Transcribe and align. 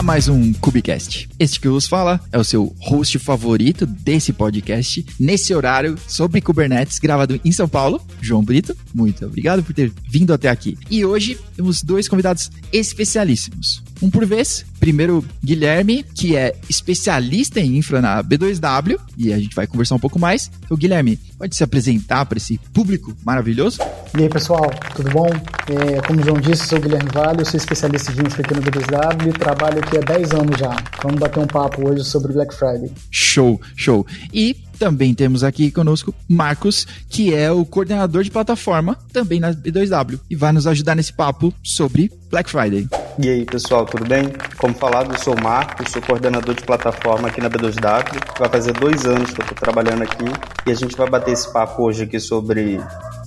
a 0.00 0.02
mais 0.02 0.28
um 0.28 0.50
Cubicast. 0.54 1.28
Este 1.38 1.60
que 1.60 1.68
vos 1.68 1.86
fala 1.86 2.18
é 2.32 2.38
o 2.38 2.44
seu 2.44 2.74
host 2.78 3.18
favorito 3.18 3.84
desse 3.84 4.32
podcast, 4.32 5.04
nesse 5.20 5.54
horário 5.54 5.98
sobre 6.08 6.40
Kubernetes, 6.40 6.98
gravado 6.98 7.38
em 7.44 7.52
São 7.52 7.68
Paulo, 7.68 8.00
João 8.18 8.42
Brito. 8.42 8.74
Muito 8.94 9.26
obrigado 9.26 9.62
por 9.62 9.74
ter 9.74 9.92
vindo 10.08 10.32
até 10.32 10.48
aqui. 10.48 10.78
E 10.90 11.04
hoje 11.04 11.38
temos 11.54 11.82
dois 11.82 12.08
convidados 12.08 12.50
especialíssimos. 12.72 13.82
Um 14.02 14.10
por 14.10 14.24
vez, 14.24 14.64
primeiro 14.78 15.24
Guilherme, 15.44 16.02
que 16.02 16.34
é 16.36 16.56
especialista 16.68 17.60
em 17.60 17.76
infra 17.76 18.00
na 18.00 18.22
B2W, 18.24 18.98
e 19.16 19.32
a 19.32 19.38
gente 19.38 19.54
vai 19.54 19.66
conversar 19.66 19.94
um 19.94 19.98
pouco 19.98 20.18
mais. 20.18 20.50
Então, 20.64 20.76
Guilherme, 20.76 21.18
pode 21.38 21.54
se 21.54 21.62
apresentar 21.62 22.24
para 22.24 22.38
esse 22.38 22.58
público 22.72 23.14
maravilhoso? 23.24 23.78
E 24.16 24.22
aí, 24.22 24.28
pessoal, 24.28 24.70
tudo 24.96 25.10
bom? 25.10 25.28
É, 25.28 26.00
como 26.06 26.20
o 26.20 26.24
João 26.24 26.40
disse, 26.40 26.66
sou 26.66 26.78
o 26.78 26.80
Guilherme 26.80 27.10
Vale, 27.12 27.42
eu 27.42 27.46
sou 27.46 27.58
especialista 27.58 28.12
de 28.12 28.20
infra 28.22 28.42
aqui 28.42 28.54
no 28.54 28.62
B2W 28.62 29.28
e 29.28 29.32
trabalho 29.32 29.78
aqui 29.78 29.98
há 29.98 30.00
10 30.00 30.30
anos 30.32 30.58
já. 30.58 30.76
Vamos 31.02 31.20
bater 31.20 31.40
um 31.40 31.46
papo 31.46 31.88
hoje 31.88 32.04
sobre 32.04 32.32
Black 32.32 32.54
Friday. 32.54 32.90
Show, 33.10 33.60
show. 33.76 34.06
E 34.32 34.56
também 34.78 35.14
temos 35.14 35.44
aqui 35.44 35.70
conosco 35.70 36.14
Marcos, 36.26 36.86
que 37.08 37.34
é 37.34 37.52
o 37.52 37.66
coordenador 37.66 38.24
de 38.24 38.30
plataforma 38.30 38.96
também 39.12 39.38
na 39.38 39.52
B2W 39.52 40.18
e 40.30 40.34
vai 40.34 40.52
nos 40.52 40.66
ajudar 40.66 40.94
nesse 40.94 41.12
papo 41.12 41.52
sobre 41.62 42.10
Black 42.30 42.50
Friday. 42.50 42.88
E 43.18 43.28
aí, 43.28 43.44
pessoal, 43.44 43.84
tudo 43.84 44.06
bem? 44.06 44.32
Como 44.56 44.74
falado, 44.74 45.12
eu 45.12 45.18
sou 45.18 45.34
o 45.34 45.42
Marcos, 45.42 45.90
sou 45.90 46.00
coordenador 46.00 46.54
de 46.54 46.62
plataforma 46.62 47.28
aqui 47.28 47.40
na 47.40 47.50
B2W. 47.50 48.38
Vai 48.38 48.48
fazer 48.48 48.72
dois 48.72 49.04
anos 49.04 49.30
que 49.32 49.40
eu 49.40 49.44
estou 49.44 49.58
trabalhando 49.58 50.02
aqui 50.02 50.24
e 50.66 50.70
a 50.70 50.74
gente 50.74 50.96
vai 50.96 51.08
bater 51.08 51.32
esse 51.32 51.52
papo 51.52 51.82
hoje 51.82 52.04
aqui 52.04 52.18
sobre 52.20 52.80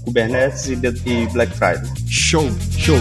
Kubernetes 0.03 0.67
e 0.69 0.75
Black 1.27 1.51
Friday. 1.53 1.91
Show, 2.07 2.49
show. 2.77 2.97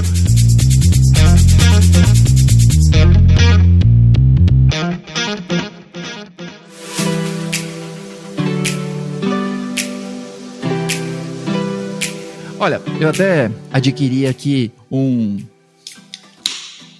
Olha, 12.58 12.80
eu 13.00 13.08
até 13.08 13.50
adquiri 13.72 14.26
aqui 14.26 14.70
um 14.90 15.38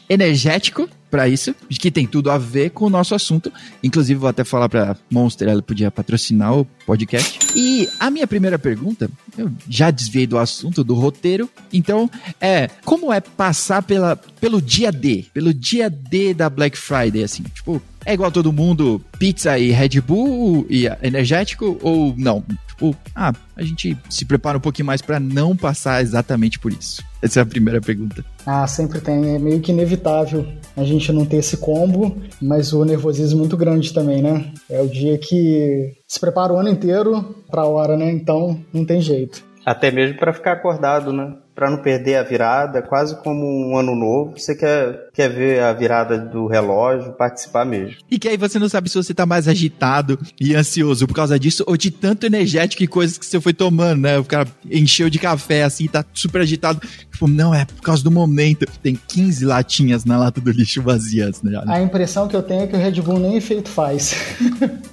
energético 0.09 0.89
para 1.11 1.29
isso, 1.29 1.55
que 1.69 1.91
tem 1.91 2.07
tudo 2.07 2.31
a 2.31 2.39
ver 2.39 2.71
com 2.71 2.87
o 2.87 2.91
nosso 2.91 3.15
assunto. 3.15 3.53
Inclusive, 3.83 4.19
vou 4.19 4.31
até 4.31 4.45
falar 4.45 4.67
para 4.69 4.97
Monster, 5.11 5.47
ela 5.47 5.61
podia 5.61 5.91
patrocinar 5.91 6.57
o 6.57 6.65
podcast. 6.87 7.39
E 7.55 7.87
a 8.01 8.11
minha 8.11 8.27
primeira 8.27 8.59
pergunta, 8.59 9.11
eu 9.37 9.53
já 9.69 9.91
desviei 9.91 10.27
do 10.27 10.39
assunto, 10.39 10.83
do 10.83 10.95
roteiro, 10.95 11.51
então 11.71 12.11
é 12.41 12.69
como 12.83 13.13
é 13.13 13.21
passar 13.21 13.83
pela, 13.83 14.17
pelo 14.17 14.63
dia 14.63 14.91
D, 14.91 15.27
pelo 15.35 15.53
dia 15.53 15.91
D 15.91 16.33
da 16.33 16.49
Black 16.49 16.79
Friday, 16.79 17.23
assim, 17.23 17.43
tipo, 17.43 17.83
é 18.05 18.15
igual 18.15 18.31
todo 18.31 18.53
mundo, 18.53 19.01
pizza 19.19 19.59
e 19.59 19.71
Red 19.71 20.01
Bull 20.01 20.67
e 20.69 20.87
energético 21.03 21.79
ou 21.83 22.15
não? 22.17 22.45
Tipo, 22.69 22.97
ah, 23.15 23.33
a 23.57 23.63
gente 23.63 23.97
se 24.11 24.25
prepara 24.25 24.59
um 24.59 24.61
pouquinho 24.61 24.87
mais 24.87 25.01
para 25.01 25.21
não 25.21 25.57
passar 25.57 26.03
exatamente 26.03 26.59
por 26.59 26.73
isso. 26.73 27.03
Essa 27.23 27.41
é 27.41 27.43
a 27.43 27.47
primeira 27.47 27.81
pergunta. 27.81 28.25
Ah, 28.45 28.67
sempre 28.67 29.01
tem. 29.01 29.37
É 29.37 29.39
meio 29.39 29.61
que 29.61 29.71
inevitável 29.71 30.47
a 30.77 30.83
gente 30.83 31.13
não 31.13 31.25
ter 31.25 31.37
esse 31.37 31.57
combo, 31.57 32.21
mas 32.41 32.73
o 32.73 32.85
nervosismo 32.85 33.39
é 33.39 33.41
muito 33.41 33.57
grande 33.57 33.93
também, 33.93 34.21
né? 34.21 34.53
É 34.69 34.81
o 34.81 34.89
dia 34.89 35.17
que 35.19 35.93
se 36.09 36.19
prepara 36.19 36.53
o 36.53 36.59
ano 36.59 36.69
inteiro 36.69 37.37
pra 37.51 37.65
hora, 37.65 37.97
né? 37.97 38.11
Então 38.11 38.59
não 38.73 38.85
tem 38.85 39.01
jeito. 39.01 39.45
Até 39.65 39.93
mesmo 39.93 40.19
para 40.19 40.33
ficar 40.33 40.53
acordado, 40.53 41.13
né? 41.13 41.35
Para 41.63 41.71
não 41.71 41.79
perder 41.79 42.17
a 42.17 42.25
virada, 42.25 42.83
quase 42.83 43.15
como 43.23 43.47
um 43.47 43.77
ano 43.77 43.95
novo. 43.95 44.35
Você 44.37 44.53
quer, 44.53 45.11
quer 45.15 45.29
ver 45.29 45.63
a 45.63 45.73
virada 45.73 46.19
do 46.19 46.49
relógio, 46.49 47.13
participar 47.13 47.65
mesmo. 47.65 47.95
E 48.11 48.19
que 48.19 48.27
aí 48.27 48.37
você 48.37 48.59
não 48.59 48.69
sabe 48.69 48.89
se 48.89 48.97
você 48.97 49.15
tá 49.15 49.25
mais 49.25 49.47
agitado 49.47 50.19
e 50.41 50.57
ansioso 50.57 51.07
por 51.07 51.15
causa 51.15 51.39
disso 51.39 51.63
ou 51.65 51.77
de 51.77 51.93
tanto 51.93 52.27
energético 52.27 52.83
e 52.83 52.89
coisas 52.89 53.17
que 53.17 53.25
você 53.25 53.41
foi 53.41 53.53
tomando, 53.53 54.01
né? 54.01 54.19
O 54.19 54.25
cara 54.25 54.49
encheu 54.69 55.09
de 55.09 55.21
café 55.21 55.63
assim, 55.63 55.87
tá 55.87 56.05
super 56.13 56.41
agitado. 56.41 56.81
Tipo, 57.13 57.29
não, 57.29 57.55
é 57.55 57.65
por 57.65 57.81
causa 57.81 58.03
do 58.03 58.11
momento. 58.11 58.67
Tem 58.83 58.99
15 59.07 59.45
latinhas 59.45 60.05
na 60.05 60.19
lata 60.19 60.41
do 60.41 60.51
lixo 60.51 60.83
vazias, 60.83 61.43
né? 61.43 61.63
A 61.69 61.81
impressão 61.81 62.27
que 62.27 62.35
eu 62.35 62.43
tenho 62.43 62.63
é 62.63 62.67
que 62.67 62.75
o 62.75 62.79
Red 62.79 63.01
Bull 63.03 63.21
nem 63.21 63.37
efeito 63.37 63.69
faz. 63.69 64.17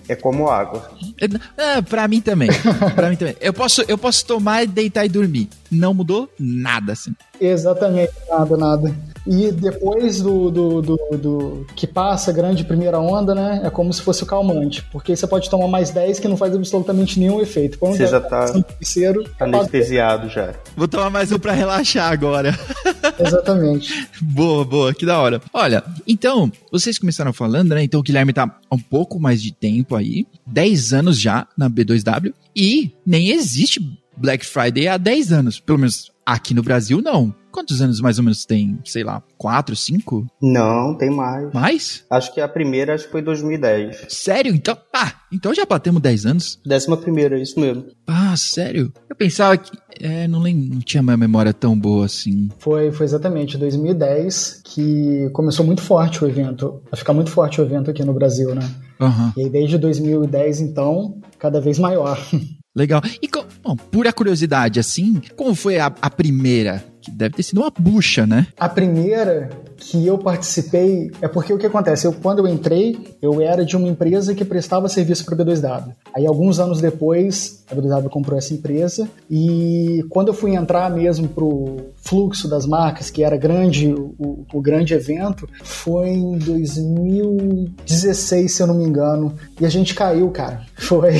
é 0.07 0.15
como 0.15 0.47
água. 0.47 0.91
É, 1.19 1.77
é, 1.77 1.81
pra 1.81 2.07
mim 2.07 2.21
também. 2.21 2.49
pra 2.93 3.09
mim 3.09 3.15
também. 3.15 3.35
Eu 3.41 3.53
posso, 3.53 3.83
eu 3.87 3.97
posso 3.97 4.23
tomar, 4.23 4.67
deitar 4.67 5.03
e 5.03 5.09
dormir. 5.09 5.49
Não 5.71 5.93
mudou 5.93 6.29
nada, 6.39 6.93
assim. 6.93 7.15
Exatamente, 7.39 8.11
nada, 8.29 8.57
nada. 8.57 8.95
E 9.27 9.51
depois 9.51 10.21
do, 10.21 10.49
do, 10.49 10.81
do, 10.81 10.97
do, 11.17 11.67
que 11.75 11.85
passa 11.85 12.31
a 12.31 12.33
grande 12.33 12.63
primeira 12.63 12.99
onda, 12.99 13.35
né? 13.35 13.61
É 13.63 13.69
como 13.69 13.93
se 13.93 14.01
fosse 14.01 14.23
o 14.23 14.25
calmante. 14.25 14.83
Porque 14.91 15.15
você 15.15 15.27
pode 15.27 15.49
tomar 15.49 15.67
mais 15.67 15.91
10 15.91 16.19
que 16.19 16.27
não 16.27 16.37
faz 16.37 16.55
absolutamente 16.55 17.19
nenhum 17.19 17.39
efeito. 17.39 17.77
Quando 17.77 17.95
você 17.95 18.07
já 18.07 18.19
tá 18.19 18.51
terceiro, 18.61 19.29
anestesiado 19.39 20.29
já. 20.29 20.53
Vou 20.75 20.87
tomar 20.87 21.09
mais 21.09 21.31
um 21.31 21.39
pra 21.39 21.53
relaxar 21.53 22.11
agora. 22.11 22.57
Exatamente. 23.19 24.09
boa, 24.21 24.65
boa, 24.65 24.93
que 24.93 25.05
da 25.05 25.19
hora. 25.19 25.41
Olha, 25.53 25.83
então, 26.07 26.51
vocês 26.71 26.97
começaram 26.97 27.33
falando, 27.33 27.75
né? 27.75 27.83
Então 27.83 27.99
o 27.99 28.03
Guilherme 28.03 28.33
tá 28.33 28.49
há 28.69 28.75
um 28.75 28.79
pouco 28.79 29.19
mais 29.19 29.41
de 29.41 29.51
tempo 29.51 29.95
aí, 29.95 30.25
10 30.47 30.93
anos 30.93 31.19
já 31.19 31.47
na 31.57 31.69
B2W, 31.69 32.33
e 32.55 32.91
nem 33.05 33.29
existe 33.29 33.79
Black 34.19 34.45
Friday 34.45 34.87
há 34.87 34.97
10 34.97 35.31
anos. 35.31 35.59
Pelo 35.59 35.79
menos 35.79 36.11
aqui 36.25 36.53
no 36.53 36.61
Brasil, 36.61 37.01
não. 37.01 37.33
Quantos 37.51 37.81
anos 37.81 37.99
mais 37.99 38.19
ou 38.19 38.23
menos 38.23 38.45
tem? 38.45 38.79
Sei 38.85 39.03
lá, 39.03 39.23
quatro, 39.35 39.75
cinco? 39.75 40.27
Não, 40.39 40.95
tem 40.95 41.09
mais. 41.09 41.51
Mais? 41.51 42.05
Acho 42.09 42.31
que 42.31 42.39
a 42.39 42.47
primeira 42.47 42.93
acho 42.93 43.05
que 43.05 43.11
foi 43.11 43.23
2010. 43.23 44.05
Sério? 44.07 44.53
Então, 44.53 44.77
ah, 44.93 45.13
então 45.33 45.53
já 45.53 45.65
batemos 45.65 46.01
10 46.01 46.25
anos? 46.27 46.59
Décima 46.63 46.95
primeira, 46.95 47.39
isso 47.41 47.59
mesmo. 47.59 47.85
Ah, 48.05 48.35
sério? 48.37 48.93
Eu 49.09 49.15
pensava 49.15 49.57
que, 49.57 49.71
é, 49.99 50.27
não 50.27 50.39
lembro, 50.39 50.75
não 50.75 50.81
tinha 50.81 51.01
uma 51.01 51.17
memória 51.17 51.51
tão 51.51 51.77
boa 51.77 52.05
assim. 52.05 52.49
Foi, 52.59 52.91
foi 52.91 53.05
exatamente 53.05 53.57
2010 53.57 54.61
que 54.63 55.29
começou 55.33 55.65
muito 55.65 55.81
forte 55.81 56.23
o 56.23 56.27
evento, 56.27 56.83
a 56.91 56.95
ficar 56.95 57.13
muito 57.13 57.31
forte 57.31 57.59
o 57.59 57.63
evento 57.63 57.89
aqui 57.89 58.03
no 58.03 58.13
Brasil, 58.13 58.53
né? 58.53 58.69
Uhum. 58.99 59.33
E 59.35 59.41
aí 59.41 59.49
desde 59.49 59.79
2010 59.79 60.61
então, 60.61 61.19
cada 61.39 61.59
vez 61.59 61.79
maior. 61.79 62.19
Legal. 62.79 63.01
E, 63.21 63.29
bom, 63.61 63.75
pura 63.75 64.13
curiosidade, 64.13 64.79
assim, 64.79 65.21
como 65.35 65.53
foi 65.53 65.79
a, 65.79 65.87
a 66.01 66.09
primeira? 66.09 66.81
Que 67.01 67.11
deve 67.11 67.35
ter 67.35 67.43
sido 67.43 67.59
uma 67.59 67.71
bucha, 67.77 68.25
né? 68.25 68.47
A 68.57 68.69
primeira 68.69 69.49
que 69.75 70.05
eu 70.05 70.17
participei 70.17 71.11
é 71.21 71.27
porque 71.27 71.53
o 71.53 71.57
que 71.57 71.65
acontece? 71.65 72.05
Eu, 72.05 72.13
quando 72.13 72.39
eu 72.39 72.47
entrei, 72.47 73.17
eu 73.21 73.41
era 73.41 73.65
de 73.65 73.75
uma 73.75 73.87
empresa 73.87 74.35
que 74.35 74.45
prestava 74.45 74.89
serviço 74.89 75.25
para 75.25 75.35
a 75.35 75.37
B2W. 75.37 75.93
Aí, 76.13 76.25
alguns 76.25 76.59
anos 76.59 76.81
depois, 76.81 77.63
a 77.71 77.75
B2W 77.75 78.09
comprou 78.09 78.37
essa 78.37 78.53
empresa 78.53 79.09
e 79.29 80.05
quando 80.09 80.29
eu 80.29 80.33
fui 80.33 80.55
entrar 80.55 80.89
mesmo 80.89 81.27
pro 81.27 81.77
fluxo 81.97 82.49
das 82.49 82.65
marcas, 82.65 83.09
que 83.09 83.23
era 83.23 83.37
grande, 83.37 83.93
o, 83.93 84.45
o 84.53 84.61
grande 84.61 84.93
evento, 84.93 85.47
foi 85.63 86.09
em 86.09 86.37
2016, 86.37 88.53
se 88.53 88.61
eu 88.61 88.67
não 88.67 88.75
me 88.75 88.83
engano, 88.83 89.33
e 89.59 89.65
a 89.65 89.69
gente 89.69 89.93
caiu, 89.93 90.29
cara. 90.31 90.61
Foi. 90.75 91.13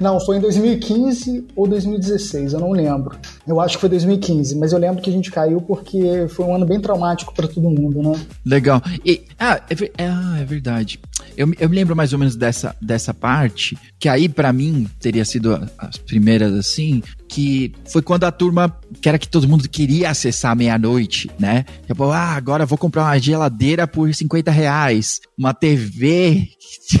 Não, 0.00 0.18
foi 0.20 0.38
em 0.38 0.40
2015 0.40 1.46
ou 1.54 1.66
2016, 1.66 2.52
eu 2.52 2.60
não 2.60 2.72
lembro. 2.72 3.16
Eu 3.46 3.60
acho 3.60 3.76
que 3.76 3.80
foi 3.80 3.88
2015, 3.90 4.56
mas 4.56 4.72
eu 4.72 4.78
lembro 4.78 5.02
que 5.02 5.10
a 5.10 5.12
gente 5.12 5.30
caiu 5.30 5.60
porque 5.60 6.26
foi 6.28 6.44
um 6.44 6.54
ano 6.54 6.66
bem 6.66 6.80
traumático 6.80 7.32
para 7.34 7.46
todo 7.46 7.70
mundo, 7.70 8.02
né? 8.02 8.18
Legal. 8.44 8.82
E, 9.04 9.22
ah, 9.38 9.60
é, 9.70 10.04
ah, 10.06 10.38
é 10.40 10.44
verdade. 10.44 10.98
Eu, 11.36 11.52
eu 11.58 11.68
me 11.68 11.76
lembro 11.76 11.94
mais 11.94 12.12
ou 12.12 12.18
menos 12.18 12.34
dessa, 12.34 12.74
dessa 12.80 13.14
parte, 13.14 13.78
que 13.98 14.08
aí 14.08 14.28
para 14.28 14.52
mim 14.52 14.88
teria 14.98 15.24
sido 15.24 15.68
as 15.78 15.96
primeiras 15.96 16.52
assim, 16.54 17.02
que 17.28 17.72
foi 17.84 18.02
quando 18.02 18.24
a 18.24 18.32
turma, 18.32 18.76
que 19.00 19.08
era 19.08 19.18
que 19.18 19.28
todo 19.28 19.48
mundo 19.48 19.68
queria 19.68 20.10
acessar 20.10 20.56
meia-noite, 20.56 21.30
né? 21.38 21.64
Tipo, 21.86 22.10
ah, 22.10 22.34
agora 22.34 22.66
vou 22.66 22.76
comprar 22.76 23.04
uma 23.04 23.18
geladeira 23.18 23.86
por 23.86 24.12
50 24.12 24.50
reais, 24.50 25.20
uma 25.38 25.54
TV 25.54 26.48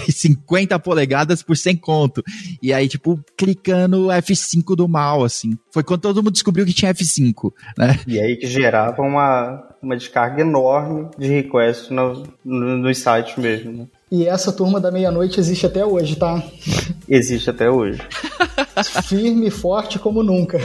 50 0.08 0.78
polegadas 0.78 1.42
por 1.42 1.56
100 1.56 1.76
conto. 1.76 2.22
E 2.62 2.72
aí, 2.72 2.88
tipo, 2.88 3.22
clicando 3.36 4.08
F5 4.08 4.76
do 4.76 4.88
mal, 4.88 5.24
assim. 5.24 5.56
Foi 5.70 5.82
quando 5.82 6.00
todo 6.00 6.22
mundo 6.22 6.32
descobriu 6.32 6.66
que 6.66 6.72
tinha 6.72 6.92
F5, 6.92 7.52
né? 7.78 8.00
E 8.06 8.18
aí 8.18 8.36
que 8.36 8.46
gerava 8.46 9.02
uma, 9.02 9.68
uma 9.82 9.96
descarga 9.96 10.40
enorme 10.40 11.08
de 11.18 11.28
requests 11.28 11.90
no, 11.90 12.24
no, 12.44 12.78
nos 12.78 12.98
sites 12.98 13.36
mesmo, 13.36 13.72
né? 13.72 13.86
E 14.10 14.26
essa 14.26 14.52
turma 14.52 14.80
da 14.80 14.90
meia-noite 14.90 15.38
existe 15.38 15.66
até 15.66 15.86
hoje, 15.86 16.16
tá? 16.16 16.42
Existe 17.08 17.48
até 17.48 17.70
hoje. 17.70 18.00
Firme 19.06 19.46
e 19.46 19.50
forte 19.50 20.00
como 20.00 20.22
nunca. 20.22 20.58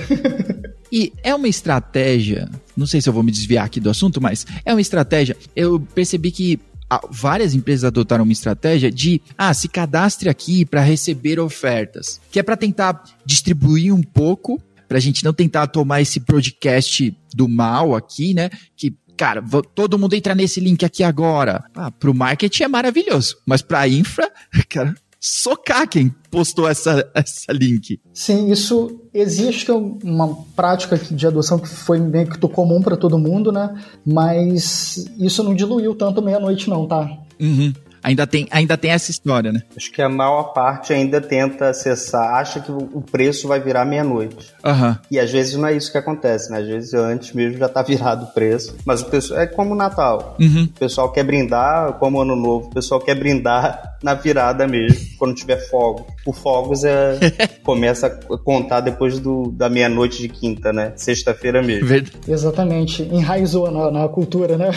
E 0.92 1.14
é 1.22 1.36
uma 1.36 1.48
estratégia, 1.48 2.50
não 2.76 2.88
sei 2.88 3.02
se 3.02 3.10
eu 3.10 3.14
vou 3.14 3.22
me 3.22 3.32
desviar 3.32 3.66
aqui 3.66 3.80
do 3.80 3.90
assunto, 3.90 4.20
mas 4.20 4.48
é 4.64 4.74
uma 4.74 4.82
estratégia. 4.82 5.38
Eu 5.56 5.80
percebi 5.94 6.32
que 6.32 6.60
várias 7.10 7.54
empresas 7.54 7.84
adotaram 7.84 8.24
uma 8.24 8.34
estratégia 8.34 8.92
de, 8.92 9.22
ah, 9.38 9.54
se 9.54 9.68
cadastre 9.68 10.30
aqui 10.30 10.66
para 10.66 10.82
receber 10.82 11.40
ofertas, 11.40 12.22
que 12.32 12.40
é 12.40 12.44
para 12.44 12.58
tentar 12.58 13.04
distribuir 13.26 13.94
um 13.94 14.04
pouco, 14.04 14.62
para 14.88 14.98
a 14.98 15.02
gente 15.02 15.24
não 15.24 15.34
tentar 15.34 15.68
tomar 15.68 16.02
esse 16.02 16.20
podcast 16.20 17.16
do 17.34 17.48
mal 17.48 17.96
aqui, 17.96 18.34
né? 18.34 18.50
Que 18.78 18.96
cara, 19.18 19.42
todo 19.74 19.98
mundo 19.98 20.14
entra 20.14 20.36
nesse 20.36 20.60
link 20.60 20.84
aqui 20.84 21.04
agora. 21.04 21.64
Ah, 21.74 21.90
pro 21.90 22.14
marketing 22.14 22.64
é 22.64 22.68
maravilhoso, 22.68 23.38
mas 23.46 23.62
pra 23.62 23.88
infra, 23.88 24.30
cara, 24.70 24.94
socar 25.26 25.90
quem 25.90 26.14
postou 26.30 26.70
essa, 26.70 27.10
essa 27.16 27.52
link. 27.52 28.00
Sim, 28.14 28.52
isso 28.52 29.02
existe 29.12 29.72
uma 29.72 30.36
prática 30.56 30.98
de 30.98 31.26
adoção 31.26 31.58
que 31.58 31.68
foi 31.68 32.00
meio 32.00 32.30
que 32.30 32.38
comum 32.48 32.80
para 32.80 32.96
todo 32.96 33.18
mundo, 33.18 33.52
né? 33.52 33.74
Mas 34.06 35.04
isso 35.18 35.44
não 35.44 35.56
diluiu 35.56 35.96
tanto 35.96 36.22
meia-noite, 36.22 36.70
não, 36.70 36.88
tá? 36.88 37.10
Uhum. 37.40 37.74
Ainda 38.06 38.28
tem, 38.28 38.48
ainda 38.52 38.78
tem 38.78 38.92
essa 38.92 39.10
história, 39.10 39.52
né? 39.52 39.64
Acho 39.76 39.92
que 39.92 40.00
a 40.00 40.08
maior 40.08 40.54
parte 40.54 40.94
ainda 40.94 41.20
tenta 41.20 41.70
acessar, 41.70 42.36
acha 42.36 42.60
que 42.60 42.72
o 42.72 43.02
preço 43.02 43.48
vai 43.48 43.60
virar 43.60 43.84
meia-noite. 43.84 44.54
Uhum. 44.64 44.96
E 45.10 45.20
às 45.20 45.32
vezes 45.32 45.56
não 45.56 45.68
é 45.68 45.76
isso 45.76 45.92
que 45.92 45.98
acontece, 45.98 46.52
né? 46.52 46.60
Às 46.60 46.68
vezes 46.68 46.94
antes 46.94 47.34
mesmo 47.34 47.58
já 47.58 47.68
tá 47.68 47.82
virado 47.84 48.26
o 48.26 48.28
preço. 48.28 48.76
Mas 48.86 49.02
o 49.02 49.06
pessoal 49.06 49.40
é 49.40 49.48
como 49.48 49.74
o 49.74 49.76
Natal. 49.76 50.38
Uhum. 50.40 50.66
O 50.66 50.80
pessoal 50.80 51.12
quer 51.12 51.24
brindar, 51.24 51.94
como 51.94 52.22
Ano 52.22 52.36
Novo, 52.36 52.68
o 52.68 52.70
pessoal 52.70 53.02
quer 53.02 53.16
brindar 53.16 53.98
na 54.04 54.14
virada 54.14 54.68
mesmo, 54.68 55.00
quando 55.18 55.34
tiver 55.34 55.58
fogo. 55.68 56.06
O 56.28 56.32
fogos 56.32 56.84
é 56.84 57.18
começa 57.66 58.06
a 58.06 58.38
contar 58.38 58.82
depois 58.82 59.20
do, 59.20 59.52
da 59.52 59.68
meia-noite 59.68 60.22
de 60.22 60.30
quinta, 60.30 60.72
né? 60.72 60.94
Sexta-feira 60.96 61.64
mesmo. 61.64 61.88
Verdade. 61.88 62.16
Exatamente. 62.28 63.02
Enraizou 63.02 63.72
na, 63.72 63.90
na 63.90 64.08
cultura, 64.08 64.60
né? 64.60 64.70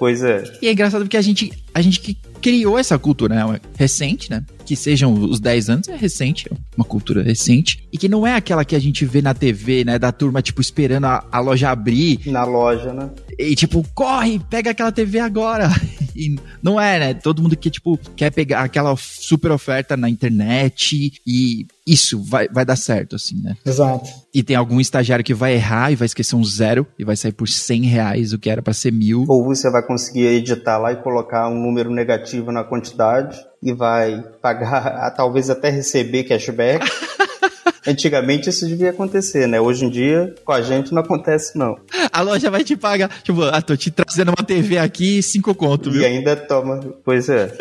Pois 0.00 0.24
é. 0.24 0.42
E 0.60 0.66
é 0.66 0.72
engraçado 0.72 1.02
porque 1.02 1.16
a 1.16 1.22
gente, 1.22 1.52
a 1.72 1.80
gente 1.80 2.00
que 2.00 2.18
criou 2.42 2.78
essa 2.78 2.98
cultura, 2.98 3.34
né? 3.34 3.60
Recente, 3.76 4.30
né? 4.30 4.44
Que 4.64 4.76
sejam 4.76 5.12
os 5.12 5.40
10 5.40 5.70
anos, 5.70 5.88
é 5.88 5.96
recente, 5.96 6.48
é 6.50 6.56
uma 6.76 6.84
cultura 6.84 7.22
recente. 7.22 7.86
E 7.92 7.98
que 7.98 8.08
não 8.08 8.26
é 8.26 8.34
aquela 8.34 8.64
que 8.64 8.76
a 8.76 8.78
gente 8.78 9.04
vê 9.04 9.20
na 9.20 9.34
TV, 9.34 9.84
né? 9.84 9.98
Da 9.98 10.12
turma, 10.12 10.42
tipo, 10.42 10.60
esperando 10.60 11.04
a, 11.04 11.24
a 11.30 11.40
loja 11.40 11.70
abrir. 11.70 12.20
Na 12.26 12.44
loja, 12.44 12.92
né? 12.92 13.10
E 13.38 13.54
tipo, 13.54 13.84
corre, 13.94 14.38
pega 14.50 14.70
aquela 14.70 14.92
TV 14.92 15.18
agora. 15.18 15.68
E 16.14 16.36
não 16.62 16.80
é, 16.80 16.98
né? 16.98 17.14
Todo 17.14 17.42
mundo 17.42 17.56
que, 17.56 17.70
tipo, 17.70 17.98
quer 18.14 18.30
pegar 18.30 18.60
aquela 18.60 18.94
super 18.96 19.50
oferta 19.50 19.96
na 19.96 20.08
internet 20.08 21.14
e 21.26 21.66
isso 21.86 22.22
vai, 22.22 22.48
vai 22.48 22.64
dar 22.64 22.76
certo, 22.76 23.16
assim, 23.16 23.40
né? 23.42 23.56
Exato. 23.64 24.10
E 24.32 24.42
tem 24.42 24.54
algum 24.54 24.80
estagiário 24.80 25.24
que 25.24 25.34
vai 25.34 25.54
errar 25.54 25.90
e 25.90 25.96
vai 25.96 26.06
esquecer 26.06 26.36
um 26.36 26.44
zero 26.44 26.86
e 26.98 27.04
vai 27.04 27.16
sair 27.16 27.32
por 27.32 27.48
100 27.48 27.84
reais, 27.84 28.32
o 28.32 28.38
que 28.38 28.50
era 28.50 28.62
para 28.62 28.72
ser 28.72 28.92
mil. 28.92 29.24
Ou 29.28 29.44
você 29.44 29.70
vai 29.70 29.82
conseguir 29.84 30.26
editar 30.26 30.78
lá 30.78 30.92
e 30.92 31.02
colocar 31.02 31.48
um 31.48 31.58
número 31.58 31.90
negativo 31.90 32.52
na 32.52 32.62
quantidade 32.62 33.38
e 33.62 33.72
vai 33.72 34.22
pagar, 34.40 35.10
talvez 35.16 35.48
até 35.48 35.70
receber 35.70 36.24
cashback. 36.24 36.84
Antigamente 37.86 38.48
isso 38.48 38.66
devia 38.66 38.90
acontecer, 38.90 39.48
né? 39.48 39.60
Hoje 39.60 39.84
em 39.84 39.90
dia, 39.90 40.34
com 40.44 40.52
a 40.52 40.62
gente 40.62 40.94
não 40.94 41.02
acontece, 41.02 41.58
não. 41.58 41.76
A 42.12 42.20
loja 42.20 42.48
vai 42.48 42.62
te 42.62 42.76
pagar, 42.76 43.10
tipo, 43.22 43.42
ah, 43.42 43.60
tô 43.60 43.76
te 43.76 43.90
trazendo 43.90 44.28
uma 44.28 44.46
TV 44.46 44.78
aqui, 44.78 45.20
cinco 45.20 45.52
conto, 45.52 45.90
viu? 45.90 46.02
E 46.02 46.06
ainda 46.06 46.36
toma, 46.36 46.80
pois 47.04 47.28
é. 47.28 47.52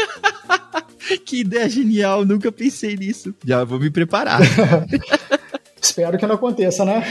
que 1.25 1.41
ideia 1.41 1.67
genial, 1.67 2.23
nunca 2.23 2.51
pensei 2.51 2.95
nisso. 2.95 3.33
Já 3.43 3.63
vou 3.63 3.79
me 3.79 3.89
preparar. 3.89 4.41
Espero 5.81 6.17
que 6.17 6.27
não 6.27 6.35
aconteça, 6.35 6.85
né? 6.85 7.03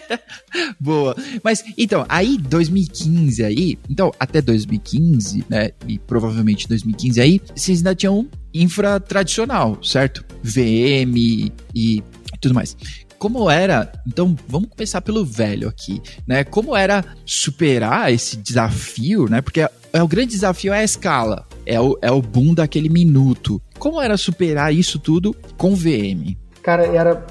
Boa. 0.80 1.14
Mas, 1.44 1.62
então, 1.76 2.04
aí 2.08 2.38
2015 2.38 3.44
aí, 3.44 3.78
então, 3.88 4.10
até 4.18 4.40
2015, 4.40 5.44
né, 5.48 5.70
e 5.86 5.98
provavelmente 5.98 6.66
2015 6.66 7.20
aí, 7.20 7.40
vocês 7.54 7.78
ainda 7.78 7.94
tinham 7.94 8.26
infra 8.54 8.98
tradicional, 8.98 9.78
certo? 9.82 10.24
VM 10.42 11.52
e 11.74 12.02
tudo 12.40 12.54
mais 12.54 12.74
como 13.20 13.50
era, 13.50 13.92
então 14.08 14.34
vamos 14.48 14.70
começar 14.70 15.02
pelo 15.02 15.26
velho 15.26 15.68
aqui, 15.68 16.00
né? 16.26 16.42
Como 16.42 16.74
era 16.74 17.04
superar 17.26 18.10
esse 18.10 18.34
desafio, 18.34 19.28
né? 19.28 19.42
Porque 19.42 19.60
é, 19.60 20.02
o 20.02 20.08
grande 20.08 20.30
desafio 20.30 20.72
é 20.72 20.78
a 20.78 20.84
escala, 20.84 21.46
é 21.66 21.78
o, 21.78 21.98
é 22.00 22.10
o 22.10 22.22
boom 22.22 22.54
daquele 22.54 22.88
minuto. 22.88 23.60
Como 23.78 24.00
era 24.00 24.16
superar 24.16 24.74
isso 24.74 24.98
tudo 24.98 25.36
com 25.58 25.74
VM? 25.74 26.34
Cara, 26.62 26.86
era 26.86 27.24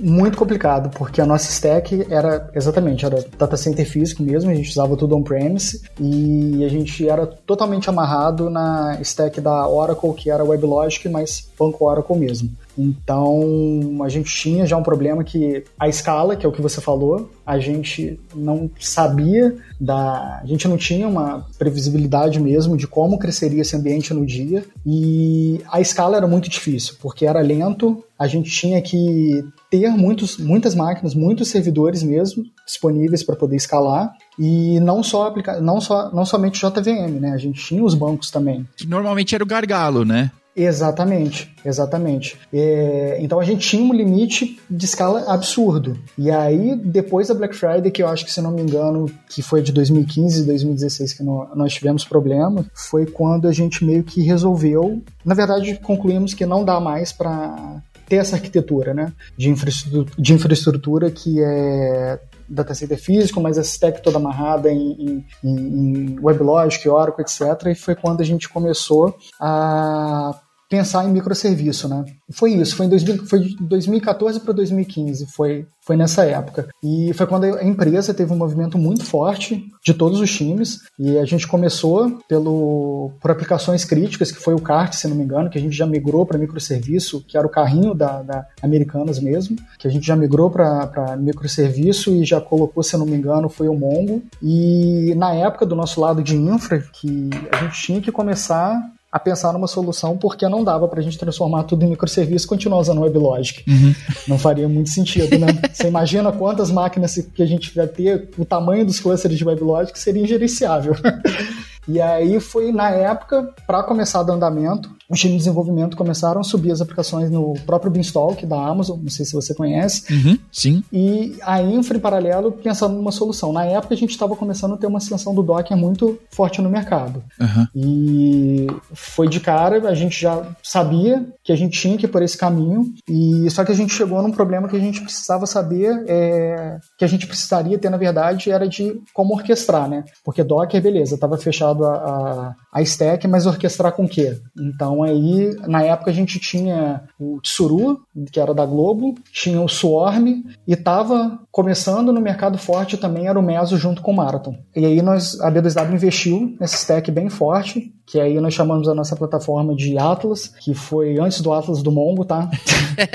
muito 0.00 0.38
complicado, 0.38 0.90
porque 0.96 1.20
a 1.20 1.26
nossa 1.26 1.50
stack 1.50 2.06
era 2.10 2.50
exatamente, 2.54 3.04
era 3.04 3.24
data 3.38 3.56
center 3.56 3.86
físico 3.86 4.22
mesmo, 4.22 4.50
a 4.50 4.54
gente 4.54 4.70
usava 4.70 4.96
tudo 4.96 5.16
on-premise 5.16 5.82
e 6.00 6.64
a 6.64 6.68
gente 6.68 7.06
era 7.06 7.26
totalmente 7.26 7.90
amarrado 7.90 8.48
na 8.48 8.98
stack 9.02 9.40
da 9.40 9.68
Oracle, 9.68 10.14
que 10.14 10.30
era 10.30 10.42
WebLogic, 10.42 11.08
mas 11.08 11.50
banco 11.58 11.84
Oracle 11.84 12.16
mesmo. 12.16 12.50
Então, 12.76 13.98
a 14.02 14.08
gente 14.08 14.34
tinha 14.34 14.66
já 14.66 14.76
um 14.76 14.82
problema 14.82 15.22
que 15.22 15.64
a 15.78 15.88
escala, 15.88 16.36
que 16.36 16.46
é 16.46 16.48
o 16.48 16.52
que 16.52 16.62
você 16.62 16.80
falou, 16.80 17.30
a 17.44 17.58
gente 17.58 18.18
não 18.34 18.70
sabia 18.78 19.54
da, 19.80 20.40
a 20.42 20.46
gente 20.46 20.66
não 20.68 20.76
tinha 20.76 21.06
uma 21.08 21.46
previsibilidade 21.58 22.40
mesmo 22.40 22.76
de 22.76 22.86
como 22.86 23.18
cresceria 23.18 23.62
esse 23.62 23.76
ambiente 23.76 24.14
no 24.14 24.24
dia 24.24 24.64
e 24.86 25.60
a 25.70 25.80
escala 25.80 26.16
era 26.16 26.26
muito 26.26 26.48
difícil, 26.48 26.94
porque 27.00 27.26
era 27.26 27.40
lento, 27.40 28.02
a 28.18 28.26
gente 28.26 28.50
tinha 28.50 28.80
que 28.80 29.44
ter 29.70 29.90
muitos, 29.90 30.38
muitas 30.38 30.74
máquinas, 30.74 31.14
muitos 31.14 31.48
servidores 31.48 32.02
mesmo 32.02 32.44
disponíveis 32.64 33.22
para 33.22 33.36
poder 33.36 33.56
escalar 33.56 34.12
e 34.38 34.78
não 34.80 35.02
só 35.02 35.26
aplicar, 35.26 35.60
não 35.60 35.80
só 35.80 36.10
não 36.12 36.24
somente 36.24 36.60
JVM, 36.60 37.20
né? 37.20 37.32
A 37.32 37.38
gente 37.38 37.62
tinha 37.62 37.82
os 37.82 37.94
bancos 37.94 38.30
também. 38.30 38.66
Que 38.76 38.86
normalmente 38.86 39.34
era 39.34 39.42
o 39.42 39.46
gargalo, 39.46 40.04
né? 40.04 40.30
Exatamente, 40.54 41.54
exatamente. 41.64 42.38
É, 42.52 43.16
então 43.20 43.40
a 43.40 43.44
gente 43.44 43.66
tinha 43.66 43.82
um 43.82 43.92
limite 43.92 44.60
de 44.68 44.84
escala 44.84 45.24
absurdo. 45.32 45.98
E 46.16 46.30
aí, 46.30 46.76
depois 46.76 47.28
da 47.28 47.34
Black 47.34 47.56
Friday, 47.56 47.90
que 47.90 48.02
eu 48.02 48.08
acho 48.08 48.24
que, 48.24 48.32
se 48.32 48.40
não 48.42 48.50
me 48.50 48.60
engano, 48.60 49.10
que 49.30 49.42
foi 49.42 49.62
de 49.62 49.72
2015 49.72 50.42
e 50.42 50.44
2016 50.44 51.14
que 51.14 51.22
nós 51.22 51.72
tivemos 51.72 52.04
problema, 52.04 52.66
foi 52.74 53.06
quando 53.06 53.48
a 53.48 53.52
gente 53.52 53.84
meio 53.84 54.04
que 54.04 54.22
resolveu. 54.22 55.02
Na 55.24 55.34
verdade, 55.34 55.78
concluímos 55.82 56.34
que 56.34 56.44
não 56.44 56.64
dá 56.64 56.78
mais 56.78 57.12
para 57.12 57.82
ter 58.06 58.16
essa 58.16 58.36
arquitetura 58.36 58.92
né, 58.92 59.10
de, 59.38 59.48
infraestrutura, 59.48 60.10
de 60.18 60.34
infraestrutura 60.34 61.10
que 61.10 61.42
é 61.42 62.20
data 62.52 62.74
center 62.74 62.98
físico, 62.98 63.40
mas 63.40 63.58
a 63.58 63.62
stack 63.62 64.02
toda 64.02 64.18
amarrada 64.18 64.70
em, 64.70 65.24
em, 65.42 65.48
em 65.50 66.18
WebLogic, 66.20 66.88
Oracle, 66.88 67.22
etc. 67.22 67.68
E 67.68 67.74
foi 67.74 67.94
quando 67.94 68.20
a 68.20 68.24
gente 68.24 68.48
começou 68.48 69.16
a 69.40 70.38
pensar 70.72 71.04
em 71.04 71.12
microserviço, 71.12 71.86
né? 71.86 72.02
Foi 72.30 72.54
isso, 72.54 72.74
foi 72.74 72.86
em 72.86 72.88
2000, 72.88 73.26
foi 73.26 73.40
de 73.40 73.56
2014 73.60 74.40
para 74.40 74.54
2015, 74.54 75.26
foi, 75.26 75.66
foi 75.84 75.98
nessa 75.98 76.24
época. 76.24 76.66
E 76.82 77.12
foi 77.12 77.26
quando 77.26 77.44
a 77.44 77.62
empresa 77.62 78.14
teve 78.14 78.32
um 78.32 78.38
movimento 78.38 78.78
muito 78.78 79.04
forte 79.04 79.62
de 79.84 79.92
todos 79.92 80.18
os 80.18 80.34
times, 80.34 80.78
e 80.98 81.18
a 81.18 81.26
gente 81.26 81.46
começou 81.46 82.18
pelo, 82.26 83.12
por 83.20 83.30
aplicações 83.30 83.84
críticas, 83.84 84.32
que 84.32 84.40
foi 84.40 84.54
o 84.54 84.62
CART, 84.62 84.94
se 84.94 85.06
não 85.06 85.14
me 85.14 85.24
engano, 85.24 85.50
que 85.50 85.58
a 85.58 85.60
gente 85.60 85.76
já 85.76 85.84
migrou 85.86 86.24
para 86.24 86.38
microserviço, 86.38 87.22
que 87.28 87.36
era 87.36 87.46
o 87.46 87.50
carrinho 87.50 87.92
da, 87.92 88.22
da 88.22 88.46
Americanas 88.62 89.20
mesmo, 89.20 89.58
que 89.78 89.86
a 89.86 89.90
gente 89.90 90.06
já 90.06 90.16
migrou 90.16 90.50
para 90.50 91.18
microserviço 91.18 92.14
e 92.14 92.24
já 92.24 92.40
colocou, 92.40 92.82
se 92.82 92.96
não 92.96 93.04
me 93.04 93.14
engano, 93.14 93.50
foi 93.50 93.68
o 93.68 93.74
Mongo. 93.74 94.22
E 94.42 95.14
na 95.16 95.34
época 95.34 95.66
do 95.66 95.76
nosso 95.76 96.00
lado 96.00 96.22
de 96.22 96.34
infra, 96.34 96.82
que 96.94 97.28
a 97.52 97.64
gente 97.64 97.82
tinha 97.82 98.00
que 98.00 98.10
começar 98.10 98.80
a 99.12 99.18
pensar 99.18 99.52
numa 99.52 99.66
solução 99.66 100.16
porque 100.16 100.48
não 100.48 100.64
dava 100.64 100.88
para 100.88 100.98
a 100.98 101.02
gente 101.02 101.18
transformar 101.18 101.64
tudo 101.64 101.84
em 101.84 101.90
microserviço 101.90 102.46
e 102.46 102.48
continuar 102.48 102.78
usando 102.78 103.02
WebLogic. 103.02 103.62
Uhum. 103.68 103.94
Não 104.26 104.38
faria 104.38 104.66
muito 104.66 104.88
sentido, 104.88 105.38
né? 105.38 105.48
Você 105.70 105.86
imagina 105.88 106.32
quantas 106.32 106.70
máquinas 106.70 107.14
que 107.34 107.42
a 107.42 107.46
gente 107.46 107.74
vai 107.74 107.86
ter, 107.86 108.30
o 108.38 108.44
tamanho 108.44 108.86
dos 108.86 108.98
clusters 108.98 109.36
de 109.36 109.44
WebLogic 109.44 109.98
seria 109.98 110.22
ingerenciável. 110.22 110.94
E 111.88 112.00
aí 112.00 112.38
foi 112.40 112.72
na 112.72 112.90
época, 112.90 113.50
para 113.66 113.82
começar 113.82 114.22
dar 114.22 114.34
andamento, 114.34 114.90
os 115.08 115.18
times 115.18 115.34
de 115.34 115.38
desenvolvimento 115.38 115.96
começaram 115.96 116.40
a 116.40 116.44
subir 116.44 116.70
as 116.70 116.80
aplicações 116.80 117.30
no 117.30 117.54
próprio 117.66 117.90
Beanstalk 117.90 118.46
da 118.46 118.56
Amazon, 118.56 119.00
não 119.02 119.10
sei 119.10 119.26
se 119.26 119.32
você 119.32 119.54
conhece. 119.54 120.12
Uhum, 120.12 120.38
sim. 120.50 120.84
E 120.92 121.36
a 121.42 121.60
infra 121.60 121.96
em 121.96 122.00
paralelo 122.00 122.52
pensando 122.52 122.94
numa 122.94 123.12
solução. 123.12 123.52
Na 123.52 123.64
época 123.64 123.94
a 123.94 123.96
gente 123.96 124.10
estava 124.10 124.36
começando 124.36 124.74
a 124.74 124.76
ter 124.76 124.86
uma 124.86 124.98
extensão 124.98 125.34
do 125.34 125.42
Docker 125.42 125.76
muito 125.76 126.18
forte 126.30 126.62
no 126.62 126.70
mercado. 126.70 127.22
Uhum. 127.40 127.66
E 127.74 128.66
foi 128.94 129.28
de 129.28 129.40
cara, 129.40 129.88
a 129.88 129.94
gente 129.94 130.20
já 130.20 130.46
sabia 130.62 131.26
que 131.42 131.52
a 131.52 131.56
gente 131.56 131.78
tinha 131.78 131.96
que 131.98 132.06
ir 132.06 132.08
por 132.08 132.22
esse 132.22 132.38
caminho, 132.38 132.92
e 133.08 133.50
só 133.50 133.64
que 133.64 133.72
a 133.72 133.74
gente 133.74 133.92
chegou 133.92 134.22
num 134.22 134.30
problema 134.30 134.68
que 134.68 134.76
a 134.76 134.80
gente 134.80 135.00
precisava 135.00 135.46
saber, 135.46 136.04
é, 136.06 136.78
que 136.96 137.04
a 137.04 137.08
gente 137.08 137.26
precisaria 137.26 137.78
ter, 137.78 137.90
na 137.90 137.96
verdade, 137.96 138.50
era 138.50 138.68
de 138.68 139.00
como 139.12 139.34
orquestrar, 139.34 139.88
né? 139.88 140.04
Porque 140.24 140.44
Docker, 140.44 140.80
beleza, 140.80 141.16
estava 141.16 141.36
fechado 141.36 141.71
a, 141.84 141.94
a, 141.94 142.54
a 142.72 142.82
stack, 142.82 143.26
mas 143.28 143.46
orquestrar 143.46 143.92
com 143.92 144.04
o 144.04 144.08
quê? 144.08 144.38
Então 144.58 145.02
aí, 145.02 145.56
na 145.66 145.82
época 145.82 146.10
a 146.10 146.14
gente 146.14 146.38
tinha 146.38 147.02
o 147.18 147.40
Tsuru, 147.40 148.00
que 148.30 148.40
era 148.40 148.54
da 148.54 148.66
Globo, 148.66 149.14
tinha 149.32 149.60
o 149.60 149.68
Swarm 149.68 150.26
e 150.66 150.72
estava 150.72 151.38
começando 151.50 152.12
no 152.12 152.20
mercado 152.20 152.58
forte 152.58 152.96
também 152.96 153.26
era 153.26 153.38
o 153.38 153.42
Meso 153.42 153.76
junto 153.76 154.02
com 154.02 154.10
o 154.10 154.16
Marathon. 154.16 154.56
E 154.74 154.84
aí 154.84 155.02
nós, 155.02 155.40
a 155.40 155.50
B2W 155.50 155.94
investiu 155.94 156.56
nesse 156.60 156.76
stack 156.76 157.10
bem 157.10 157.28
forte, 157.28 157.92
que 158.06 158.20
aí 158.20 158.40
nós 158.40 158.54
chamamos 158.54 158.88
a 158.88 158.94
nossa 158.94 159.16
plataforma 159.16 159.74
de 159.74 159.98
Atlas, 159.98 160.48
que 160.60 160.74
foi 160.74 161.18
antes 161.18 161.40
do 161.40 161.52
Atlas 161.52 161.82
do 161.82 161.92
Mongo, 161.92 162.24
tá? 162.24 162.50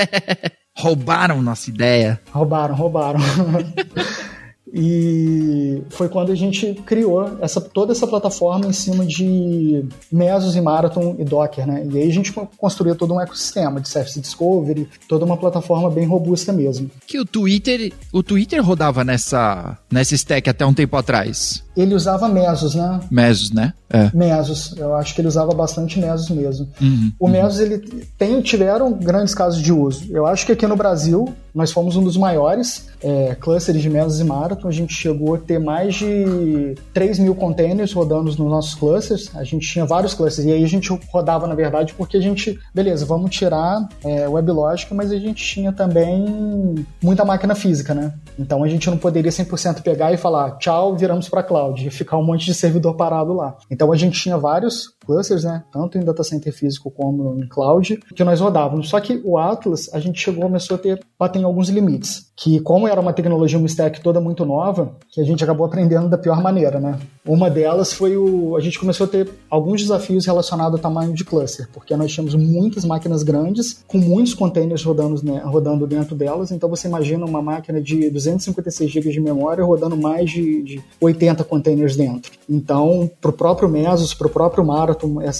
roubaram 0.77 1.41
nossa 1.41 1.69
ideia. 1.69 2.19
Roubaram, 2.31 2.75
roubaram. 2.75 3.19
E 4.73 5.81
foi 5.89 6.09
quando 6.09 6.31
a 6.31 6.35
gente 6.35 6.73
criou 6.85 7.37
essa, 7.41 7.61
toda 7.61 7.91
essa 7.91 8.05
plataforma 8.05 8.67
em 8.67 8.73
cima 8.73 9.05
de 9.05 9.85
Mesos 10.11 10.55
e 10.55 10.61
Marathon 10.61 11.15
e 11.17 11.23
Docker, 11.23 11.65
né? 11.65 11.87
E 11.89 11.97
aí 11.97 12.09
a 12.09 12.13
gente 12.13 12.33
construiu 12.57 12.95
todo 12.95 13.13
um 13.13 13.21
ecossistema 13.21 13.79
de 13.79 13.87
Service 13.87 14.19
Discovery, 14.19 14.87
toda 15.07 15.25
uma 15.25 15.37
plataforma 15.37 15.89
bem 15.89 16.05
robusta 16.05 16.51
mesmo. 16.51 16.89
Que 17.05 17.19
o 17.19 17.25
Twitter, 17.25 17.93
o 18.11 18.21
Twitter 18.21 18.63
rodava 18.63 19.03
nessa, 19.03 19.77
nessa 19.91 20.15
stack 20.15 20.49
até 20.49 20.65
um 20.65 20.73
tempo 20.73 20.95
atrás. 20.97 21.63
Ele 21.75 21.93
usava 21.93 22.27
Mesos, 22.27 22.73
né? 22.73 22.99
Mesos, 23.09 23.51
né? 23.51 23.73
É. 23.89 24.09
Mesos. 24.13 24.75
Eu 24.75 24.95
acho 24.95 25.13
que 25.13 25.21
ele 25.21 25.27
usava 25.27 25.53
bastante 25.53 25.99
Mesos 25.99 26.29
mesmo. 26.29 26.67
Uhum, 26.81 27.11
o 27.19 27.27
Mesos, 27.27 27.59
uhum. 27.59 27.65
ele 27.65 28.07
tem, 28.17 28.41
tiveram 28.41 28.91
grandes 28.91 29.33
casos 29.33 29.61
de 29.61 29.71
uso. 29.71 30.05
Eu 30.09 30.25
acho 30.25 30.45
que 30.45 30.51
aqui 30.51 30.65
no 30.65 30.75
Brasil, 30.75 31.33
nós 31.53 31.71
fomos 31.71 31.95
um 31.95 32.03
dos 32.03 32.17
maiores 32.17 32.87
é, 33.01 33.35
clusters 33.39 33.81
de 33.81 33.89
Mesos 33.89 34.19
e 34.19 34.23
Marathon. 34.23 34.56
A 34.65 34.71
gente 34.71 34.93
chegou 34.93 35.35
a 35.35 35.37
ter 35.37 35.59
mais 35.59 35.95
de 35.95 36.75
3 36.93 37.19
mil 37.19 37.35
containers 37.35 37.91
rodando 37.91 38.23
nos 38.23 38.37
nossos 38.37 38.75
clusters. 38.75 39.35
A 39.35 39.43
gente 39.43 39.67
tinha 39.67 39.85
vários 39.85 40.13
clusters. 40.13 40.47
E 40.47 40.53
aí 40.53 40.63
a 40.63 40.67
gente 40.67 40.89
rodava, 41.11 41.45
na 41.47 41.55
verdade, 41.55 41.93
porque 41.93 42.15
a 42.15 42.21
gente, 42.21 42.57
beleza, 42.73 43.05
vamos 43.05 43.31
tirar 43.31 43.87
é, 44.03 44.27
WebLogic, 44.27 44.93
mas 44.93 45.11
a 45.11 45.17
gente 45.17 45.43
tinha 45.43 45.73
também 45.73 46.85
muita 47.03 47.25
máquina 47.25 47.55
física, 47.55 47.93
né? 47.93 48.13
Então 48.39 48.63
a 48.63 48.67
gente 48.67 48.89
não 48.89 48.97
poderia 48.97 49.31
100% 49.31 49.81
pegar 49.81 50.13
e 50.13 50.17
falar 50.17 50.57
tchau, 50.57 50.95
viramos 50.95 51.27
para 51.27 51.43
cloud, 51.43 51.85
e 51.85 51.89
ficar 51.89 52.17
um 52.17 52.23
monte 52.23 52.45
de 52.45 52.53
servidor 52.53 52.95
parado 52.95 53.33
lá. 53.33 53.57
Então 53.69 53.91
a 53.91 53.97
gente 53.97 54.19
tinha 54.19 54.37
vários 54.37 54.96
clusters, 55.07 55.45
né? 55.45 55.63
Tanto 55.71 55.97
em 55.97 56.03
data 56.03 56.23
center 56.23 56.53
físico 56.53 56.91
como 56.91 57.39
em 57.39 57.47
cloud, 57.47 57.97
que 58.13 58.23
nós 58.23 58.41
rodávamos. 58.41 58.89
Só 58.89 58.99
que 58.99 59.21
o 59.23 59.37
Atlas, 59.37 59.89
a 59.93 59.99
gente 59.99 60.19
chegou, 60.19 60.43
começou 60.43 60.75
a 60.75 60.77
ter, 60.77 60.99
bater 61.17 61.39
em 61.39 61.45
alguns 61.45 61.69
limites. 61.69 62.27
Que 62.35 62.59
como 62.59 62.87
era 62.87 62.99
uma 62.99 63.13
tecnologia, 63.13 63.57
uma 63.57 63.67
stack 63.67 64.01
toda 64.01 64.19
muito 64.19 64.45
nova, 64.45 64.95
que 65.09 65.21
a 65.21 65.23
gente 65.23 65.43
acabou 65.43 65.65
aprendendo 65.65 66.09
da 66.09 66.17
pior 66.17 66.41
maneira, 66.41 66.79
né? 66.79 66.99
Uma 67.25 67.49
delas 67.49 67.93
foi 67.93 68.15
o. 68.17 68.55
A 68.55 68.59
gente 68.59 68.79
começou 68.79 69.05
a 69.05 69.09
ter 69.09 69.29
alguns 69.49 69.81
desafios 69.81 70.25
relacionados 70.25 70.73
ao 70.73 70.79
tamanho 70.79 71.13
de 71.13 71.23
cluster, 71.23 71.67
porque 71.73 71.95
nós 71.95 72.11
tínhamos 72.11 72.35
muitas 72.35 72.85
máquinas 72.85 73.23
grandes, 73.23 73.83
com 73.87 73.97
muitos 73.97 74.33
containers 74.33 74.83
rodando, 74.83 75.23
né, 75.23 75.41
rodando 75.45 75.87
dentro 75.87 76.15
delas. 76.15 76.51
Então 76.51 76.69
você 76.69 76.87
imagina 76.87 77.25
uma 77.25 77.41
máquina 77.41 77.81
de 77.81 78.09
256 78.09 78.91
GB 78.91 79.11
de 79.11 79.19
memória 79.19 79.63
rodando 79.63 79.97
mais 79.97 80.29
de, 80.29 80.61
de 80.63 80.83
80 81.01 81.43
containers 81.43 81.95
dentro. 81.95 82.31
Então, 82.49 83.09
para 83.21 83.29
o 83.29 83.33
próprio 83.33 83.69
Mesos, 83.69 84.13
para 84.13 84.27
o 84.27 84.29
próprio 84.29 84.65
Mara, 84.65 84.95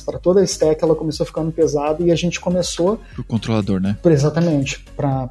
para 0.06 0.20
toda 0.20 0.42
a 0.42 0.44
stack, 0.44 0.84
ela 0.84 0.96
começou 0.96 1.26
ficando 1.26 1.52
pesada 1.52 2.04
e 2.04 2.12
a 2.12 2.16
gente 2.16 2.40
começou. 2.40 3.00
O 3.18 3.24
controlador, 3.24 3.80
né? 3.80 3.98
Exatamente. 4.06 4.84
Para 4.96 5.30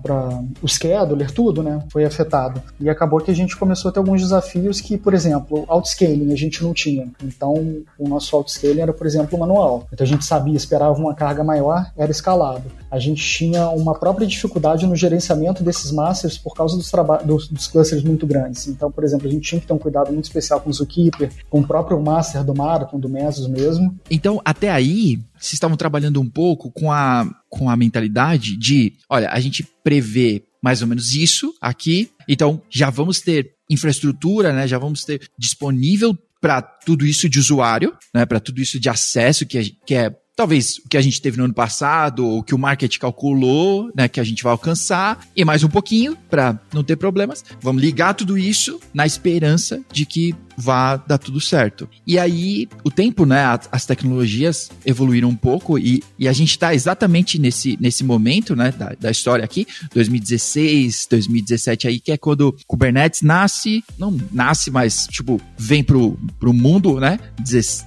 o 0.62 0.68
scheduler, 0.68 1.30
tudo, 1.30 1.62
né? 1.62 1.82
Foi 1.90 2.04
afetado. 2.04 2.62
E 2.80 2.88
acabou 2.88 3.20
que 3.20 3.30
a 3.30 3.34
gente 3.34 3.56
começou 3.56 3.88
a 3.88 3.92
ter 3.92 3.98
alguns 3.98 4.22
desafios 4.22 4.80
que, 4.80 4.96
por 4.96 5.14
exemplo, 5.14 5.64
outscaling 5.68 6.32
a 6.32 6.36
gente 6.36 6.62
não 6.62 6.72
tinha. 6.72 7.08
Então, 7.22 7.54
o 7.98 8.08
nosso 8.08 8.34
outscaling 8.36 8.80
era, 8.80 8.92
por 8.92 9.06
exemplo, 9.06 9.38
manual. 9.38 9.86
Então 9.92 10.04
a 10.04 10.08
gente 10.08 10.24
sabia, 10.24 10.56
esperava 10.56 10.98
uma 10.98 11.14
carga 11.14 11.42
maior, 11.42 11.90
era 11.96 12.10
escalado. 12.10 12.64
A 12.90 12.98
gente 12.98 13.22
tinha 13.22 13.68
uma 13.70 13.98
própria 13.98 14.26
dificuldade 14.26 14.86
no 14.86 14.94
gerenciamento 14.94 15.62
desses 15.62 15.90
masters 15.90 16.38
por 16.38 16.54
causa 16.54 16.76
dos, 16.76 16.90
dos, 17.24 17.48
dos 17.48 17.66
clusters 17.66 18.02
muito 18.02 18.26
grandes. 18.26 18.66
Então, 18.68 18.90
por 18.90 19.04
exemplo, 19.04 19.26
a 19.26 19.30
gente 19.30 19.48
tinha 19.48 19.60
que 19.60 19.66
ter 19.66 19.72
um 19.72 19.78
cuidado 19.78 20.12
muito 20.12 20.24
especial 20.24 20.60
com 20.60 20.70
o 20.70 20.72
Zookeeper, 20.72 21.30
com 21.50 21.60
o 21.60 21.66
próprio 21.66 22.00
master 22.00 22.44
do 22.44 22.54
Marathon, 22.54 22.98
do 22.98 23.08
Mesos 23.08 23.48
mesmo. 23.48 23.98
Então, 24.10 24.40
até 24.44 24.70
aí, 24.70 25.18
vocês 25.38 25.54
estavam 25.54 25.76
trabalhando 25.76 26.20
um 26.20 26.28
pouco 26.28 26.70
com 26.70 26.92
a, 26.92 27.28
com 27.48 27.68
a 27.68 27.76
mentalidade 27.76 28.56
de, 28.56 28.92
olha, 29.08 29.30
a 29.30 29.40
gente 29.40 29.66
prevê 29.82 30.44
mais 30.62 30.82
ou 30.82 30.88
menos 30.88 31.14
isso 31.14 31.54
aqui, 31.60 32.10
então 32.28 32.60
já 32.68 32.90
vamos 32.90 33.20
ter 33.20 33.52
infraestrutura, 33.70 34.52
né? 34.52 34.66
Já 34.66 34.78
vamos 34.78 35.04
ter 35.04 35.28
disponível 35.38 36.16
para 36.40 36.60
tudo 36.60 37.06
isso 37.06 37.28
de 37.28 37.38
usuário, 37.38 37.96
né? 38.14 38.26
Para 38.26 38.40
tudo 38.40 38.60
isso 38.60 38.78
de 38.80 38.88
acesso 38.88 39.46
que 39.46 39.58
é, 39.58 39.62
que 39.86 39.94
é 39.94 40.16
talvez 40.36 40.78
o 40.84 40.88
que 40.88 40.98
a 40.98 41.00
gente 41.00 41.20
teve 41.20 41.38
no 41.38 41.44
ano 41.44 41.54
passado, 41.54 42.24
ou 42.24 42.42
que 42.42 42.54
o 42.54 42.58
market 42.58 42.98
calculou, 42.98 43.90
né, 43.96 44.06
que 44.06 44.20
a 44.20 44.24
gente 44.24 44.42
vai 44.42 44.52
alcançar, 44.52 45.26
e 45.34 45.44
mais 45.44 45.64
um 45.64 45.68
pouquinho 45.68 46.16
para 46.28 46.60
não 46.72 46.84
ter 46.84 46.96
problemas. 46.96 47.42
Vamos 47.60 47.82
ligar 47.82 48.12
tudo 48.14 48.36
isso 48.36 48.78
na 48.92 49.06
esperança 49.06 49.82
de 49.90 50.04
que 50.04 50.34
vá 50.56 50.96
dar 50.96 51.18
tudo 51.18 51.40
certo. 51.40 51.88
E 52.06 52.18
aí, 52.18 52.68
o 52.84 52.90
tempo, 52.90 53.26
né, 53.26 53.44
as 53.70 53.84
tecnologias 53.84 54.70
evoluíram 54.84 55.28
um 55.28 55.36
pouco 55.36 55.78
e, 55.78 56.02
e 56.18 56.26
a 56.26 56.32
gente 56.32 56.50
está 56.50 56.74
exatamente 56.74 57.38
nesse, 57.38 57.76
nesse 57.80 58.02
momento, 58.04 58.56
né, 58.56 58.72
da, 58.72 58.94
da 58.98 59.10
história 59.10 59.44
aqui, 59.44 59.66
2016, 59.94 61.06
2017 61.10 61.88
aí, 61.88 62.00
que 62.00 62.12
é 62.12 62.16
quando 62.16 62.56
Kubernetes 62.66 63.22
nasce, 63.22 63.84
não 63.98 64.16
nasce, 64.32 64.70
mas, 64.70 65.06
tipo, 65.06 65.40
vem 65.58 65.84
pro, 65.84 66.18
pro 66.38 66.52
mundo, 66.52 66.98
né, 66.98 67.18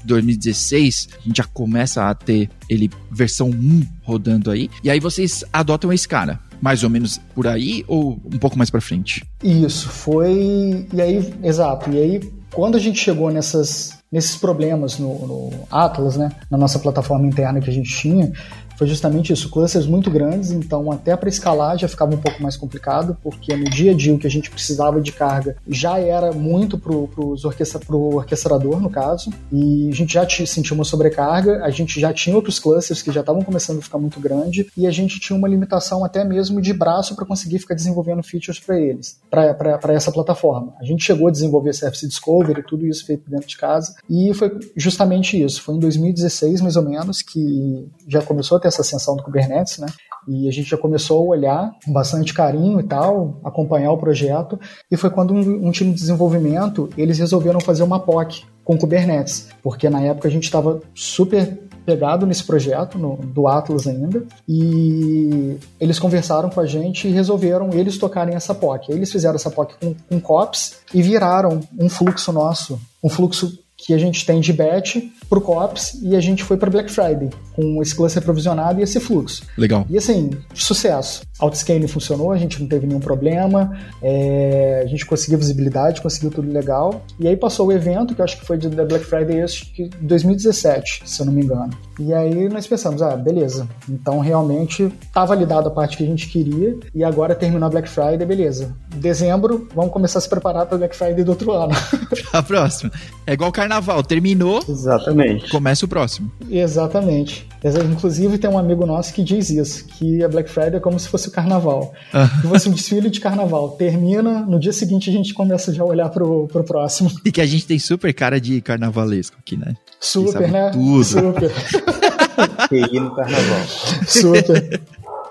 2016, 0.05 1.09
a 1.17 1.27
gente 1.27 1.37
já 1.37 1.43
começa 1.45 2.09
a 2.09 2.13
ter 2.13 2.49
ele 2.69 2.89
versão 3.11 3.49
1 3.49 3.83
rodando 4.03 4.51
aí, 4.51 4.69
e 4.83 4.89
aí 4.89 4.99
vocês 4.99 5.43
adotam 5.51 5.91
esse 5.91 6.07
cara 6.07 6.39
mais 6.61 6.83
ou 6.83 6.89
menos 6.89 7.17
por 7.33 7.47
aí 7.47 7.83
ou 7.87 8.19
um 8.25 8.37
pouco 8.37 8.57
mais 8.57 8.69
para 8.69 8.81
frente? 8.81 9.25
Isso, 9.43 9.87
foi. 9.87 10.85
E 10.93 11.01
aí, 11.01 11.33
exato. 11.41 11.89
E 11.89 11.97
aí, 11.97 12.38
quando 12.51 12.75
a 12.75 12.79
gente 12.79 12.99
chegou 12.99 13.31
nessas, 13.31 13.98
nesses 14.11 14.35
problemas 14.35 14.97
no, 14.97 15.27
no 15.27 15.49
Atlas, 15.69 16.17
né, 16.17 16.31
na 16.49 16.57
nossa 16.57 16.79
plataforma 16.79 17.27
interna 17.27 17.61
que 17.61 17.69
a 17.69 17.73
gente 17.73 17.95
tinha, 17.95 18.31
foi 18.79 18.87
justamente 18.87 19.33
isso, 19.33 19.49
clusters 19.49 19.85
muito 19.85 20.09
grandes, 20.09 20.51
então 20.51 20.89
até 20.89 21.13
para 21.17 21.27
escalar 21.27 21.77
já 21.77 21.85
ficava 21.85 22.15
um 22.15 22.17
pouco 22.17 22.41
mais 22.41 22.55
complicado, 22.55 23.17
porque 23.21 23.53
no 23.53 23.65
dia 23.65 23.91
a 23.91 23.93
dia 23.93 24.15
o 24.15 24.17
que 24.17 24.25
a 24.25 24.29
gente 24.29 24.49
precisava 24.49 25.01
de 25.01 25.11
carga 25.11 25.57
já 25.67 25.99
era 25.99 26.31
muito 26.31 26.77
para 26.77 26.93
o 26.93 27.09
orquestra, 27.43 27.81
orquestrador, 27.89 28.79
no 28.79 28.89
caso, 28.89 29.33
e 29.51 29.89
a 29.91 29.93
gente 29.93 30.13
já 30.13 30.25
sentiu 30.45 30.75
uma 30.75 30.85
sobrecarga, 30.85 31.61
a 31.65 31.69
gente 31.69 31.99
já 31.99 32.13
tinha 32.13 32.33
outros 32.33 32.57
clusters 32.57 33.01
que 33.01 33.11
já 33.11 33.19
estavam 33.19 33.41
começando 33.41 33.79
a 33.79 33.81
ficar 33.81 33.97
muito 33.97 34.17
grande, 34.17 34.67
e 34.77 34.87
a 34.87 34.91
gente 34.91 35.19
tinha 35.19 35.37
uma 35.37 35.49
limitação 35.49 36.05
até 36.05 36.23
mesmo 36.23 36.61
de 36.61 36.71
braço 36.71 37.17
para 37.17 37.25
conseguir 37.25 37.59
ficar 37.59 37.75
desenvolvendo 37.75 38.23
features 38.23 38.59
para 38.59 38.79
eles, 38.79 39.19
para 39.29 39.93
essa 39.93 40.09
plataforma. 40.09 40.73
A 40.79 40.85
gente 40.85 41.03
chegou 41.03 41.27
a 41.27 41.31
desenvolver 41.31 41.73
Service 41.73 42.07
Discovery, 42.07 42.63
tudo 42.65 42.87
isso 42.87 43.05
feito 43.05 43.29
dentro 43.29 43.49
de 43.49 43.57
casa, 43.57 43.93
e 44.09 44.33
foi 44.33 44.51
justamente 44.75 45.41
isso. 45.41 45.61
Foi 45.61 45.75
em 45.75 45.79
2016, 45.79 46.61
mais 46.61 46.75
ou 46.75 46.83
menos, 46.83 47.21
que 47.21 47.87
já 48.07 48.21
começou 48.21 48.57
a 48.57 48.61
ter 48.61 48.67
essa 48.67 48.81
ascensão 48.81 49.15
do 49.15 49.23
Kubernetes, 49.23 49.79
né? 49.79 49.87
E 50.27 50.47
a 50.47 50.51
gente 50.51 50.69
já 50.69 50.77
começou 50.77 51.19
a 51.19 51.35
olhar 51.35 51.71
com 51.83 51.91
bastante 51.91 52.33
carinho 52.33 52.79
e 52.79 52.83
tal, 52.83 53.39
acompanhar 53.43 53.91
o 53.91 53.97
projeto. 53.97 54.59
E 54.91 54.97
foi 54.97 55.09
quando 55.09 55.33
um, 55.33 55.67
um 55.67 55.71
time 55.71 55.91
de 55.91 55.99
desenvolvimento 55.99 56.89
eles 56.97 57.17
resolveram 57.17 57.59
fazer 57.59 57.83
uma 57.83 57.99
POC 57.99 58.43
com 58.63 58.77
Kubernetes, 58.77 59.47
porque 59.63 59.89
na 59.89 60.01
época 60.01 60.27
a 60.27 60.31
gente 60.31 60.43
estava 60.43 60.79
super 60.93 61.57
pegado 61.89 62.27
nesse 62.27 62.43
projeto, 62.43 62.99
no, 62.99 63.17
do 63.17 63.47
Atlas 63.47 63.87
ainda, 63.87 64.23
e 64.47 65.57
eles 65.79 65.97
conversaram 65.97 66.49
com 66.51 66.59
a 66.59 66.65
gente 66.67 67.07
e 67.07 67.11
resolveram 67.11 67.71
eles 67.73 67.97
tocarem 67.97 68.35
essa 68.35 68.53
POC. 68.53 68.91
Eles 68.91 69.11
fizeram 69.11 69.35
essa 69.35 69.49
POC 69.49 69.73
com, 69.79 69.95
com 70.07 70.21
COPS 70.21 70.81
e 70.93 71.01
viraram 71.01 71.61
um 71.79 71.89
fluxo 71.89 72.31
nosso, 72.31 72.79
um 73.03 73.09
fluxo 73.09 73.57
que 73.85 73.93
a 73.93 73.97
gente 73.97 74.25
tem 74.25 74.39
de 74.39 74.53
batch 74.53 74.97
para 75.29 75.37
o 75.37 75.41
COPS 75.41 75.99
e 76.01 76.15
a 76.15 76.19
gente 76.19 76.43
foi 76.43 76.57
para 76.57 76.69
Black 76.69 76.91
Friday 76.91 77.29
com 77.55 77.81
esse 77.81 77.95
cluster 77.95 78.21
provisionado 78.23 78.79
e 78.79 78.83
esse 78.83 78.99
fluxo. 78.99 79.43
Legal. 79.57 79.85
E 79.89 79.97
assim, 79.97 80.31
sucesso. 80.53 81.21
Outscaling 81.39 81.87
funcionou, 81.87 82.31
a 82.31 82.37
gente 82.37 82.59
não 82.59 82.67
teve 82.67 82.85
nenhum 82.85 82.99
problema, 82.99 83.77
é, 84.01 84.81
a 84.83 84.87
gente 84.87 85.05
conseguiu 85.05 85.37
visibilidade, 85.37 86.01
conseguiu 86.01 86.31
tudo 86.31 86.51
legal. 86.51 87.01
E 87.19 87.27
aí 87.27 87.37
passou 87.37 87.67
o 87.67 87.71
evento, 87.71 88.13
que 88.13 88.21
eu 88.21 88.25
acho 88.25 88.39
que 88.39 88.45
foi 88.45 88.57
de 88.57 88.67
Black 88.67 89.05
Friday 89.05 89.41
acho 89.41 89.71
que 89.73 89.89
2017, 90.01 91.03
se 91.05 91.21
eu 91.21 91.25
não 91.25 91.33
me 91.33 91.43
engano. 91.43 91.69
E 91.99 92.13
aí 92.13 92.49
nós 92.49 92.67
pensamos, 92.67 93.01
ah, 93.01 93.15
beleza. 93.15 93.67
Então 93.87 94.19
realmente 94.19 94.91
tá 95.13 95.23
validada 95.23 95.67
a 95.67 95.71
parte 95.71 95.95
que 95.95 96.03
a 96.03 96.07
gente 96.07 96.27
queria 96.27 96.77
e 96.93 97.03
agora 97.03 97.35
terminou 97.35 97.67
a 97.67 97.69
Black 97.69 97.87
Friday, 97.87 98.25
beleza. 98.25 98.75
Dezembro, 98.95 99.67
vamos 99.73 99.91
começar 99.91 100.19
a 100.19 100.21
se 100.21 100.29
preparar 100.29 100.65
para 100.65 100.77
Black 100.77 100.95
Friday 100.95 101.23
do 101.23 101.31
outro 101.31 101.51
ano. 101.51 101.73
a 102.33 102.43
próxima. 102.43 102.91
É 103.25 103.33
igual 103.33 103.51
carnaval, 103.51 104.03
terminou. 104.03 104.63
Exatamente. 104.67 105.18
Começa 105.49 105.85
o 105.85 105.87
próximo. 105.87 106.31
Exatamente. 106.49 107.47
Inclusive 107.91 108.37
tem 108.37 108.49
um 108.49 108.57
amigo 108.57 108.85
nosso 108.85 109.13
que 109.13 109.23
diz 109.23 109.49
isso, 109.49 109.85
que 109.85 110.23
a 110.23 110.29
Black 110.29 110.49
Friday 110.49 110.77
é 110.77 110.79
como 110.79 110.99
se 110.99 111.07
fosse 111.07 111.27
o 111.27 111.31
carnaval. 111.31 111.93
Uhum. 112.13 112.27
Se 112.27 112.47
fosse 112.47 112.69
um 112.69 112.71
desfile 112.71 113.09
de 113.09 113.19
carnaval. 113.19 113.71
Termina, 113.71 114.41
no 114.41 114.59
dia 114.59 114.71
seguinte 114.71 115.09
a 115.09 115.13
gente 115.13 115.33
começa 115.33 115.73
já 115.73 115.83
a 115.83 115.85
olhar 115.85 116.09
pro, 116.09 116.47
pro 116.47 116.63
próximo. 116.63 117.11
E 117.25 117.31
que 117.31 117.41
a 117.41 117.45
gente 117.45 117.65
tem 117.65 117.77
super 117.77 118.13
cara 118.13 118.39
de 118.39 118.61
carnavalesco 118.61 119.37
aqui, 119.39 119.57
né? 119.57 119.75
Super, 119.99 120.49
né? 120.49 120.71
Tudo. 120.71 121.03
Super. 121.03 121.51
TI 122.69 122.99
no 122.99 123.13
carnaval. 123.15 123.67
Super. 124.07 124.81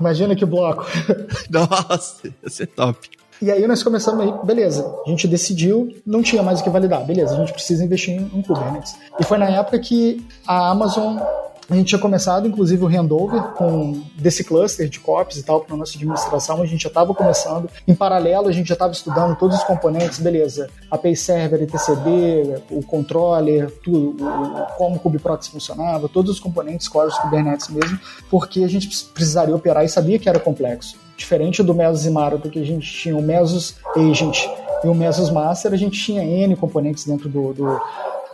Imagina 0.01 0.37
que 0.37 0.45
bloco. 0.45 0.87
Nossa, 1.51 2.29
ia 2.43 2.51
ser 2.51 2.67
top. 2.67 3.09
E 3.41 3.51
aí 3.51 3.67
nós 3.67 3.83
começamos 3.83 4.25
aí, 4.25 4.35
beleza, 4.45 4.85
a 5.07 5.09
gente 5.09 5.29
decidiu, 5.29 5.95
não 6.05 6.23
tinha 6.23 6.43
mais 6.43 6.61
o 6.61 6.65
que 6.65 6.71
validar, 6.71 7.05
beleza, 7.05 7.35
a 7.35 7.39
gente 7.39 7.53
precisa 7.53 7.85
investir 7.85 8.15
em, 8.15 8.39
em 8.39 8.43
Kubernetes. 8.43 8.97
E 9.19 9.25
foi 9.25 9.39
na 9.39 9.49
época 9.49 9.79
que 9.79 10.27
a 10.47 10.71
Amazon 10.71 11.19
A 11.71 11.75
gente 11.75 11.89
tinha 11.89 11.99
começado, 11.99 12.49
inclusive, 12.49 12.83
o 12.83 12.89
handover 12.89 13.43
com 13.53 14.01
desse 14.17 14.43
cluster 14.43 14.89
de 14.89 14.99
copies 15.01 15.37
e 15.37 15.43
tal 15.43 15.61
para 15.61 15.77
nossa 15.77 15.97
administração. 15.97 16.63
A 16.63 16.67
gente 16.67 16.83
já 16.83 16.89
estava 16.89 17.15
começando. 17.15 17.69
Em 17.87 17.95
paralelo, 17.95 18.49
a 18.49 18.53
gente 18.53 18.69
já 18.69 18.73
estava 18.73 18.93
estudando 18.93 19.37
todos 19.37 19.59
os 19.59 19.65
componentes, 19.65 20.19
beleza. 20.19 20.71
API 20.91 21.15
Server, 21.15 21.63
etcd, 21.63 22.63
o 22.71 22.83
controller, 22.83 23.71
tudo, 23.85 24.17
o, 24.25 24.77
como 24.79 24.97
o 24.97 24.99
kubeproxy 24.99 25.51
funcionava, 25.51 26.09
todos 26.09 26.31
os 26.31 26.41
componentes, 26.41 26.89
cores 26.89 27.19
Kubernetes 27.19 27.69
mesmo, 27.69 28.01
porque 28.31 28.65
a 28.65 28.69
gente 28.69 28.89
precisaria 29.13 29.55
operar 29.55 29.85
e 29.85 29.91
sabia 29.91 30.19
que 30.19 30.27
era 30.27 30.41
complexo. 30.41 30.97
Diferente 31.19 31.63
do 31.65 31.75
Mesos 31.75 32.07
e 32.07 32.11
Marathon, 32.11 32.49
que 32.49 32.61
a 32.61 32.65
gente 32.65 32.91
tinha 32.91 33.17
o 33.17 33.21
Mesos 33.21 33.75
Agent 33.97 34.47
e 34.85 34.87
o 34.87 34.95
Mesos 34.95 35.31
Master, 35.31 35.73
a 35.73 35.77
gente 35.77 36.01
tinha 36.01 36.23
N 36.23 36.55
componentes 36.55 37.05
dentro 37.05 37.29
do, 37.29 37.53
do, 37.53 37.81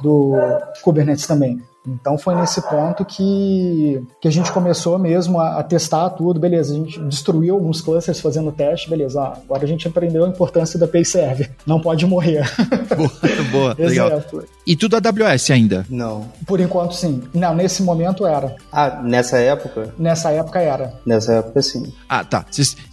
do 0.02 0.34
Kubernetes 0.82 1.26
também. 1.26 1.62
Então 1.86 2.16
foi 2.16 2.34
nesse 2.34 2.62
ponto 2.62 3.04
que, 3.04 4.02
que 4.20 4.26
a 4.26 4.30
gente 4.30 4.50
começou 4.52 4.98
mesmo 4.98 5.38
a, 5.38 5.58
a, 5.60 5.62
testar 5.62 6.10
tudo, 6.10 6.40
beleza, 6.40 6.72
a 6.72 6.76
gente 6.76 6.98
destruiu 7.00 7.54
alguns 7.54 7.80
clusters 7.80 8.20
fazendo 8.20 8.50
teste, 8.50 8.88
beleza, 8.88 9.20
ah, 9.20 9.38
agora 9.44 9.64
a 9.64 9.66
gente 9.66 9.86
aprendeu 9.86 10.24
a 10.24 10.28
importância 10.28 10.78
da 10.78 10.88
Pay 10.88 11.04
Server, 11.04 11.50
não 11.66 11.80
pode 11.80 12.06
morrer. 12.06 12.44
Boa, 12.96 13.10
boa, 13.50 13.76
legal. 13.78 14.22
E 14.66 14.76
tudo 14.76 14.96
AWS 14.96 15.50
ainda? 15.50 15.84
Não. 15.90 16.28
Por 16.46 16.60
enquanto 16.60 16.94
sim. 16.94 17.22
Não, 17.34 17.54
nesse 17.54 17.82
momento 17.82 18.26
era. 18.26 18.54
Ah, 18.70 19.02
nessa 19.02 19.38
época? 19.38 19.92
Nessa 19.98 20.30
época 20.30 20.60
era. 20.60 20.94
Nessa 21.04 21.34
época 21.34 21.60
sim. 21.60 21.92
Ah, 22.08 22.24
tá. 22.24 22.46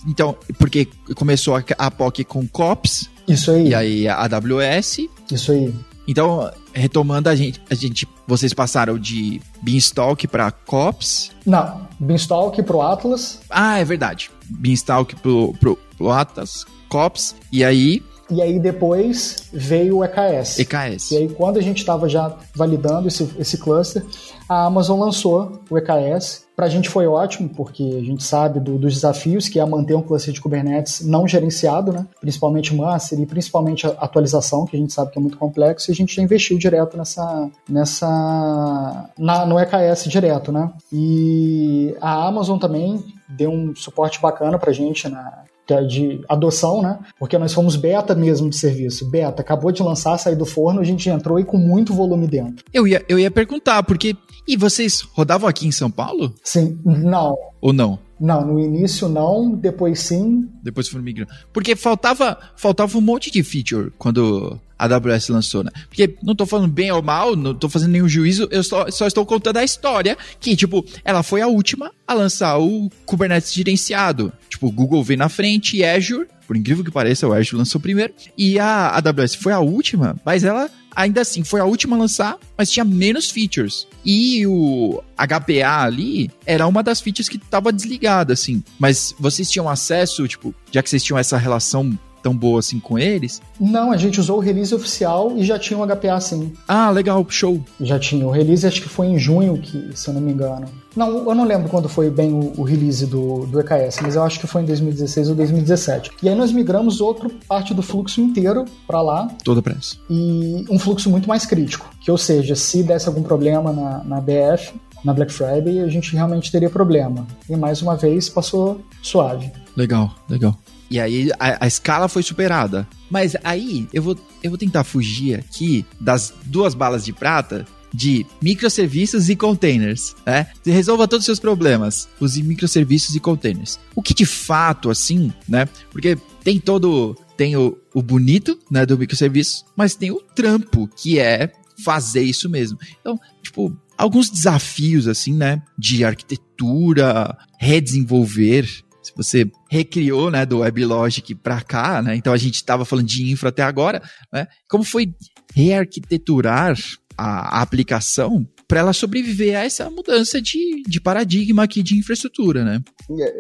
Então, 0.08 0.36
porque 0.58 0.88
começou 1.16 1.56
a, 1.56 1.64
a 1.78 1.92
POC 1.92 2.24
com 2.24 2.48
COPS, 2.48 3.10
isso 3.28 3.52
aí. 3.52 3.70
E 3.70 3.76
aí 3.76 4.08
a 4.08 4.26
AWS. 4.26 5.08
Isso 5.32 5.52
aí. 5.52 5.74
Então, 6.08 6.52
retomando 6.74 7.30
a 7.30 7.36
gente, 7.36 7.62
a 7.70 7.76
gente, 7.76 8.08
vocês 8.28 8.54
passaram 8.54 8.98
de 8.98 9.42
Beanstalk 9.62 10.28
para 10.28 10.52
Cops? 10.52 11.32
Não, 11.46 11.88
Beanstalk 12.00 12.62
pro 12.64 12.82
Atlas. 12.82 13.40
Ah, 13.50 13.80
é 13.80 13.86
verdade. 13.86 14.32
Beanstalk 14.50 15.16
pro, 15.18 15.54
pro, 15.60 15.78
pro 15.98 16.10
Atlas, 16.10 16.66
Cops, 16.90 17.36
e 17.52 17.64
aí 17.64 18.04
e 18.30 18.42
aí 18.42 18.60
depois 18.60 19.50
veio 19.52 19.98
o 19.98 20.04
EKS. 20.06 20.60
EKS. 20.60 21.12
E 21.12 21.18
aí 21.18 21.30
quando 21.30 21.58
a 21.58 21.62
gente 21.62 21.80
estava 21.80 22.08
já 22.08 22.34
validando 22.56 23.10
esse, 23.10 23.30
esse 23.38 23.58
cluster, 23.58 24.06
a 24.52 24.66
Amazon 24.66 25.00
lançou 25.00 25.62
o 25.70 25.78
EKS. 25.78 26.46
Para 26.54 26.66
a 26.66 26.70
gente 26.70 26.90
foi 26.90 27.08
ótimo, 27.08 27.48
porque 27.48 27.84
a 27.84 28.04
gente 28.04 28.22
sabe 28.22 28.60
do, 28.60 28.78
dos 28.78 28.96
desafios 28.96 29.48
que 29.48 29.62
é 29.62 29.66
manter 29.66 29.96
um 29.96 30.02
cluster 30.02 30.34
de 30.34 30.42
Kubernetes 30.42 31.08
não 31.08 31.26
gerenciado, 31.26 31.94
né? 31.94 32.06
principalmente 32.20 32.76
master 32.76 33.18
e 33.18 33.26
principalmente 33.26 33.88
a 33.88 33.92
atualização, 33.92 34.66
que 34.66 34.76
a 34.76 34.80
gente 34.80 34.92
sabe 34.92 35.10
que 35.10 35.18
é 35.18 35.22
muito 35.22 35.38
complexo, 35.38 35.90
e 35.90 35.94
a 35.94 35.96
gente 35.96 36.14
já 36.14 36.22
investiu 36.22 36.58
direto 36.58 36.98
nessa, 36.98 37.50
nessa 37.68 39.10
na, 39.18 39.46
no 39.46 39.58
EKS 39.58 40.04
direto. 40.10 40.52
Né? 40.52 40.70
E 40.92 41.96
a 42.02 42.28
Amazon 42.28 42.60
também 42.60 43.02
deu 43.30 43.52
um 43.52 43.74
suporte 43.74 44.22
bacana 44.22 44.60
para 44.60 44.72
a 44.72 44.74
gente 44.74 45.08
na, 45.08 45.46
de 45.88 46.22
adoção, 46.28 46.82
né? 46.82 47.00
Porque 47.20 47.38
nós 47.38 47.54
fomos 47.54 47.76
beta 47.76 48.14
mesmo 48.14 48.50
de 48.50 48.58
serviço. 48.58 49.10
Beta, 49.10 49.42
acabou 49.42 49.72
de 49.72 49.82
lançar, 49.82 50.18
sair 50.18 50.36
do 50.36 50.46
forno, 50.46 50.82
a 50.82 50.84
gente 50.84 51.10
entrou 51.10 51.40
e 51.40 51.46
com 51.46 51.58
muito 51.58 51.94
volume 51.94 52.28
dentro. 52.28 52.66
Eu 52.74 52.88
ia, 52.88 53.04
eu 53.08 53.18
ia 53.18 53.32
perguntar, 53.32 53.84
porque. 53.84 54.16
E 54.48 54.58
vocês 54.58 55.02
rodavam 55.14 55.48
aqui 55.48 55.68
em 55.68 55.72
São 55.72 55.90
Paulo? 55.90 56.34
Sim, 56.44 56.80
não. 56.84 57.38
Ou 57.62 57.72
não? 57.72 58.00
Não, 58.20 58.46
no 58.46 58.60
início 58.60 59.08
não, 59.08 59.52
depois 59.52 60.00
sim. 60.00 60.48
Depois 60.64 60.88
foram 60.88 61.04
migrando. 61.04 61.32
Porque 61.54 61.76
faltava, 61.76 62.38
faltava 62.56 62.98
um 62.98 63.02
monte 63.02 63.32
de 63.32 63.42
feature 63.42 63.92
quando 63.98 64.60
a 64.82 64.96
AWS 64.96 65.30
lançou, 65.30 65.64
né? 65.64 65.70
Porque 65.88 66.16
não 66.24 66.34
tô 66.34 66.46
falando 66.48 66.68
bem 66.68 66.92
ou 66.92 67.04
mal, 67.04 67.36
não 67.36 67.54
tô 67.54 67.70
fazendo 67.70 67.92
nenhum 67.92 68.10
juízo, 68.10 68.48
eu 68.50 68.64
só, 68.64 68.90
só 68.90 69.06
estou 69.06 69.24
contando 69.26 69.58
a 69.58 69.64
história 69.64 70.18
que, 70.40 70.56
tipo, 70.56 70.84
ela 71.06 71.22
foi 71.22 71.42
a 71.42 71.48
última 71.48 71.92
a 72.08 72.14
lançar 72.16 72.58
o 72.58 72.90
Kubernetes 73.06 73.54
gerenciado. 73.54 74.34
Tipo, 74.50 74.68
o 74.68 74.72
Google 74.72 75.04
veio 75.04 75.20
na 75.20 75.30
frente 75.30 75.78
e 75.78 75.86
Azure, 75.86 76.28
por 76.48 76.58
incrível 76.58 76.84
que 76.84 76.90
pareça, 76.90 77.28
o 77.28 77.34
Azure 77.34 77.58
lançou 77.58 77.80
primeiro, 77.80 78.12
e 78.36 78.58
a 78.58 78.98
AWS 78.98 79.36
foi 79.36 79.54
a 79.54 79.60
última, 79.60 80.16
mas 80.26 80.44
ela 80.44 80.68
ainda 80.96 81.22
assim 81.22 81.44
foi 81.44 81.60
a 81.60 81.66
última 81.66 81.96
a 81.96 82.00
lançar, 82.00 82.38
mas 82.58 82.72
tinha 82.72 82.84
menos 82.84 83.30
features. 83.30 83.88
E 84.04 84.46
o 84.48 85.02
HPA 85.16 85.84
ali 85.84 86.32
era 86.44 86.68
uma 86.68 86.82
das 86.82 87.00
features 87.00 87.30
que 87.30 87.38
estava 87.38 87.72
desligada, 87.72 88.34
assim. 88.34 88.64
Mas 88.80 89.16
vocês 89.20 89.50
tinham 89.50 89.70
acesso, 89.70 90.28
tipo, 90.28 90.54
já 90.72 90.82
que 90.82 90.90
vocês 90.90 91.04
tinham 91.04 91.20
essa 91.20 91.38
relação 91.38 91.98
tão 92.22 92.36
boa 92.36 92.60
assim 92.60 92.80
com 92.80 92.98
eles? 92.98 93.42
Não, 93.60 93.92
a 93.92 93.98
gente 93.98 94.20
usou 94.20 94.38
o 94.38 94.40
release 94.40 94.74
oficial 94.74 95.34
e 95.36 95.44
já 95.44 95.58
tinha 95.58 95.78
um 95.78 95.86
HPA 95.86 96.20
sim. 96.20 96.54
Ah, 96.68 96.90
legal, 96.90 97.26
show. 97.30 97.62
Já 97.80 98.00
tinha. 98.00 98.26
O 98.28 98.32
release 98.32 98.66
acho 98.66 98.82
que 98.82 98.90
foi 98.90 99.08
em 99.08 99.18
junho, 99.18 99.58
que, 99.58 99.92
se 99.96 100.08
eu 100.08 100.14
não 100.14 100.22
me 100.22 100.32
engano. 100.32 100.68
Não, 100.96 101.30
eu 101.30 101.36
não 101.36 101.46
lembro 101.46 101.70
quando 101.70 101.88
foi 101.88 102.10
bem 102.10 102.34
o, 102.34 102.54
o, 102.58 102.64
release 102.64 103.06
do, 103.06 103.46
do 103.46 103.60
EKS, 103.60 104.00
mas 104.02 104.16
eu 104.16 104.24
acho 104.24 104.40
que 104.40 104.48
foi 104.48 104.62
em 104.62 104.66
2016 104.66 105.30
ou 105.30 105.36
2017. 105.36 106.12
E 106.22 106.28
aí 106.28 106.36
nós 106.36 106.52
migramos 106.52 107.00
outra 107.00 107.30
parte 107.48 107.74
do 107.74 107.82
fluxo 107.82 108.20
inteiro 108.20 108.66
para 108.86 109.02
lá. 109.02 109.28
Toda 109.44 109.62
pressa. 109.62 109.96
E 110.10 110.66
um 110.70 110.78
fluxo 110.78 111.10
muito 111.10 111.30
mais 111.30 111.46
crítico. 111.46 111.90
Que, 112.02 112.12
ou 112.12 112.18
seja, 112.18 112.56
se 112.56 112.84
desse 112.84 113.08
algum 113.08 113.24
problema 113.24 113.72
na, 113.72 114.04
na 114.04 114.22
BF, 114.22 114.74
na 115.04 115.14
Black 115.14 115.32
Friday, 115.32 115.80
a 115.80 115.88
gente 115.88 116.14
realmente 116.14 116.52
teria 116.52 116.70
problema. 116.70 117.26
E 117.50 117.56
mais 117.56 117.82
uma 117.82 117.96
vez 117.96 118.30
passou 118.30 118.82
suave. 119.02 119.52
Legal, 119.76 120.14
legal. 120.30 120.56
E 120.92 121.00
aí 121.00 121.32
a, 121.40 121.64
a, 121.64 121.68
escala 121.68 122.10
foi 122.10 122.22
superada. 122.22 122.86
Mas 123.10 123.34
aí 123.46 123.88
eu 123.94 124.04
vou, 124.04 124.20
eu 124.44 124.52
vou 124.52 124.58
tentar 124.58 124.84
fugir 124.84 125.40
aqui 125.40 125.86
das 125.98 126.34
duas 126.44 126.76
balas 126.76 127.06
de 127.06 127.14
prata 127.14 127.66
de 127.94 128.26
microserviços 128.42 129.30
e 129.30 129.36
containers, 129.36 130.16
né? 130.26 130.48
Resolva 130.66 131.08
todos 131.08 131.24
os 131.24 131.26
seus 131.26 131.40
problemas, 131.40 132.08
use 132.20 132.42
microserviços 132.42 133.16
e 133.16 133.20
containers. 133.20 133.80
O 133.96 134.02
que 134.02 134.14
de 134.14 134.26
fato, 134.26 134.90
assim, 134.90 135.32
né? 135.48 135.68
Porque 135.92 136.18
tem 136.44 136.60
todo, 136.60 137.18
tem 137.36 137.56
o, 137.58 137.78
o 137.94 138.02
bonito, 138.02 138.58
né, 138.70 138.86
do 138.86 138.98
microserviço, 138.98 139.66
mas 139.76 139.96
tem 139.96 140.10
o 140.10 140.22
trampo, 140.22 140.90
que 140.96 141.20
é 141.20 141.52
fazer 141.84 142.22
isso 142.22 142.50
mesmo. 142.50 142.78
Então, 143.02 143.20
tipo, 143.42 143.76
alguns 143.98 144.30
desafios, 144.30 145.08
assim, 145.08 145.34
né, 145.34 145.62
de 145.78 146.06
arquitetura, 146.06 147.38
redesenvolver, 147.60 148.70
se 149.02 149.14
você 149.16 149.50
recriou, 149.70 150.30
né, 150.30 150.46
do 150.46 150.60
WebLogic 150.60 151.36
para 151.36 151.62
cá, 151.62 152.02
né, 152.02 152.16
então 152.16 152.32
a 152.34 152.38
gente 152.38 152.56
estava 152.56 152.86
falando 152.86 153.08
de 153.08 153.32
infra 153.32 153.50
até 153.50 153.64
agora, 153.64 154.02
né, 154.32 154.48
como 154.70 154.84
foi 154.84 155.14
rearquiteturar 155.54 156.76
a, 157.18 157.60
a 157.60 157.62
aplicação 157.62 158.48
para 158.68 158.80
ela 158.80 158.94
sobreviver 158.94 159.58
a 159.58 159.66
essa 159.66 159.90
mudança 159.90 160.42
de, 160.42 160.84
de 160.88 161.02
paradigma 161.02 161.64
aqui 161.64 161.84
de 161.84 161.98
infraestrutura, 161.98 162.64
né? 162.64 162.82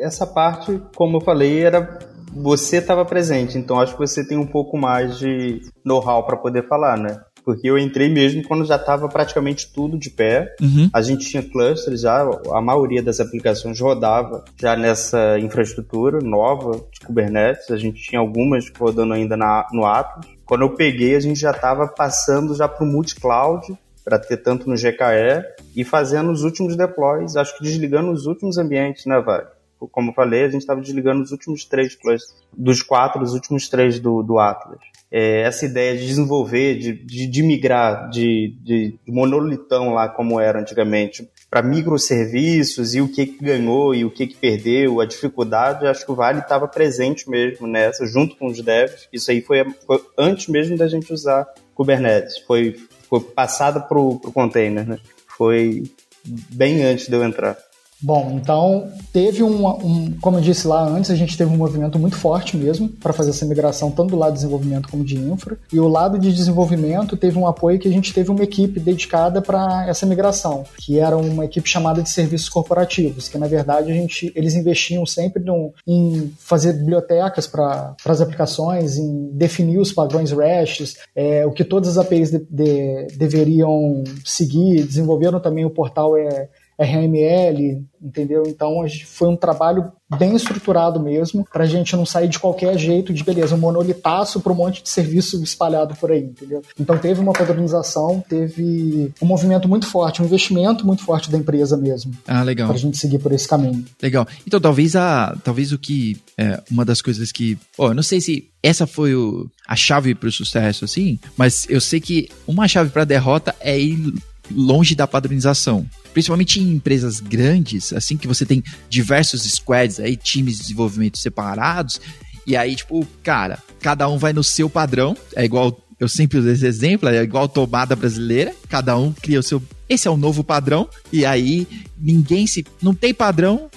Essa 0.02 0.28
parte, 0.28 0.82
como 0.94 1.18
eu 1.18 1.22
falei, 1.22 1.62
era 1.64 2.00
você 2.34 2.78
estava 2.78 3.06
presente, 3.06 3.58
então 3.58 3.80
acho 3.80 3.94
que 3.94 4.00
você 4.00 4.26
tem 4.26 4.38
um 4.38 4.48
pouco 4.48 4.78
mais 4.78 5.20
de 5.20 5.62
know-how 5.86 6.26
para 6.26 6.38
poder 6.38 6.68
falar, 6.68 6.98
né? 6.98 7.18
Porque 7.44 7.70
eu 7.70 7.78
entrei 7.78 8.10
mesmo 8.10 8.44
quando 8.44 8.66
já 8.66 8.76
estava 8.76 9.08
praticamente 9.08 9.72
tudo 9.72 9.98
de 9.98 10.10
pé. 10.10 10.56
Uhum. 10.62 10.90
A 10.94 11.02
gente 11.02 11.28
tinha 11.28 11.44
clusters 11.44 12.02
já, 12.02 12.22
a 12.52 12.62
maioria 12.62 13.02
das 13.02 13.20
aplicações 13.20 13.80
rodava 13.80 14.44
já 14.60 14.76
nessa 14.76 15.40
infraestrutura 15.40 16.20
nova 16.22 16.84
de 16.92 17.00
Kubernetes. 17.02 17.70
A 17.72 17.78
gente 17.78 18.02
tinha 18.02 18.20
algumas 18.20 18.72
rodando 18.78 19.14
ainda 19.14 19.36
na, 19.36 19.68
no 19.72 19.86
Atlas. 19.86 20.26
Quando 20.46 20.62
eu 20.62 20.76
peguei, 20.76 21.16
a 21.16 21.20
gente 21.20 21.40
já 21.40 21.52
estava 21.52 21.88
passando 21.88 22.56
já 22.56 22.68
para 22.68 22.84
o 22.84 22.88
multi-cloud, 22.88 23.74
para 24.04 24.20
ter 24.20 24.38
tanto 24.38 24.68
no 24.68 24.76
GKE 24.76 25.46
e 25.76 25.84
fazendo 25.84 26.32
os 26.32 26.44
últimos 26.44 26.76
deploys, 26.76 27.36
acho 27.36 27.58
que 27.58 27.64
desligando 27.64 28.12
os 28.12 28.26
últimos 28.26 28.58
ambientes, 28.58 29.06
né, 29.06 29.20
Vale? 29.20 29.46
Como 29.92 30.12
eu 30.12 30.14
falei, 30.14 30.44
a 30.44 30.50
gente 30.50 30.62
estava 30.62 30.80
desligando 30.80 31.24
os 31.24 31.32
últimos 31.32 31.66
três 31.66 31.96
clusters, 31.96 32.40
dos 32.56 32.84
quatro, 32.84 33.24
os 33.24 33.34
últimos 33.34 33.68
três 33.68 34.00
do, 34.00 34.22
do 34.22 34.38
Atlas 34.38 34.91
é, 35.12 35.42
essa 35.42 35.66
ideia 35.66 35.98
de 35.98 36.08
desenvolver, 36.08 36.78
de, 36.78 36.94
de, 36.94 37.28
de 37.28 37.44
migrar 37.44 38.10
de, 38.10 38.56
de, 38.64 38.98
monolitão 39.06 39.94
lá 39.94 40.08
como 40.08 40.40
era 40.40 40.60
antigamente 40.60 41.30
para 41.50 41.62
microserviços 41.62 42.96
e 42.96 43.02
o 43.02 43.10
que, 43.10 43.26
que 43.26 43.44
ganhou 43.44 43.94
e 43.94 44.06
o 44.06 44.10
que, 44.10 44.26
que 44.26 44.38
perdeu, 44.38 45.02
a 45.02 45.06
dificuldade, 45.06 45.86
acho 45.86 46.06
que 46.06 46.12
o 46.12 46.16
Vale 46.16 46.40
estava 46.40 46.66
presente 46.66 47.30
mesmo 47.30 47.68
nessa, 47.68 48.06
junto 48.06 48.38
com 48.38 48.48
os 48.48 48.62
devs. 48.62 49.10
Isso 49.12 49.30
aí 49.30 49.42
foi, 49.42 49.66
foi 49.86 50.02
antes 50.18 50.48
mesmo 50.48 50.78
da 50.78 50.88
gente 50.88 51.12
usar 51.12 51.46
Kubernetes, 51.76 52.38
foi, 52.48 52.78
foi 53.10 53.20
passada 53.20 53.82
para 53.82 54.00
o 54.00 54.18
container, 54.18 54.88
né? 54.88 54.98
Foi 55.28 55.84
bem 56.26 56.84
antes 56.84 57.08
de 57.08 57.14
eu 57.14 57.24
entrar. 57.24 57.58
Bom, 58.02 58.40
então 58.42 58.90
teve 59.14 59.44
um, 59.44 59.68
um, 59.68 60.14
como 60.20 60.38
eu 60.38 60.42
disse 60.42 60.68
lá 60.68 60.84
antes, 60.84 61.12
a 61.12 61.16
gente 61.16 61.38
teve 61.38 61.52
um 61.52 61.58
movimento 61.58 62.00
muito 62.00 62.16
forte 62.16 62.58
mesmo 62.58 62.90
para 62.90 63.14
fazer 63.14 63.30
essa 63.30 63.46
migração, 63.46 63.92
tanto 63.92 64.12
do 64.12 64.18
lado 64.18 64.34
de 64.34 64.40
desenvolvimento 64.40 64.90
como 64.90 65.04
de 65.04 65.18
infra. 65.18 65.58
E 65.72 65.80
o 65.80 65.88
lado 65.88 66.18
de 66.18 66.34
desenvolvimento 66.34 67.16
teve 67.16 67.38
um 67.38 67.46
apoio 67.46 67.78
que 67.78 67.88
a 67.88 67.92
gente 67.92 68.12
teve 68.12 68.32
uma 68.32 68.44
equipe 68.44 68.80
dedicada 68.80 69.42
para 69.42 69.88
essa 69.88 70.06
migração, 70.06 70.64
que 70.78 70.98
era 70.98 71.16
uma 71.16 71.46
equipe 71.46 71.70
chamada 71.70 72.02
de 72.02 72.10
serviços 72.10 72.50
corporativos, 72.50 73.30
que 73.30 73.38
na 73.38 73.48
verdade 73.48 73.92
a 73.92 73.94
gente, 73.94 74.32
eles 74.36 74.56
investiam 74.56 75.06
sempre 75.06 75.44
em 75.88 76.34
fazer 76.40 76.74
bibliotecas 76.74 77.46
para 77.46 77.96
as 78.06 78.22
aplicações, 78.22 78.98
em 78.98 79.30
definir 79.34 79.78
os 79.78 79.92
padrões 79.92 80.32
REST, 80.32 80.96
é, 81.16 81.46
o 81.46 81.52
que 81.52 81.64
todas 81.64 81.98
as 81.98 81.98
APIs 81.98 82.32
de, 82.32 82.40
de, 82.50 83.08
deveriam 83.16 84.04
seguir, 84.26 84.84
desenvolveram 84.84 85.40
também 85.40 85.66
o 85.66 85.70
portal 85.70 86.18
é, 86.18 86.50
RML, 86.84 87.84
entendeu? 88.02 88.44
Então 88.48 88.84
foi 89.06 89.28
um 89.28 89.36
trabalho 89.36 89.92
bem 90.18 90.36
estruturado 90.36 91.00
mesmo, 91.00 91.46
para 91.52 91.64
a 91.64 91.68
gente 91.68 91.96
não 91.96 92.06
sair 92.06 92.28
de 92.28 92.38
qualquer 92.38 92.78
jeito 92.78 93.14
de 93.14 93.24
beleza, 93.24 93.56
um 93.56 93.60
monolitaço 93.60 94.42
para 94.42 94.52
um 94.52 94.56
monte 94.56 94.84
de 94.84 94.90
serviço 94.90 95.42
espalhado 95.42 95.96
por 95.96 96.12
aí, 96.12 96.24
entendeu? 96.24 96.62
Então 96.78 96.98
teve 96.98 97.22
uma 97.22 97.32
padronização, 97.32 98.22
teve 98.28 99.14
um 99.22 99.26
movimento 99.26 99.70
muito 99.70 99.86
forte, 99.86 100.22
um 100.22 100.26
investimento 100.26 100.86
muito 100.86 101.04
forte 101.04 101.32
da 101.32 101.38
empresa 101.38 101.78
mesmo. 101.78 102.12
Ah, 102.28 102.44
legal. 102.44 102.68
Para 102.68 102.76
a 102.76 102.80
gente 102.80 102.98
seguir 102.98 103.20
por 103.20 103.32
esse 103.32 103.48
caminho. 103.48 103.86
Legal. 104.02 104.28
Então 104.46 104.60
talvez 104.60 104.96
a, 104.96 105.38
talvez 105.44 105.72
o 105.72 105.78
que 105.78 106.20
é 106.38 106.62
uma 106.70 106.84
das 106.84 107.02
coisas 107.02 107.32
que, 107.32 107.58
ó, 107.78 107.90
eu 107.90 107.94
não 107.94 108.04
sei 108.04 108.20
se 108.20 108.50
essa 108.62 108.86
foi 108.86 109.16
o, 109.16 109.50
a 109.68 109.76
chave 109.76 110.14
para 110.14 110.30
o 110.30 110.32
sucesso, 110.32 110.86
assim, 110.86 111.20
mas 111.38 111.66
eu 111.70 111.80
sei 111.80 112.00
que 112.00 112.30
uma 112.46 112.68
chave 112.68 112.90
para 112.90 113.06
derrota 113.06 113.56
é 113.60 113.80
ir 113.80 114.14
longe 114.56 114.96
da 114.96 115.08
padronização 115.08 115.88
principalmente 116.14 116.60
em 116.60 116.74
empresas 116.74 117.20
grandes, 117.20 117.94
assim 117.94 118.18
que 118.18 118.28
você 118.28 118.46
tem 118.46 118.64
diversos 118.90 119.44
squads 119.44 120.00
aí, 120.00 120.16
times 120.16 120.58
de 120.58 120.62
desenvolvimento 120.64 121.18
separados, 121.18 122.00
e 122.46 122.56
aí, 122.56 122.76
tipo, 122.76 123.08
cara, 123.24 123.60
cada 123.82 124.10
um 124.10 124.18
vai 124.18 124.34
no 124.34 124.44
seu 124.44 124.70
padrão, 124.70 125.16
é 125.36 125.46
igual, 125.46 125.80
eu 126.00 126.08
sempre 126.08 126.40
uso 126.40 126.50
esse 126.50 126.66
exemplo, 126.66 127.08
é 127.08 127.22
igual 127.22 127.48
tomada 127.48 127.96
brasileira, 127.96 128.54
cada 128.68 128.98
um 128.98 129.14
cria 129.14 129.40
o 129.40 129.44
seu. 129.44 129.62
Esse 129.88 130.08
é 130.08 130.12
o 130.12 130.18
novo 130.18 130.44
padrão, 130.44 130.90
e 131.12 131.26
aí 131.26 131.68
ninguém 131.98 132.48
se. 132.48 132.66
Não 132.82 132.94
tem 132.94 133.14
padrão, 133.14 133.70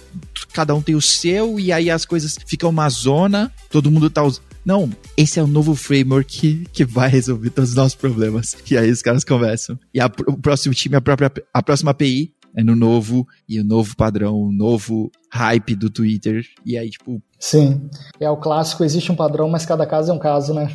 cada 0.52 0.74
um 0.74 0.80
tem 0.80 0.94
o 0.94 1.02
seu, 1.02 1.58
e 1.58 1.72
aí 1.72 1.90
as 1.90 2.04
coisas 2.04 2.38
ficam 2.46 2.70
uma 2.70 2.88
zona, 2.88 3.52
todo 3.68 3.90
mundo 3.90 4.08
tá 4.08 4.22
usando 4.22 4.53
não, 4.64 4.90
esse 5.16 5.38
é 5.38 5.42
o 5.42 5.46
novo 5.46 5.74
framework 5.74 6.40
que, 6.40 6.64
que 6.72 6.85
vai 6.85 7.09
resolver 7.09 7.50
todos 7.50 7.70
os 7.70 7.77
nossos 7.77 7.94
problemas. 7.94 8.57
E 8.70 8.77
aí 8.77 8.90
os 8.90 9.03
caras 9.03 9.24
conversam. 9.24 9.79
E 9.92 10.00
a, 10.00 10.07
o 10.27 10.38
próximo 10.38 10.74
time, 10.74 10.96
a, 10.96 11.00
própria, 11.00 11.31
a 11.53 11.62
próxima 11.62 11.90
API 11.90 12.33
é 12.57 12.62
no 12.62 12.77
novo, 12.77 13.27
e 13.48 13.61
o 13.61 13.64
novo 13.64 13.96
padrão, 13.96 14.35
o 14.37 14.53
novo 14.53 15.11
hype 15.31 15.74
do 15.74 15.90
Twitter. 15.90 16.44
E 16.64 16.79
aí, 16.79 16.88
tipo. 16.88 17.20
Sim. 17.38 17.88
É 18.18 18.31
o 18.31 18.37
clássico, 18.37 18.85
existe 18.85 19.11
um 19.11 19.16
padrão, 19.16 19.48
mas 19.48 19.66
cada 19.66 19.85
caso 19.85 20.12
é 20.12 20.14
um 20.14 20.18
caso, 20.18 20.55
né? 20.55 20.68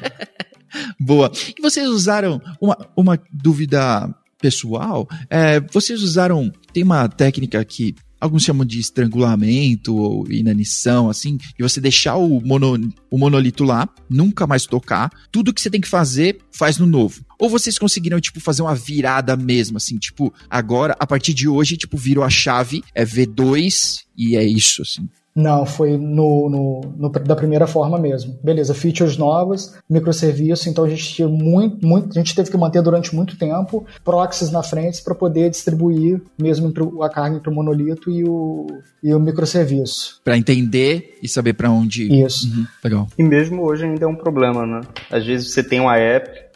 Boa. 0.98 1.30
E 1.56 1.60
vocês 1.60 1.86
usaram 1.88 2.40
uma, 2.60 2.76
uma 2.96 3.20
dúvida 3.32 4.12
pessoal? 4.40 5.06
É, 5.28 5.60
vocês 5.60 6.02
usaram. 6.02 6.50
Tem 6.72 6.82
uma 6.82 7.08
técnica 7.08 7.64
que 7.64 7.94
alguns 8.20 8.42
chamam 8.42 8.66
de 8.66 8.78
estrangulamento 8.78 9.96
ou 9.96 10.30
inanição, 10.30 11.08
assim, 11.08 11.38
e 11.58 11.62
você 11.62 11.80
deixar 11.80 12.16
o, 12.16 12.40
mono, 12.40 12.92
o 13.10 13.18
monolito 13.18 13.64
lá, 13.64 13.88
nunca 14.08 14.46
mais 14.46 14.66
tocar, 14.66 15.10
tudo 15.32 15.52
que 15.54 15.60
você 15.60 15.70
tem 15.70 15.80
que 15.80 15.88
fazer, 15.88 16.38
faz 16.52 16.78
no 16.78 16.86
novo. 16.86 17.24
Ou 17.38 17.48
vocês 17.48 17.78
conseguiram, 17.78 18.20
tipo, 18.20 18.40
fazer 18.40 18.62
uma 18.62 18.74
virada 18.74 19.36
mesmo, 19.36 19.78
assim, 19.78 19.96
tipo, 19.96 20.32
agora, 20.48 20.94
a 21.00 21.06
partir 21.06 21.32
de 21.32 21.48
hoje, 21.48 21.76
tipo, 21.76 21.96
virou 21.96 22.22
a 22.22 22.30
chave, 22.30 22.82
é 22.94 23.04
V2 23.04 24.00
e 24.16 24.36
é 24.36 24.44
isso, 24.44 24.82
assim. 24.82 25.08
Não, 25.34 25.64
foi 25.64 25.96
no, 25.96 26.50
no, 26.50 26.80
no, 26.96 27.08
da 27.08 27.36
primeira 27.36 27.66
forma 27.66 27.98
mesmo. 27.98 28.38
Beleza, 28.42 28.74
features 28.74 29.16
novas, 29.16 29.76
microserviço, 29.88 30.68
então 30.68 30.84
a 30.84 30.88
gente 30.88 31.14
tinha 31.14 31.28
muito, 31.28 31.86
muito, 31.86 32.10
a 32.10 32.20
gente 32.20 32.34
teve 32.34 32.50
que 32.50 32.56
manter 32.56 32.82
durante 32.82 33.14
muito 33.14 33.38
tempo 33.38 33.86
proxies 34.04 34.50
na 34.50 34.62
frente 34.62 35.02
para 35.02 35.14
poder 35.14 35.50
distribuir 35.50 36.20
mesmo 36.38 36.68
entre 36.68 36.82
a 37.02 37.08
carga 37.08 37.36
entre 37.36 37.48
o 37.48 37.54
monolito 37.54 38.10
e 38.10 38.24
o, 38.24 38.66
e 39.02 39.14
o 39.14 39.20
microserviço. 39.20 40.20
Para 40.24 40.36
entender 40.36 41.18
e 41.22 41.28
saber 41.28 41.52
para 41.54 41.70
onde. 41.70 42.12
Isso. 42.24 42.48
Uhum, 42.48 42.66
legal. 42.82 43.08
E 43.16 43.22
mesmo 43.22 43.62
hoje 43.62 43.84
ainda 43.84 44.04
é 44.04 44.08
um 44.08 44.16
problema, 44.16 44.66
né? 44.66 44.80
Às 45.10 45.24
vezes 45.24 45.52
você 45.52 45.62
tem 45.62 45.80
uma 45.80 45.96
app 45.96 46.49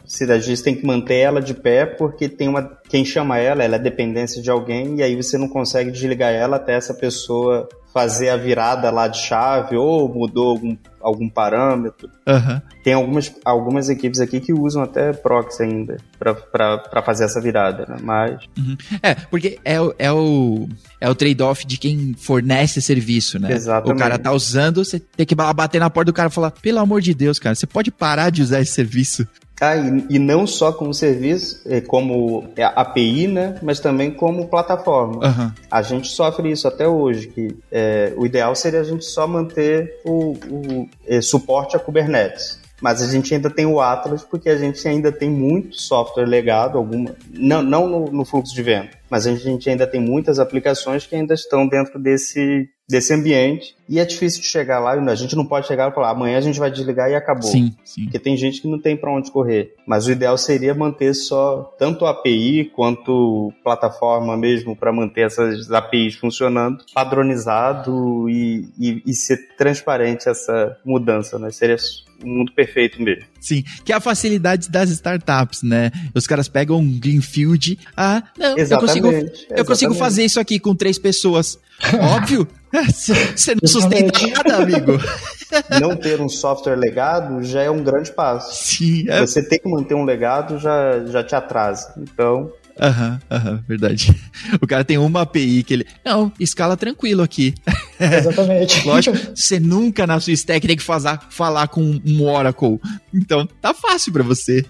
vezes 0.45 0.61
tem 0.61 0.75
que 0.75 0.85
manter 0.85 1.15
ela 1.15 1.41
de 1.41 1.53
pé 1.53 1.85
porque 1.85 2.29
tem 2.29 2.47
uma 2.47 2.77
quem 2.87 3.03
chama 3.03 3.37
ela, 3.37 3.63
ela 3.63 3.75
é 3.75 3.79
dependência 3.79 4.41
de 4.41 4.49
alguém 4.49 4.97
e 4.97 5.03
aí 5.03 5.15
você 5.15 5.37
não 5.37 5.47
consegue 5.47 5.91
desligar 5.91 6.31
ela 6.31 6.57
até 6.57 6.75
essa 6.75 6.93
pessoa 6.93 7.67
fazer 7.95 8.27
a 8.27 8.35
virada 8.35 8.91
lá 8.91 9.07
de 9.07 9.19
chave 9.19 9.77
ou 9.77 10.13
mudou 10.13 10.49
algum, 10.49 10.77
algum 10.99 11.29
parâmetro. 11.29 12.09
Uhum. 12.27 12.61
Tem 12.83 12.93
algumas, 12.93 13.33
algumas 13.45 13.87
equipes 13.87 14.19
aqui 14.19 14.41
que 14.41 14.51
usam 14.51 14.83
até 14.83 15.13
proxy 15.13 15.63
ainda 15.63 15.95
para 16.19 17.01
fazer 17.01 17.23
essa 17.23 17.39
virada, 17.39 17.85
né? 17.87 17.95
Mas. 18.03 18.43
Uhum. 18.57 18.75
É, 19.01 19.15
porque 19.15 19.59
é, 19.63 19.75
é 19.97 20.11
o, 20.11 20.67
é 20.99 21.09
o 21.09 21.15
trade-off 21.15 21.65
de 21.65 21.77
quem 21.77 22.13
fornece 22.17 22.81
serviço, 22.81 23.39
né? 23.39 23.53
Exatamente. 23.53 23.95
O 23.95 23.97
cara 23.97 24.19
tá 24.19 24.33
usando, 24.33 24.83
você 24.83 24.99
tem 24.99 25.25
que 25.25 25.33
bater 25.33 25.79
na 25.79 25.89
porta 25.89 26.11
do 26.11 26.13
cara 26.13 26.27
e 26.27 26.33
falar: 26.33 26.51
pelo 26.51 26.79
amor 26.79 26.99
de 26.99 27.13
Deus, 27.13 27.39
cara, 27.39 27.55
você 27.55 27.65
pode 27.65 27.91
parar 27.91 28.29
de 28.29 28.41
usar 28.41 28.59
esse 28.59 28.73
serviço. 28.73 29.25
Ah, 29.59 29.77
e, 29.77 30.05
e, 30.09 30.19
não 30.19 30.45
só 30.45 30.71
como 30.73 30.93
serviço, 30.93 31.61
é, 31.65 31.79
como 31.79 32.45
API, 32.57 33.27
né? 33.27 33.57
Mas 33.61 33.79
também 33.79 34.11
como 34.11 34.47
plataforma. 34.47 35.25
Uhum. 35.25 35.51
A 35.71 35.81
gente 35.81 36.09
sofre 36.09 36.51
isso 36.51 36.67
até 36.67 36.87
hoje, 36.87 37.27
que 37.27 37.55
é, 37.71 38.13
o 38.17 38.25
ideal 38.25 38.53
seria 38.53 38.81
a 38.81 38.83
gente 38.83 39.05
só 39.05 39.25
manter 39.25 40.01
o, 40.03 40.33
o 40.49 40.89
é, 41.07 41.21
suporte 41.21 41.75
a 41.75 41.79
Kubernetes. 41.79 42.59
Mas 42.81 43.01
a 43.01 43.07
gente 43.07 43.33
ainda 43.33 43.49
tem 43.49 43.65
o 43.65 43.79
Atlas 43.79 44.23
porque 44.23 44.49
a 44.49 44.57
gente 44.57 44.85
ainda 44.85 45.11
tem 45.11 45.29
muito 45.29 45.79
software 45.79 46.25
legado, 46.25 46.77
alguma, 46.77 47.15
não, 47.31 47.63
não 47.63 47.87
no, 47.87 48.11
no 48.11 48.25
fluxo 48.25 48.53
de 48.53 48.61
venda, 48.61 48.89
mas 49.09 49.27
a 49.27 49.35
gente 49.35 49.69
ainda 49.69 49.85
tem 49.87 50.01
muitas 50.01 50.39
aplicações 50.39 51.05
que 51.05 51.15
ainda 51.15 51.33
estão 51.33 51.67
dentro 51.67 51.99
desse, 51.99 52.67
desse 52.87 53.13
ambiente 53.13 53.75
e 53.87 53.99
é 53.99 54.05
difícil 54.05 54.41
de 54.41 54.47
chegar 54.47 54.79
lá. 54.79 54.93
A 54.93 55.15
gente 55.15 55.35
não 55.35 55.45
pode 55.45 55.67
chegar 55.67 55.91
e 55.91 55.93
falar 55.93 56.11
amanhã 56.11 56.37
a 56.37 56.41
gente 56.41 56.59
vai 56.59 56.71
desligar 56.71 57.09
e 57.09 57.15
acabou. 57.15 57.49
Sim, 57.49 57.75
sim. 57.83 58.03
Porque 58.05 58.19
tem 58.19 58.35
gente 58.35 58.61
que 58.61 58.67
não 58.67 58.79
tem 58.79 58.97
para 58.97 59.11
onde 59.11 59.31
correr. 59.31 59.75
Mas 59.87 60.07
o 60.07 60.11
ideal 60.11 60.37
seria 60.37 60.73
manter 60.73 61.13
só 61.13 61.73
tanto 61.77 62.05
API 62.05 62.71
quanto 62.75 63.53
plataforma 63.63 64.35
mesmo 64.35 64.75
para 64.75 64.91
manter 64.91 65.27
essas 65.27 65.71
APIs 65.71 66.15
funcionando, 66.15 66.83
padronizado 66.93 68.29
e, 68.29 68.69
e, 68.79 69.03
e 69.05 69.13
ser 69.13 69.55
transparente 69.55 70.27
essa 70.27 70.77
mudança, 70.83 71.37
né? 71.37 71.51
Seria 71.51 71.77
o 72.23 72.27
mundo 72.27 72.51
perfeito 72.53 73.01
mesmo. 73.01 73.25
Sim, 73.45 73.63
que 73.83 73.93
é 73.93 73.95
a 73.95 73.99
facilidade 73.99 74.71
das 74.71 74.89
startups, 74.89 75.61
né? 75.61 75.91
Os 76.15 76.25
caras 76.25 76.47
pegam 76.47 76.79
um 76.79 76.99
Greenfield, 76.99 77.77
ah, 77.95 78.23
não, 78.35 78.57
eu 78.57 78.79
consigo, 78.79 79.07
eu 79.51 79.63
consigo 79.63 79.93
fazer 79.93 80.25
isso 80.25 80.39
aqui 80.39 80.57
com 80.57 80.73
três 80.73 80.97
pessoas. 80.97 81.59
Óbvio, 82.01 82.47
você 82.91 83.53
não 83.53 83.67
sustenta 83.67 84.19
nada, 84.29 84.63
amigo. 84.63 84.93
Não 85.79 85.95
ter 85.95 86.19
um 86.19 86.27
software 86.27 86.75
legado 86.75 87.41
já 87.43 87.61
é 87.61 87.69
um 87.69 87.81
grande 87.81 88.11
passo. 88.11 88.65
Sim. 88.65 89.05
É... 89.07 89.21
Você 89.21 89.41
ter 89.41 89.59
que 89.59 89.69
manter 89.69 89.93
um 89.93 90.03
legado 90.03 90.57
já, 90.57 91.05
já 91.05 91.23
te 91.23 91.35
atrasa. 91.35 91.93
Então, 91.97 92.51
Aham, 92.79 93.11
uhum, 93.11 93.37
aham, 93.37 93.51
uhum, 93.51 93.63
verdade. 93.67 94.15
O 94.61 94.67
cara 94.67 94.83
tem 94.83 94.97
uma 94.97 95.21
API 95.21 95.63
que 95.63 95.73
ele. 95.73 95.87
Não, 96.03 96.31
escala 96.39 96.77
tranquilo 96.77 97.21
aqui. 97.21 97.53
Exatamente. 97.99 98.83
Lógico, 98.87 99.17
você 99.33 99.59
nunca 99.59 100.05
na 100.05 100.19
sua 100.19 100.33
stack 100.33 100.65
tem 100.67 100.75
que 100.75 100.83
fazer, 100.83 101.17
falar 101.29 101.67
com 101.67 101.99
um 102.05 102.23
Oracle. 102.23 102.79
Então, 103.13 103.47
tá 103.61 103.73
fácil 103.73 104.11
para 104.13 104.23
você. 104.23 104.65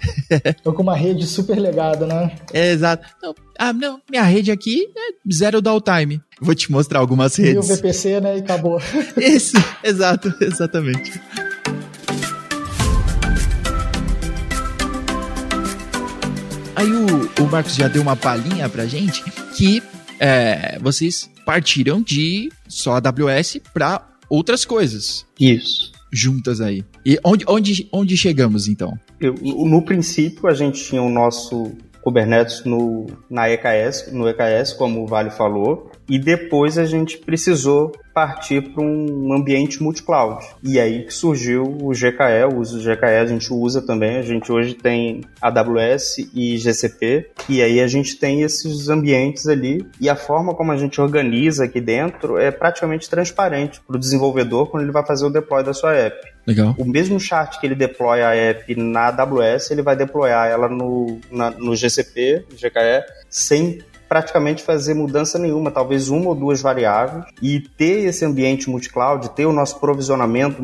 Tô 0.64 0.74
com 0.74 0.84
uma 0.84 0.96
rede 0.96 1.26
super 1.26 1.58
legada, 1.58 2.06
né? 2.06 2.32
É, 2.54 2.72
exato. 2.72 3.08
Não, 3.22 3.36
ah, 3.58 3.74
não, 3.74 4.00
minha 4.10 4.24
rede 4.24 4.52
aqui 4.52 4.88
é 4.96 5.34
zero 5.34 5.62
downtime. 5.62 6.22
Vou 6.40 6.54
te 6.54 6.72
mostrar 6.72 7.00
algumas 7.00 7.36
redes. 7.36 7.70
E 7.70 7.74
o 7.74 7.76
VPC, 7.76 8.22
né? 8.22 8.38
E 8.38 8.40
acabou. 8.42 8.80
Isso, 9.18 9.56
exato, 9.84 10.34
exatamente. 10.42 11.20
Aí 16.76 16.92
o, 16.92 17.44
o 17.44 17.48
Marcos 17.50 17.76
já 17.76 17.88
deu 17.88 18.02
uma 18.02 18.16
palhinha 18.18 18.68
pra 18.68 18.86
gente 18.86 19.24
que 19.56 19.82
é, 20.20 20.78
vocês 20.80 21.30
partiram 21.46 22.02
de 22.02 22.52
só 22.68 22.96
AWS 22.96 23.62
para 23.74 24.06
outras 24.30 24.66
coisas. 24.66 25.26
Isso. 25.40 25.94
Juntas 26.12 26.60
aí. 26.60 26.84
E 27.06 27.18
onde, 27.24 27.46
onde, 27.48 27.88
onde 27.92 28.18
chegamos 28.18 28.68
então? 28.68 28.98
Eu, 29.20 29.34
no 29.42 29.82
princípio, 29.82 30.48
a 30.48 30.54
gente 30.54 30.84
tinha 30.84 31.02
o 31.02 31.10
nosso 31.10 31.72
Kubernetes 32.06 32.64
no, 32.66 33.08
na 33.28 33.50
EKS, 33.50 34.12
no 34.14 34.30
EKS, 34.30 34.74
como 34.74 35.02
o 35.02 35.08
Vale 35.08 35.32
falou, 35.32 35.90
e 36.08 36.20
depois 36.20 36.78
a 36.78 36.86
gente 36.86 37.18
precisou 37.18 37.92
partir 38.14 38.62
para 38.62 38.84
um 38.84 39.34
ambiente 39.34 39.82
multi-cloud. 39.82 40.46
E 40.62 40.80
aí 40.80 41.04
que 41.04 41.12
surgiu 41.12 41.64
o 41.64 41.90
GKE, 41.90 42.54
o 42.54 42.60
uso 42.60 42.78
do 42.78 42.84
GKE 42.84 43.06
a 43.06 43.26
gente 43.26 43.52
usa 43.52 43.82
também, 43.82 44.18
a 44.18 44.22
gente 44.22 44.52
hoje 44.52 44.76
tem 44.76 45.22
AWS 45.42 46.30
e 46.32 46.60
GCP, 46.60 47.32
e 47.50 47.64
aí 47.64 47.82
a 47.82 47.88
gente 47.88 48.18
tem 48.18 48.44
esses 48.44 48.88
ambientes 48.88 49.48
ali, 49.48 49.84
e 50.00 50.08
a 50.08 50.16
forma 50.16 50.54
como 50.54 50.72
a 50.72 50.78
gente 50.78 51.02
organiza 51.02 51.66
aqui 51.66 51.82
dentro 51.82 52.38
é 52.38 52.52
praticamente 52.52 53.10
transparente 53.10 53.82
para 53.82 53.98
o 53.98 54.00
desenvolvedor 54.00 54.70
quando 54.70 54.84
ele 54.84 54.92
vai 54.92 55.04
fazer 55.04 55.26
o 55.26 55.32
deploy 55.32 55.64
da 55.64 55.74
sua 55.74 55.96
app. 55.96 56.35
Legal. 56.46 56.76
O 56.78 56.86
mesmo 56.86 57.20
chart 57.20 57.60
que 57.60 57.66
ele 57.66 57.76
deploy 57.76 58.22
a 58.22 58.36
app 58.36 58.76
na 58.76 59.08
AWS, 59.08 59.72
ele 59.72 59.82
vai 59.82 59.96
deployar 59.96 60.48
ela 60.48 60.70
no, 60.70 61.20
na, 61.32 61.50
no 61.52 61.76
GCP, 61.76 62.46
GKE, 62.52 63.04
sem 63.30 63.80
praticamente 64.08 64.64
fazer 64.64 64.94
mudança 64.94 65.40
nenhuma, 65.40 65.72
talvez 65.72 66.10
uma 66.10 66.30
ou 66.30 66.36
duas 66.36 66.62
variáveis, 66.62 67.26
e 67.42 67.60
ter 67.60 68.06
esse 68.06 68.24
ambiente 68.24 68.70
multi-cloud, 68.70 69.30
ter 69.32 69.46
o 69.46 69.52
nosso 69.52 69.80
provisionamento 69.80 70.62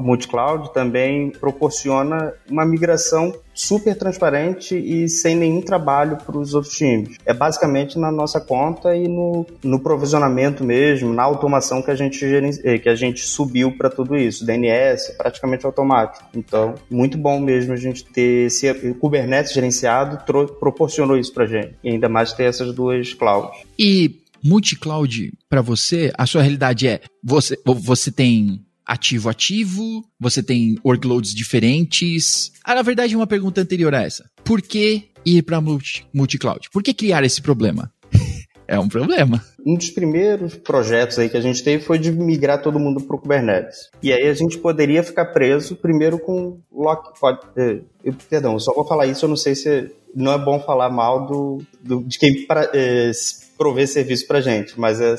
multi-cloud 0.00 0.72
também 0.72 1.30
proporciona 1.30 2.32
uma 2.50 2.64
migração 2.64 3.34
super 3.58 3.96
transparente 3.96 4.76
e 4.76 5.08
sem 5.08 5.34
nenhum 5.34 5.60
trabalho 5.60 6.16
para 6.16 6.38
os 6.38 6.54
outros 6.54 6.76
times. 6.76 7.16
É 7.26 7.34
basicamente 7.34 7.98
na 7.98 8.12
nossa 8.12 8.40
conta 8.40 8.94
e 8.94 9.08
no, 9.08 9.44
no 9.64 9.80
provisionamento 9.80 10.62
mesmo, 10.62 11.12
na 11.12 11.24
automação 11.24 11.82
que 11.82 11.90
a 11.90 11.94
gente, 11.94 12.24
eh, 12.64 12.78
que 12.78 12.88
a 12.88 12.94
gente 12.94 13.20
subiu 13.22 13.76
para 13.76 13.90
tudo 13.90 14.16
isso. 14.16 14.46
DNS 14.46 15.16
praticamente 15.18 15.66
automático. 15.66 16.24
Então, 16.34 16.74
muito 16.88 17.18
bom 17.18 17.40
mesmo 17.40 17.72
a 17.72 17.76
gente 17.76 18.04
ter 18.04 18.46
esse 18.46 18.68
Kubernetes 18.94 19.52
gerenciado, 19.52 20.24
proporcionou 20.60 21.18
isso 21.18 21.34
para 21.34 21.46
gente. 21.46 21.74
E 21.82 21.90
ainda 21.90 22.08
mais 22.08 22.32
ter 22.32 22.44
essas 22.44 22.72
duas 22.72 23.12
clouds. 23.12 23.60
E 23.76 24.20
multi-cloud 24.44 25.32
para 25.48 25.60
você, 25.60 26.12
a 26.16 26.26
sua 26.26 26.42
realidade 26.42 26.86
é 26.86 27.00
você, 27.24 27.58
você 27.64 28.12
tem 28.12 28.60
ativo 28.88 29.28
ativo, 29.28 30.02
você 30.18 30.42
tem 30.42 30.76
workloads 30.82 31.34
diferentes. 31.34 32.50
Ah, 32.64 32.74
na 32.74 32.82
verdade, 32.82 33.14
uma 33.14 33.26
pergunta 33.26 33.60
anterior 33.60 33.94
a 33.94 34.02
essa. 34.02 34.24
Por 34.42 34.62
que 34.62 35.10
ir 35.26 35.42
para 35.42 35.60
multi-cloud? 35.60 36.70
Por 36.72 36.82
que 36.82 36.94
criar 36.94 37.22
esse 37.22 37.42
problema? 37.42 37.92
é 38.66 38.78
um 38.78 38.88
problema. 38.88 39.44
Um 39.64 39.76
dos 39.76 39.90
primeiros 39.90 40.54
projetos 40.54 41.18
aí 41.18 41.28
que 41.28 41.36
a 41.36 41.40
gente 41.42 41.62
teve 41.62 41.84
foi 41.84 41.98
de 41.98 42.10
migrar 42.10 42.62
todo 42.62 42.78
mundo 42.78 43.02
para 43.02 43.16
o 43.16 43.18
Kubernetes. 43.18 43.90
E 44.02 44.10
aí 44.10 44.26
a 44.26 44.32
gente 44.34 44.56
poderia 44.56 45.02
ficar 45.02 45.26
preso 45.26 45.76
primeiro 45.76 46.18
com 46.18 46.58
lock. 46.72 47.20
Pode, 47.20 47.40
eh, 47.56 47.82
perdão, 48.30 48.54
eu 48.54 48.60
só 48.60 48.72
vou 48.72 48.86
falar 48.86 49.06
isso, 49.06 49.26
eu 49.26 49.28
não 49.28 49.36
sei 49.36 49.54
se 49.54 49.90
não 50.14 50.32
é 50.32 50.38
bom 50.38 50.58
falar 50.60 50.88
mal 50.88 51.26
do, 51.26 51.62
do 51.82 52.02
de 52.04 52.18
quem 52.18 52.46
pra, 52.46 52.70
eh, 52.72 53.12
prover 53.58 53.88
serviço 53.88 54.26
pra 54.26 54.40
gente, 54.40 54.78
mas 54.78 55.00
é... 55.00 55.16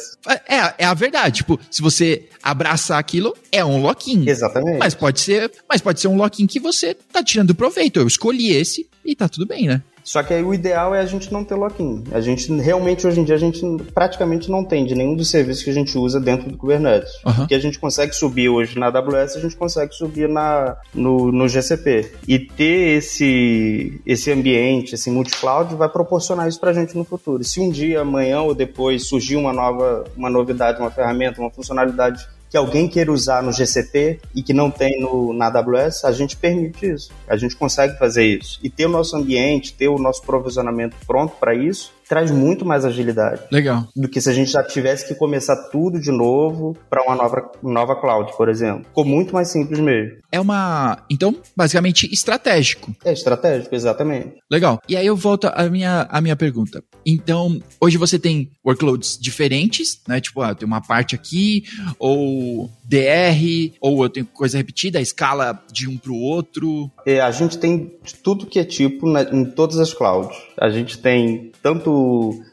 é... 0.48 0.74
É, 0.80 0.86
a 0.86 0.94
verdade, 0.94 1.38
tipo, 1.38 1.60
se 1.70 1.82
você 1.82 2.24
abraçar 2.42 2.98
aquilo, 2.98 3.36
é 3.52 3.64
um 3.64 3.82
lock-in. 3.82 4.28
Exatamente. 4.28 4.80
Mas 4.80 4.96
pode 4.96 5.20
ser, 5.20 5.52
mas 5.68 5.82
pode 5.82 6.00
ser 6.00 6.08
um 6.08 6.16
lock-in 6.16 6.48
que 6.48 6.60
você 6.60 6.94
tá 6.94 7.22
tirando 7.22 7.54
proveito. 7.54 8.00
Eu 8.00 8.08
escolhi 8.08 8.54
esse 8.54 8.88
e 9.10 9.16
tá 9.16 9.28
tudo 9.28 9.46
bem, 9.46 9.68
né? 9.68 9.82
Só 10.04 10.24
que 10.24 10.34
aí 10.34 10.44
o 10.44 10.54
ideal 10.54 10.96
é 10.96 11.02
a 11.02 11.06
gente 11.06 11.32
não 11.32 11.44
ter 11.44 11.56
lock-in. 11.56 12.04
A 12.12 12.20
gente 12.20 12.52
realmente 12.54 13.06
hoje 13.06 13.20
em 13.20 13.24
dia 13.24 13.36
a 13.36 13.40
gente 13.40 13.62
praticamente 13.94 14.50
não 14.50 14.64
tem 14.64 14.86
de 14.86 14.96
nenhum 14.96 15.16
dos 15.16 15.30
serviços 15.30 15.64
que 15.64 15.70
a 15.70 15.74
gente 15.74 15.98
usa 15.98 16.20
dentro 16.20 16.50
do 16.50 16.58
Kubernetes. 16.58 17.12
Uhum. 17.26 17.46
Que 17.46 17.54
a 17.54 17.60
gente 17.60 17.78
consegue 17.78 18.14
subir 18.14 18.50
hoje 18.50 18.80
na 18.80 18.88
AWS, 18.88 19.36
a 19.36 19.40
gente 19.40 19.56
consegue 19.56 19.94
subir 19.94 20.28
na, 20.28 20.78
no, 20.94 21.32
no 21.32 21.48
GCP. 21.48 22.12
E 22.28 22.40
ter 22.40 22.98
esse, 22.98 24.02
esse 24.06 24.32
ambiente, 24.32 24.96
esse 24.96 25.12
multi-cloud, 25.12 25.76
vai 25.76 25.90
proporcionar 25.90 26.48
isso 26.48 26.60
pra 26.60 26.74
gente 26.74 26.98
no 26.98 27.04
futuro. 27.04 27.44
Se 27.44 27.60
um 27.60 27.70
dia, 27.70 28.02
amanhã 28.02 28.42
ou 28.42 28.56
depois 28.56 29.08
surgir 29.08 29.36
uma 29.36 29.54
nova 29.54 30.06
uma 30.18 30.30
novidade, 30.30 30.80
uma 30.80 30.92
ferramenta, 30.92 31.40
uma 31.40 31.52
funcionalidade 31.52 32.28
que 32.50 32.58
alguém 32.58 32.88
queira 32.88 33.12
usar 33.12 33.44
no 33.44 33.52
GCP 33.52 34.20
e 34.34 34.42
que 34.42 34.54
não 34.54 34.72
tem 34.72 35.00
no, 35.00 35.34
na 35.34 35.48
AWS, 35.48 36.04
a 36.04 36.12
gente 36.12 36.36
permite 36.36 36.92
isso. 36.92 37.12
A 37.28 37.38
gente 37.38 37.56
consegue 37.56 37.98
fazer 37.98 38.26
isso. 38.26 38.60
E 38.64 38.70
ter 38.70 38.88
o 38.88 38.90
nosso 38.90 39.16
ambiente, 39.16 39.74
ter 39.74 39.88
o 39.88 40.00
nosso 40.00 40.24
provisionamento 40.24 40.96
pronto 41.06 41.36
para 41.40 41.54
isso, 41.54 41.94
traz 42.10 42.32
muito 42.32 42.66
mais 42.66 42.84
agilidade. 42.84 43.44
Legal. 43.52 43.88
Do 43.96 44.10
que 44.10 44.20
se 44.20 44.28
a 44.30 44.34
gente 44.34 44.52
já 44.52 44.64
tivesse 44.64 45.08
que 45.08 45.14
começar 45.14 45.56
tudo 45.70 46.02
de 46.02 46.12
novo 46.12 46.76
para 46.90 47.04
uma 47.04 47.16
nova, 47.16 47.52
nova 47.62 47.96
cloud, 47.96 48.36
por 48.36 48.50
exemplo. 48.50 48.84
Ficou 48.86 49.06
muito 49.06 49.32
mais 49.32 49.50
simples 49.50 49.80
mesmo. 49.80 50.18
É 50.32 50.40
uma. 50.40 51.06
Então, 51.10 51.36
basicamente, 51.56 52.12
estratégico. 52.12 52.94
É 53.06 53.14
estratégico, 53.14 53.76
exatamente. 53.76 54.38
Legal. 54.52 54.80
E 54.90 54.98
aí 54.98 55.06
eu 55.06 55.16
volto 55.16 55.46
à 55.46 55.70
minha, 55.70 56.08
à 56.10 56.20
minha 56.20 56.36
pergunta. 56.36 56.84
Então, 57.06 57.62
hoje 57.80 57.98
você 57.98 58.18
tem 58.18 58.50
workloads 58.66 59.18
diferentes, 59.20 60.02
né? 60.08 60.20
Tipo, 60.20 60.42
ah, 60.42 60.56
tem 60.56 60.68
uma 60.68 60.82
parte 60.82 61.14
aqui, 61.14 61.64
ou 62.00 62.70
DR, 62.84 63.72
ou 63.80 64.04
eu 64.04 64.10
tenho 64.10 64.26
coisa 64.26 64.58
repetida, 64.58 64.98
a 64.98 65.02
escala 65.02 65.64
de 65.72 65.88
um 65.88 65.96
para 65.96 66.12
o 66.12 66.20
outro. 66.20 66.90
É, 67.06 67.22
a 67.22 67.30
gente 67.30 67.60
tem 67.60 67.92
tudo 68.24 68.48
que 68.48 68.60
é 68.60 68.64
tipo 68.64 69.08
na, 69.08 69.22
em 69.22 69.46
todas 69.46 69.80
as 69.80 69.94
clouds. 69.94 70.36
A 70.60 70.70
gente 70.70 70.98
tem 70.98 71.52
tanto 71.62 71.99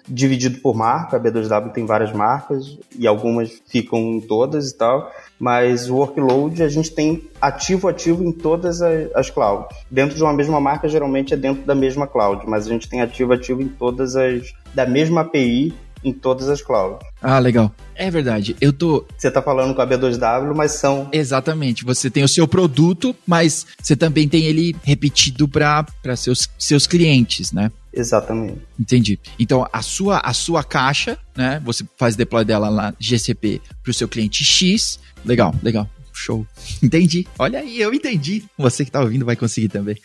dividido 0.09 0.61
por 0.61 0.75
marca, 0.75 1.17
a 1.17 1.21
B2W 1.21 1.73
tem 1.73 1.85
várias 1.85 2.13
marcas 2.13 2.79
e 2.99 3.07
algumas 3.07 3.51
ficam 3.69 3.99
em 3.99 4.21
todas 4.21 4.71
e 4.71 4.77
tal, 4.77 5.11
mas 5.39 5.91
o 5.91 5.97
workload 5.97 6.63
a 6.63 6.69
gente 6.69 6.93
tem 6.93 7.25
ativo 7.41 7.89
ativo 7.89 8.25
em 8.25 8.33
todas 8.33 8.81
as, 8.83 9.15
as 9.15 9.31
clouds. 9.31 9.77
Dentro 9.91 10.17
de 10.17 10.23
uma 10.23 10.33
mesma 10.33 10.61
marca, 10.61 10.89
geralmente 10.89 11.35
é 11.35 11.37
dentro 11.37 11.65
da 11.65 11.75
mesma 11.75 12.07
cloud, 12.07 12.45
mas 12.47 12.67
a 12.67 12.71
gente 12.71 12.89
tem 12.89 13.03
ativo 13.03 13.33
ativo 13.33 13.63
em 13.63 13.69
todas 13.69 14.17
as 14.17 14.55
da 14.75 14.87
mesma 14.87 15.23
API 15.23 15.75
em 16.05 16.13
todas 16.13 16.49
as 16.49 16.63
clouds. 16.63 17.07
Ah, 17.21 17.39
legal. 17.39 17.73
É 17.95 18.11
verdade. 18.11 18.55
Eu 18.61 18.73
tô. 18.73 19.05
Você 19.17 19.31
tá 19.31 19.43
falando 19.43 19.75
com 19.75 19.83
a 19.83 19.87
B2W, 19.87 20.55
mas 20.55 20.73
são. 20.73 21.09
Exatamente. 21.13 21.85
Você 21.85 22.09
tem 22.09 22.23
o 22.23 22.29
seu 22.29 22.47
produto, 22.47 23.15
mas 23.27 23.67
você 23.83 23.97
também 23.97 24.29
tem 24.29 24.45
ele 24.45 24.77
repetido 24.85 25.49
para 25.49 25.87
seus, 26.17 26.49
seus 26.59 26.87
clientes, 26.87 27.53
né? 27.53 27.73
Exatamente. 27.97 28.61
Entendi. 28.79 29.19
Então, 29.39 29.67
a 29.73 29.81
sua, 29.81 30.19
a 30.19 30.35
sua 30.35 30.63
caixa, 30.63 31.19
né? 31.35 31.61
Você 31.65 31.83
faz 31.97 32.15
deploy 32.15 32.45
dela 32.45 32.69
lá 32.69 32.95
GCP 33.01 33.61
para 33.83 33.91
o 33.91 33.95
seu 33.95 34.07
cliente 34.07 34.45
X. 34.45 35.01
Legal, 35.25 35.55
legal. 35.63 35.89
Show. 36.13 36.47
Entendi. 36.83 37.27
Olha 37.39 37.61
aí, 37.61 37.81
eu 37.81 37.93
entendi. 37.93 38.45
Você 38.57 38.85
que 38.85 38.91
está 38.91 39.01
ouvindo 39.01 39.25
vai 39.25 39.37
conseguir 39.37 39.69
também. 39.69 39.97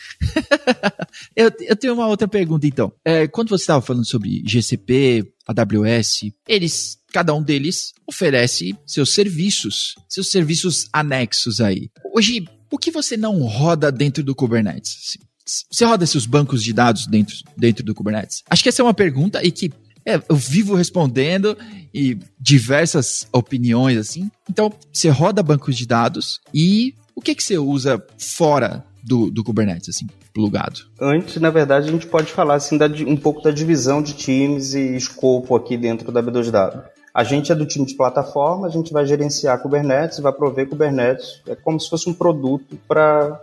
eu, 1.35 1.51
eu 1.61 1.75
tenho 1.75 1.93
uma 1.93 2.07
outra 2.07 2.27
pergunta, 2.27 2.65
então. 2.65 2.91
É, 3.03 3.27
quando 3.27 3.49
você 3.49 3.63
estava 3.63 3.81
falando 3.81 4.05
sobre 4.05 4.41
GCP, 4.45 5.33
AWS, 5.47 6.31
eles, 6.47 6.97
cada 7.13 7.33
um 7.33 7.41
deles 7.41 7.93
oferece 8.05 8.75
seus 8.85 9.13
serviços, 9.13 9.95
seus 10.09 10.29
serviços 10.29 10.87
anexos 10.91 11.61
aí. 11.61 11.89
Hoje, 12.13 12.45
o 12.69 12.77
que 12.77 12.91
você 12.91 13.15
não 13.15 13.41
roda 13.43 13.91
dentro 13.91 14.23
do 14.23 14.35
Kubernetes? 14.35 15.17
Você 15.69 15.85
roda 15.85 16.05
seus 16.05 16.25
bancos 16.25 16.63
de 16.63 16.73
dados 16.73 17.07
dentro, 17.07 17.35
dentro 17.57 17.83
do 17.83 17.93
Kubernetes? 17.93 18.43
Acho 18.49 18.63
que 18.63 18.69
essa 18.69 18.81
é 18.81 18.85
uma 18.85 18.93
pergunta 18.93 19.43
e 19.43 19.51
que 19.51 19.71
é, 20.05 20.15
eu 20.27 20.35
vivo 20.35 20.75
respondendo 20.75 21.57
e 21.93 22.17
diversas 22.39 23.27
opiniões 23.31 23.97
assim. 23.97 24.31
Então, 24.49 24.71
você 24.91 25.09
roda 25.09 25.43
bancos 25.43 25.77
de 25.77 25.85
dados 25.85 26.39
e 26.53 26.95
o 27.15 27.21
que, 27.21 27.35
que 27.35 27.43
você 27.43 27.57
usa 27.57 28.03
fora 28.17 28.83
do, 29.03 29.29
do 29.29 29.43
Kubernetes, 29.43 29.89
assim, 29.89 30.07
plugado? 30.33 30.81
Antes, 30.99 31.37
na 31.37 31.49
verdade, 31.49 31.89
a 31.89 31.91
gente 31.91 32.07
pode 32.07 32.31
falar 32.31 32.55
assim, 32.55 32.77
da, 32.77 32.87
um 32.87 33.17
pouco 33.17 33.41
da 33.41 33.51
divisão 33.51 34.01
de 34.01 34.13
times 34.13 34.73
e 34.73 34.95
escopo 34.95 35.55
aqui 35.55 35.77
dentro 35.77 36.11
da 36.11 36.23
B2W. 36.23 36.83
A 37.13 37.23
gente 37.23 37.51
é 37.51 37.55
do 37.55 37.65
time 37.65 37.85
de 37.85 37.93
plataforma, 37.93 38.67
a 38.67 38.69
gente 38.69 38.93
vai 38.93 39.05
gerenciar 39.05 39.61
Kubernetes, 39.61 40.19
vai 40.19 40.31
prover 40.31 40.69
Kubernetes, 40.69 41.41
é 41.45 41.55
como 41.55 41.79
se 41.79 41.89
fosse 41.89 42.09
um 42.09 42.13
produto 42.13 42.77
para 42.87 43.41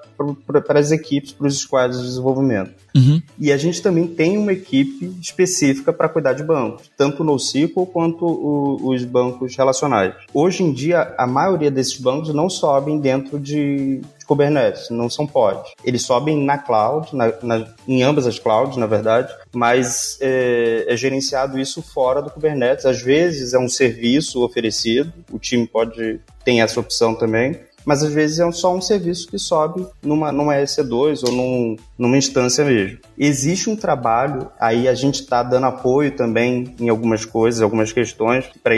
as 0.71 0.91
equipes, 0.91 1.33
para 1.33 1.47
os 1.47 1.59
squads 1.59 1.99
de 2.01 2.07
desenvolvimento. 2.07 2.73
Uhum. 2.97 3.23
E 3.39 3.53
a 3.53 3.57
gente 3.57 3.83
também 3.83 4.07
tem 4.07 4.39
uma 4.39 4.53
equipe 4.53 5.15
específica 5.21 5.93
para 5.93 6.09
cuidar 6.09 6.33
de 6.33 6.43
bancos, 6.43 6.91
tanto 6.97 7.23
no 7.23 7.33
NoSQL 7.33 7.87
quanto 7.87 8.25
o, 8.25 8.89
os 8.89 9.05
bancos 9.05 9.55
relacionais. 9.55 10.15
Hoje 10.33 10.63
em 10.63 10.73
dia, 10.73 11.15
a 11.19 11.27
maioria 11.27 11.71
desses 11.71 12.01
bancos 12.01 12.33
não 12.35 12.49
sobem 12.49 12.99
dentro 12.99 13.39
de, 13.39 14.01
Kubernetes, 14.29 14.91
não 14.91 15.09
são 15.09 15.27
pods. 15.27 15.73
Eles 15.83 16.03
sobem 16.03 16.37
na 16.45 16.59
cloud, 16.59 17.17
na, 17.17 17.33
na, 17.43 17.67
em 17.89 18.03
ambas 18.03 18.27
as 18.27 18.39
clouds, 18.39 18.77
na 18.77 18.87
verdade, 18.87 19.35
mas 19.53 20.19
é, 20.21 20.85
é, 20.87 20.97
gerenciado 20.97 21.59
isso 21.59 21.81
fora 21.83 22.21
do 22.21 22.31
Kubernetes. 22.31 22.85
Às 22.85 23.01
vezes 23.01 23.55
é 23.55 23.59
um 23.59 23.69
serviço 23.69 24.45
oferecido, 24.45 25.13
o 25.33 25.39
time 25.39 25.67
pode 25.67 26.21
tem 26.45 26.63
essa 26.63 26.79
opção 26.79 27.15
também, 27.15 27.59
mas 27.89 28.03
às 28.03 28.13
vezes 28.13 28.39
é 28.39 28.53
só 28.53 28.75
um 28.75 28.83
serviço 28.83 29.29
que 29.29 29.39
sobe 29.39 29.87
numa, 30.03 30.31
numa 30.31 30.55
EC2 30.57 31.23
ou 31.25 31.33
num, 31.33 31.77
numa 31.97 32.19
instância 32.19 32.63
mesmo. 32.63 32.99
Existe 33.17 33.71
um 33.71 33.77
trabalho, 33.77 34.51
aí 34.61 34.87
a 34.87 34.95
gente 34.95 35.23
está 35.23 35.43
dando 35.43 35.67
apoio 35.67 36.15
também 36.15 36.75
em 36.79 36.91
algumas 36.91 37.25
coisas, 37.25 37.63
algumas 37.63 37.91
questões 37.91 38.45
para 38.63 38.75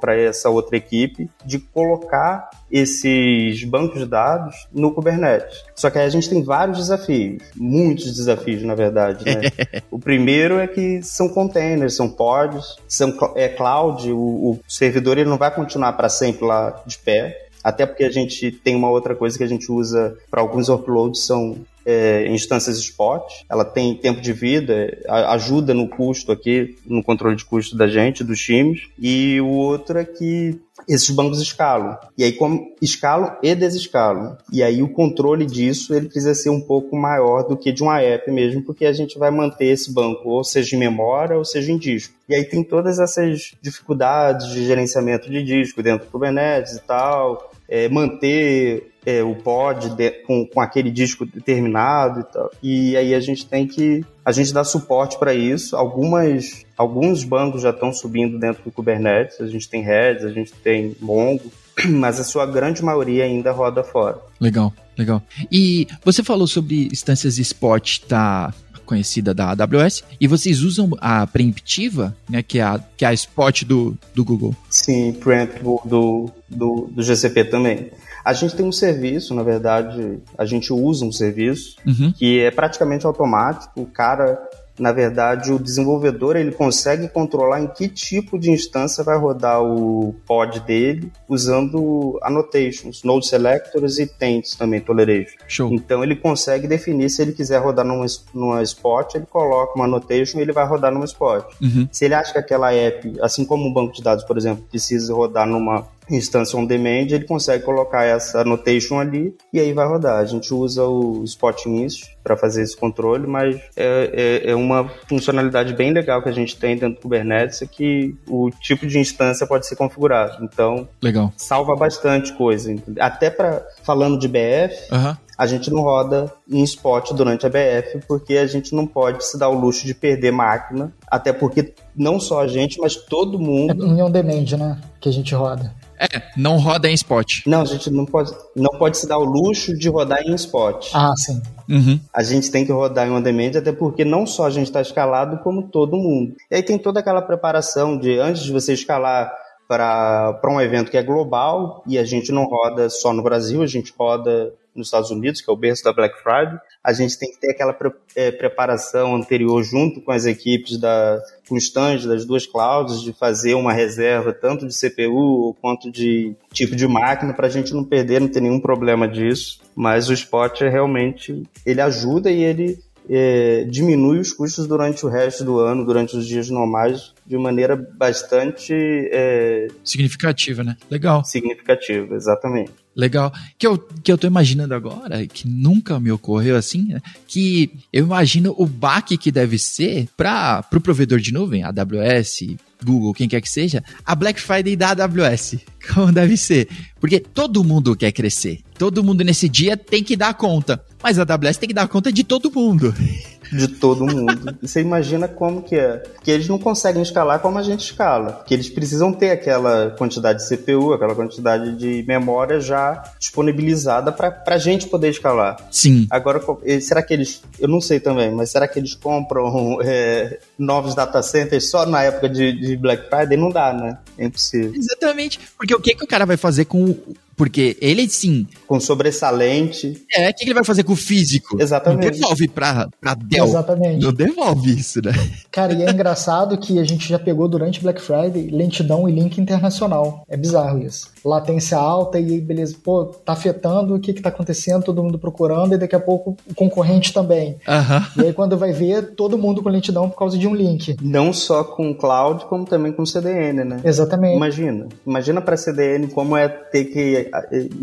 para 0.00 0.16
essa 0.16 0.48
outra 0.48 0.76
equipe, 0.76 1.28
de 1.44 1.58
colocar 1.58 2.50
esses 2.72 3.62
bancos 3.64 4.00
de 4.00 4.06
dados 4.06 4.66
no 4.72 4.92
Kubernetes. 4.92 5.62
Só 5.74 5.90
que 5.90 5.98
aí 5.98 6.06
a 6.06 6.10
gente 6.10 6.30
tem 6.30 6.42
vários 6.42 6.78
desafios, 6.78 7.42
muitos 7.54 8.14
desafios, 8.14 8.62
na 8.62 8.74
verdade. 8.74 9.24
Né? 9.24 9.42
o 9.90 9.98
primeiro 9.98 10.58
é 10.58 10.66
que 10.66 11.02
são 11.02 11.28
containers, 11.28 11.94
são 11.94 12.08
pods, 12.08 12.76
são, 12.88 13.14
é 13.36 13.48
cloud, 13.48 14.10
o, 14.10 14.18
o 14.18 14.60
servidor 14.66 15.18
ele 15.18 15.28
não 15.28 15.36
vai 15.36 15.54
continuar 15.54 15.92
para 15.92 16.08
sempre 16.08 16.46
lá 16.46 16.82
de 16.86 16.96
pé. 16.98 17.48
Até 17.62 17.86
porque 17.86 18.04
a 18.04 18.10
gente 18.10 18.50
tem 18.50 18.74
uma 18.74 18.90
outra 18.90 19.14
coisa 19.14 19.38
que 19.38 19.44
a 19.44 19.48
gente 19.48 19.70
usa 19.70 20.16
para 20.30 20.40
alguns 20.40 20.68
uploads, 20.68 21.24
são 21.24 21.56
é, 21.84 22.26
instâncias 22.28 22.78
spot, 22.78 23.22
ela 23.48 23.64
tem 23.64 23.94
tempo 23.94 24.20
de 24.20 24.32
vida, 24.32 24.96
ajuda 25.08 25.74
no 25.74 25.88
custo 25.88 26.32
aqui, 26.32 26.76
no 26.86 27.02
controle 27.02 27.36
de 27.36 27.44
custo 27.44 27.76
da 27.76 27.86
gente, 27.86 28.24
dos 28.24 28.40
times, 28.40 28.88
e 28.98 29.40
o 29.40 29.48
outro 29.48 29.98
é 29.98 30.04
que 30.04 30.60
esses 30.88 31.10
bancos 31.10 31.40
escalam. 31.40 31.96
E 32.16 32.24
aí, 32.24 32.32
como 32.32 32.74
escalam 32.80 33.36
e 33.42 33.54
desescalam. 33.54 34.36
E 34.52 34.62
aí, 34.62 34.82
o 34.82 34.88
controle 34.88 35.46
disso 35.46 35.94
ele 35.94 36.06
precisa 36.06 36.34
ser 36.34 36.50
um 36.50 36.60
pouco 36.60 36.96
maior 36.96 37.42
do 37.42 37.56
que 37.56 37.72
de 37.72 37.82
uma 37.82 38.00
app 38.00 38.30
mesmo, 38.30 38.62
porque 38.62 38.86
a 38.86 38.92
gente 38.92 39.18
vai 39.18 39.30
manter 39.30 39.66
esse 39.66 39.92
banco, 39.92 40.28
ou 40.28 40.42
seja 40.42 40.74
em 40.74 40.78
memória, 40.78 41.36
ou 41.36 41.44
seja 41.44 41.70
em 41.70 41.78
disco. 41.78 42.14
E 42.28 42.34
aí, 42.34 42.44
tem 42.44 42.64
todas 42.64 42.98
essas 42.98 43.52
dificuldades 43.60 44.48
de 44.48 44.64
gerenciamento 44.64 45.30
de 45.30 45.42
disco 45.42 45.82
dentro 45.82 46.06
do 46.06 46.10
Kubernetes 46.10 46.74
e 46.74 46.82
tal 46.82 47.51
é, 47.72 47.88
manter 47.88 48.92
é, 49.06 49.22
o 49.22 49.34
pod 49.34 49.96
de, 49.96 50.10
com, 50.26 50.46
com 50.46 50.60
aquele 50.60 50.90
disco 50.90 51.24
determinado 51.24 52.20
e 52.20 52.24
tal. 52.24 52.50
E 52.62 52.96
aí 52.98 53.14
a 53.14 53.20
gente 53.20 53.46
tem 53.46 53.66
que 53.66 54.04
a 54.22 54.30
gente 54.30 54.52
dá 54.52 54.62
suporte 54.62 55.18
para 55.18 55.32
isso. 55.32 55.74
Algumas 55.74 56.66
alguns 56.76 57.24
bancos 57.24 57.62
já 57.62 57.70
estão 57.70 57.90
subindo 57.90 58.38
dentro 58.38 58.62
do 58.62 58.70
Kubernetes. 58.70 59.40
A 59.40 59.46
gente 59.46 59.66
tem 59.70 59.82
Redis, 59.82 60.26
a 60.26 60.30
gente 60.30 60.52
tem 60.52 60.94
Mongo, 61.00 61.50
mas 61.88 62.20
a 62.20 62.24
sua 62.24 62.44
grande 62.44 62.84
maioria 62.84 63.24
ainda 63.24 63.52
roda 63.52 63.82
fora. 63.82 64.18
Legal, 64.38 64.70
legal. 64.98 65.22
E 65.50 65.88
você 66.04 66.22
falou 66.22 66.46
sobre 66.46 66.88
instâncias 66.92 67.38
spot 67.38 68.00
tá 68.00 68.52
conhecida 68.92 69.32
da 69.32 69.50
AWS, 69.52 70.04
e 70.20 70.26
vocês 70.28 70.60
usam 70.62 70.90
a 71.00 71.26
preemptiva, 71.26 72.14
né, 72.28 72.42
que 72.42 72.58
é 72.58 72.62
a, 72.62 72.78
que 72.94 73.06
é 73.06 73.08
a 73.08 73.14
spot 73.14 73.64
do, 73.64 73.96
do 74.14 74.22
Google. 74.22 74.54
Sim, 74.68 75.14
preemptive 75.14 75.62
do, 75.62 76.30
do, 76.46 76.90
do 76.90 77.02
GCP 77.02 77.44
também. 77.44 77.90
A 78.22 78.34
gente 78.34 78.54
tem 78.54 78.66
um 78.66 78.70
serviço, 78.70 79.34
na 79.34 79.42
verdade, 79.42 80.18
a 80.36 80.44
gente 80.44 80.72
usa 80.72 81.06
um 81.06 81.10
serviço 81.10 81.76
uhum. 81.86 82.12
que 82.12 82.40
é 82.40 82.50
praticamente 82.50 83.06
automático. 83.06 83.80
O 83.80 83.86
cara 83.86 84.38
na 84.82 84.90
verdade, 84.90 85.52
o 85.52 85.60
desenvolvedor 85.60 86.34
ele 86.34 86.50
consegue 86.50 87.06
controlar 87.06 87.60
em 87.60 87.68
que 87.68 87.88
tipo 87.88 88.36
de 88.36 88.50
instância 88.50 89.04
vai 89.04 89.16
rodar 89.16 89.62
o 89.62 90.12
pod 90.26 90.58
dele 90.58 91.12
usando 91.28 92.18
annotations, 92.20 93.04
node 93.04 93.28
selectors 93.28 94.00
e 94.00 94.08
taints 94.08 94.56
também, 94.56 94.80
toleration. 94.80 95.36
Show. 95.46 95.72
Então 95.72 96.02
ele 96.02 96.16
consegue 96.16 96.66
definir 96.66 97.08
se 97.10 97.22
ele 97.22 97.30
quiser 97.30 97.58
rodar 97.58 97.84
numa, 97.84 98.04
numa 98.34 98.60
spot, 98.64 99.14
ele 99.14 99.26
coloca 99.26 99.76
uma 99.76 99.84
annotation 99.84 100.40
e 100.40 100.42
ele 100.42 100.52
vai 100.52 100.66
rodar 100.66 100.90
numa 100.90 101.04
spot. 101.04 101.44
Uhum. 101.60 101.88
Se 101.92 102.04
ele 102.06 102.14
acha 102.14 102.32
que 102.32 102.38
aquela 102.38 102.74
app, 102.74 103.20
assim 103.22 103.44
como 103.44 103.64
um 103.64 103.72
banco 103.72 103.92
de 103.92 104.02
dados, 104.02 104.24
por 104.24 104.36
exemplo, 104.36 104.64
precisa 104.68 105.14
rodar 105.14 105.46
numa 105.46 105.86
instância 106.10 106.58
on 106.58 106.64
demand, 106.64 107.10
ele 107.10 107.24
consegue 107.24 107.64
colocar 107.64 108.04
essa 108.04 108.40
annotation 108.40 108.98
ali 108.98 109.34
e 109.52 109.60
aí 109.60 109.72
vai 109.72 109.86
rodar. 109.86 110.18
A 110.18 110.24
gente 110.24 110.52
usa 110.52 110.84
o 110.84 111.22
Spot 111.24 111.66
Inst 111.66 112.16
para 112.22 112.36
fazer 112.36 112.62
esse 112.62 112.76
controle, 112.76 113.26
mas 113.26 113.56
é, 113.76 114.42
é, 114.46 114.50
é, 114.50 114.54
uma 114.54 114.88
funcionalidade 115.08 115.74
bem 115.74 115.92
legal 115.92 116.22
que 116.22 116.28
a 116.28 116.32
gente 116.32 116.56
tem 116.56 116.76
dentro 116.76 116.96
do 116.96 117.02
Kubernetes, 117.02 117.62
é 117.62 117.66
que 117.66 118.14
o 118.28 118.50
tipo 118.50 118.86
de 118.86 118.98
instância 118.98 119.46
pode 119.46 119.66
ser 119.66 119.76
configurado. 119.76 120.44
Então, 120.44 120.88
legal. 121.02 121.32
salva 121.36 121.74
bastante 121.74 122.32
coisa. 122.32 122.74
Até 122.98 123.30
para 123.30 123.66
falando 123.82 124.18
de 124.18 124.28
BF, 124.28 124.92
uhum. 124.92 125.16
A 125.42 125.46
gente 125.46 125.72
não 125.72 125.80
roda 125.82 126.32
em 126.48 126.62
spot 126.62 127.10
durante 127.14 127.44
a 127.44 127.48
BF, 127.48 128.06
porque 128.06 128.36
a 128.36 128.46
gente 128.46 128.72
não 128.76 128.86
pode 128.86 129.24
se 129.26 129.36
dar 129.36 129.48
o 129.48 129.58
luxo 129.58 129.84
de 129.84 129.92
perder 129.92 130.30
máquina, 130.30 130.94
até 131.10 131.32
porque 131.32 131.74
não 131.96 132.20
só 132.20 132.42
a 132.42 132.46
gente, 132.46 132.78
mas 132.78 132.94
todo 132.94 133.40
mundo. 133.40 133.84
É 133.84 133.88
em 133.88 134.00
on 134.00 134.08
demand, 134.08 134.56
né? 134.56 134.78
Que 135.00 135.08
a 135.08 135.12
gente 135.12 135.34
roda. 135.34 135.74
É, 135.98 136.22
não 136.36 136.58
roda 136.58 136.88
em 136.88 136.94
spot. 136.94 137.44
Não, 137.44 137.62
a 137.62 137.64
gente 137.64 137.90
não 137.90 138.06
pode, 138.06 138.30
não 138.54 138.70
pode 138.78 138.96
se 138.96 139.08
dar 139.08 139.18
o 139.18 139.24
luxo 139.24 139.76
de 139.76 139.88
rodar 139.88 140.22
em 140.22 140.32
spot. 140.34 140.90
Ah, 140.94 141.12
sim. 141.16 141.42
Uhum. 141.68 141.98
A 142.14 142.22
gente 142.22 142.48
tem 142.48 142.64
que 142.64 142.70
rodar 142.70 143.08
em 143.08 143.10
on 143.10 143.20
demand, 143.20 143.58
até 143.58 143.72
porque 143.72 144.04
não 144.04 144.24
só 144.24 144.46
a 144.46 144.50
gente 144.50 144.68
está 144.68 144.80
escalado, 144.80 145.38
como 145.38 145.64
todo 145.64 145.96
mundo. 145.96 146.36
E 146.48 146.54
aí 146.54 146.62
tem 146.62 146.78
toda 146.78 147.00
aquela 147.00 147.20
preparação 147.20 147.98
de 147.98 148.16
antes 148.16 148.44
de 148.44 148.52
você 148.52 148.74
escalar 148.74 149.32
para 149.66 150.50
um 150.52 150.60
evento 150.60 150.90
que 150.90 150.96
é 150.96 151.02
global 151.02 151.82
e 151.86 151.98
a 151.98 152.04
gente 152.04 152.30
não 152.30 152.44
roda 152.44 152.88
só 152.88 153.12
no 153.12 153.24
Brasil, 153.24 153.60
a 153.60 153.66
gente 153.66 153.92
roda 153.98 154.52
nos 154.74 154.88
Estados 154.88 155.10
Unidos, 155.10 155.40
que 155.40 155.50
é 155.50 155.52
o 155.52 155.56
berço 155.56 155.84
da 155.84 155.92
Black 155.92 156.22
Friday, 156.22 156.58
a 156.82 156.92
gente 156.92 157.18
tem 157.18 157.30
que 157.30 157.38
ter 157.38 157.50
aquela 157.50 157.72
pre 157.72 157.90
é, 158.16 158.30
preparação 158.30 159.14
anterior 159.14 159.62
junto 159.62 160.00
com 160.00 160.12
as 160.12 160.24
equipes 160.24 160.78
da 160.78 161.20
com 161.48 161.56
os 161.56 161.64
stands 161.64 162.06
das 162.06 162.24
duas 162.24 162.46
clouds 162.46 163.02
de 163.02 163.12
fazer 163.12 163.54
uma 163.54 163.72
reserva 163.72 164.32
tanto 164.32 164.66
de 164.66 164.74
CPU 164.74 165.54
quanto 165.60 165.90
de 165.90 166.34
tipo 166.52 166.74
de 166.74 166.86
máquina 166.86 167.34
para 167.34 167.46
a 167.46 167.50
gente 167.50 167.74
não 167.74 167.84
perder, 167.84 168.20
não 168.20 168.28
ter 168.28 168.40
nenhum 168.40 168.60
problema 168.60 169.06
disso. 169.06 169.60
Mas 169.74 170.08
o 170.08 170.12
Spot 170.12 170.62
é 170.62 170.68
realmente 170.68 171.42
ele 171.66 171.80
ajuda 171.80 172.30
e 172.30 172.42
ele 172.42 172.78
é, 173.08 173.64
diminui 173.64 174.18
os 174.18 174.32
custos 174.32 174.66
durante 174.66 175.04
o 175.04 175.08
resto 175.08 175.44
do 175.44 175.58
ano, 175.58 175.84
durante 175.84 176.16
os 176.16 176.26
dias 176.26 176.48
normais, 176.48 177.12
de 177.26 177.36
maneira 177.36 177.76
bastante 177.76 178.72
é... 178.74 179.68
significativa, 179.84 180.62
né? 180.62 180.76
Legal. 180.90 181.24
Significativa, 181.24 182.14
exatamente. 182.14 182.72
Legal. 182.94 183.32
Que 183.58 183.66
eu, 183.66 183.78
que 183.78 184.12
eu 184.12 184.18
tô 184.18 184.26
imaginando 184.26 184.74
agora, 184.74 185.26
que 185.26 185.48
nunca 185.48 185.98
me 185.98 186.12
ocorreu 186.12 186.56
assim, 186.56 186.84
né? 186.84 187.00
que 187.26 187.70
eu 187.92 188.04
imagino 188.04 188.54
o 188.58 188.66
baque 188.66 189.16
que 189.16 189.32
deve 189.32 189.58
ser 189.58 190.08
para 190.16 190.60
o 190.60 190.70
pro 190.70 190.80
provedor 190.80 191.18
de 191.18 191.32
nuvem, 191.32 191.64
AWS, 191.64 192.56
Google, 192.84 193.14
quem 193.14 193.28
quer 193.28 193.40
que 193.40 193.48
seja, 193.48 193.82
a 194.04 194.14
Black 194.14 194.40
Friday 194.40 194.76
da 194.76 194.90
AWS. 194.90 195.56
Como 195.94 196.12
deve 196.12 196.36
ser. 196.36 196.68
Porque 197.00 197.18
todo 197.18 197.64
mundo 197.64 197.96
quer 197.96 198.12
crescer. 198.12 198.60
Todo 198.78 199.02
mundo 199.02 199.24
nesse 199.24 199.48
dia 199.48 199.76
tem 199.76 200.02
que 200.02 200.16
dar 200.16 200.34
conta. 200.34 200.84
Mas 201.02 201.18
a 201.18 201.22
AWS 201.22 201.56
tem 201.56 201.68
que 201.68 201.74
dar 201.74 201.88
conta 201.88 202.12
de 202.12 202.22
todo 202.22 202.52
mundo. 202.52 202.94
De 203.52 203.68
todo 203.68 204.06
mundo. 204.06 204.56
Você 204.62 204.80
imagina 204.80 205.28
como 205.28 205.62
que 205.62 205.76
é. 205.76 206.02
Que 206.22 206.30
eles 206.30 206.48
não 206.48 206.58
conseguem 206.58 207.02
escalar 207.02 207.40
como 207.40 207.58
a 207.58 207.62
gente 207.62 207.84
escala. 207.84 208.42
Que 208.46 208.54
eles 208.54 208.70
precisam 208.70 209.12
ter 209.12 209.30
aquela 209.30 209.90
quantidade 209.90 210.38
de 210.38 210.56
CPU, 210.56 210.92
aquela 210.92 211.14
quantidade 211.14 211.76
de 211.76 212.04
memória 212.08 212.60
já 212.60 213.02
disponibilizada 213.18 214.10
para 214.10 214.42
a 214.46 214.58
gente 214.58 214.86
poder 214.86 215.10
escalar. 215.10 215.56
Sim. 215.70 216.06
Agora, 216.10 216.40
será 216.80 217.02
que 217.02 217.12
eles. 217.12 217.42
Eu 217.60 217.68
não 217.68 217.80
sei 217.80 218.00
também, 218.00 218.32
mas 218.32 218.50
será 218.50 218.66
que 218.66 218.78
eles 218.78 218.94
compram 218.94 219.78
é, 219.84 220.38
novos 220.58 220.94
data 220.94 221.22
centers 221.22 221.68
só 221.68 221.84
na 221.84 222.02
época 222.02 222.28
de, 222.28 222.52
de 222.52 222.76
Black 222.76 223.08
Friday? 223.10 223.36
Não 223.36 223.50
dá, 223.50 223.72
né? 223.72 223.98
É 224.16 224.24
impossível. 224.24 224.72
Exatamente. 224.74 225.38
Porque 225.58 225.74
o 225.74 225.80
que, 225.80 225.94
que 225.94 226.04
o 226.04 226.06
cara 226.06 226.24
vai 226.24 226.36
fazer 226.36 226.64
com 226.64 226.96
porque 227.36 227.76
ele, 227.80 228.08
sim. 228.08 228.46
Com 228.66 228.78
sobressalente. 228.80 230.02
É, 230.14 230.28
o 230.30 230.34
que 230.34 230.44
ele 230.44 230.54
vai 230.54 230.64
fazer 230.64 230.82
com 230.84 230.92
o 230.92 230.96
físico? 230.96 231.60
Exatamente. 231.60 232.04
Não 232.04 232.10
devolve 232.10 232.48
pra, 232.48 232.88
pra 233.00 233.14
Dell. 233.14 233.44
Exatamente. 233.44 234.04
Não 234.04 234.12
devolve 234.12 234.78
isso, 234.78 235.00
né? 235.02 235.12
Cara, 235.50 235.72
e 235.72 235.82
é 235.82 235.90
engraçado 235.90 236.56
que 236.58 236.78
a 236.78 236.84
gente 236.84 237.08
já 237.08 237.18
pegou 237.18 237.48
durante 237.48 237.80
Black 237.80 238.00
Friday 238.00 238.50
lentidão 238.50 239.08
e 239.08 239.12
link 239.12 239.38
internacional. 239.38 240.24
É 240.28 240.36
bizarro 240.36 240.78
isso. 240.78 241.10
Latência 241.24 241.78
alta 241.78 242.18
e 242.18 242.40
beleza, 242.40 242.76
pô, 242.82 243.04
tá 243.04 243.32
afetando 243.32 243.94
o 243.94 244.00
que 244.00 244.12
que 244.12 244.22
tá 244.22 244.28
acontecendo, 244.28 244.82
todo 244.84 245.02
mundo 245.02 245.18
procurando, 245.18 245.74
e 245.74 245.78
daqui 245.78 245.94
a 245.94 246.00
pouco 246.00 246.36
o 246.50 246.54
concorrente 246.54 247.12
também. 247.12 247.56
Uhum. 247.66 248.22
E 248.22 248.26
aí 248.26 248.32
quando 248.32 248.58
vai 248.58 248.72
ver, 248.72 249.14
todo 249.14 249.38
mundo 249.38 249.62
com 249.62 249.68
lentidão 249.68 250.10
por 250.10 250.18
causa 250.18 250.36
de 250.36 250.46
um 250.46 250.54
link. 250.54 250.96
Não 251.00 251.32
só 251.32 251.62
com 251.62 251.94
cloud, 251.94 252.44
como 252.46 252.64
também 252.64 252.92
com 252.92 253.06
CDN, 253.06 253.64
né? 253.64 253.80
Exatamente. 253.84 254.36
Imagina. 254.36 254.88
Imagina 255.06 255.40
pra 255.40 255.56
CDN 255.56 256.08
como 256.08 256.36
é 256.36 256.48
ter 256.48 256.86
que 256.86 257.28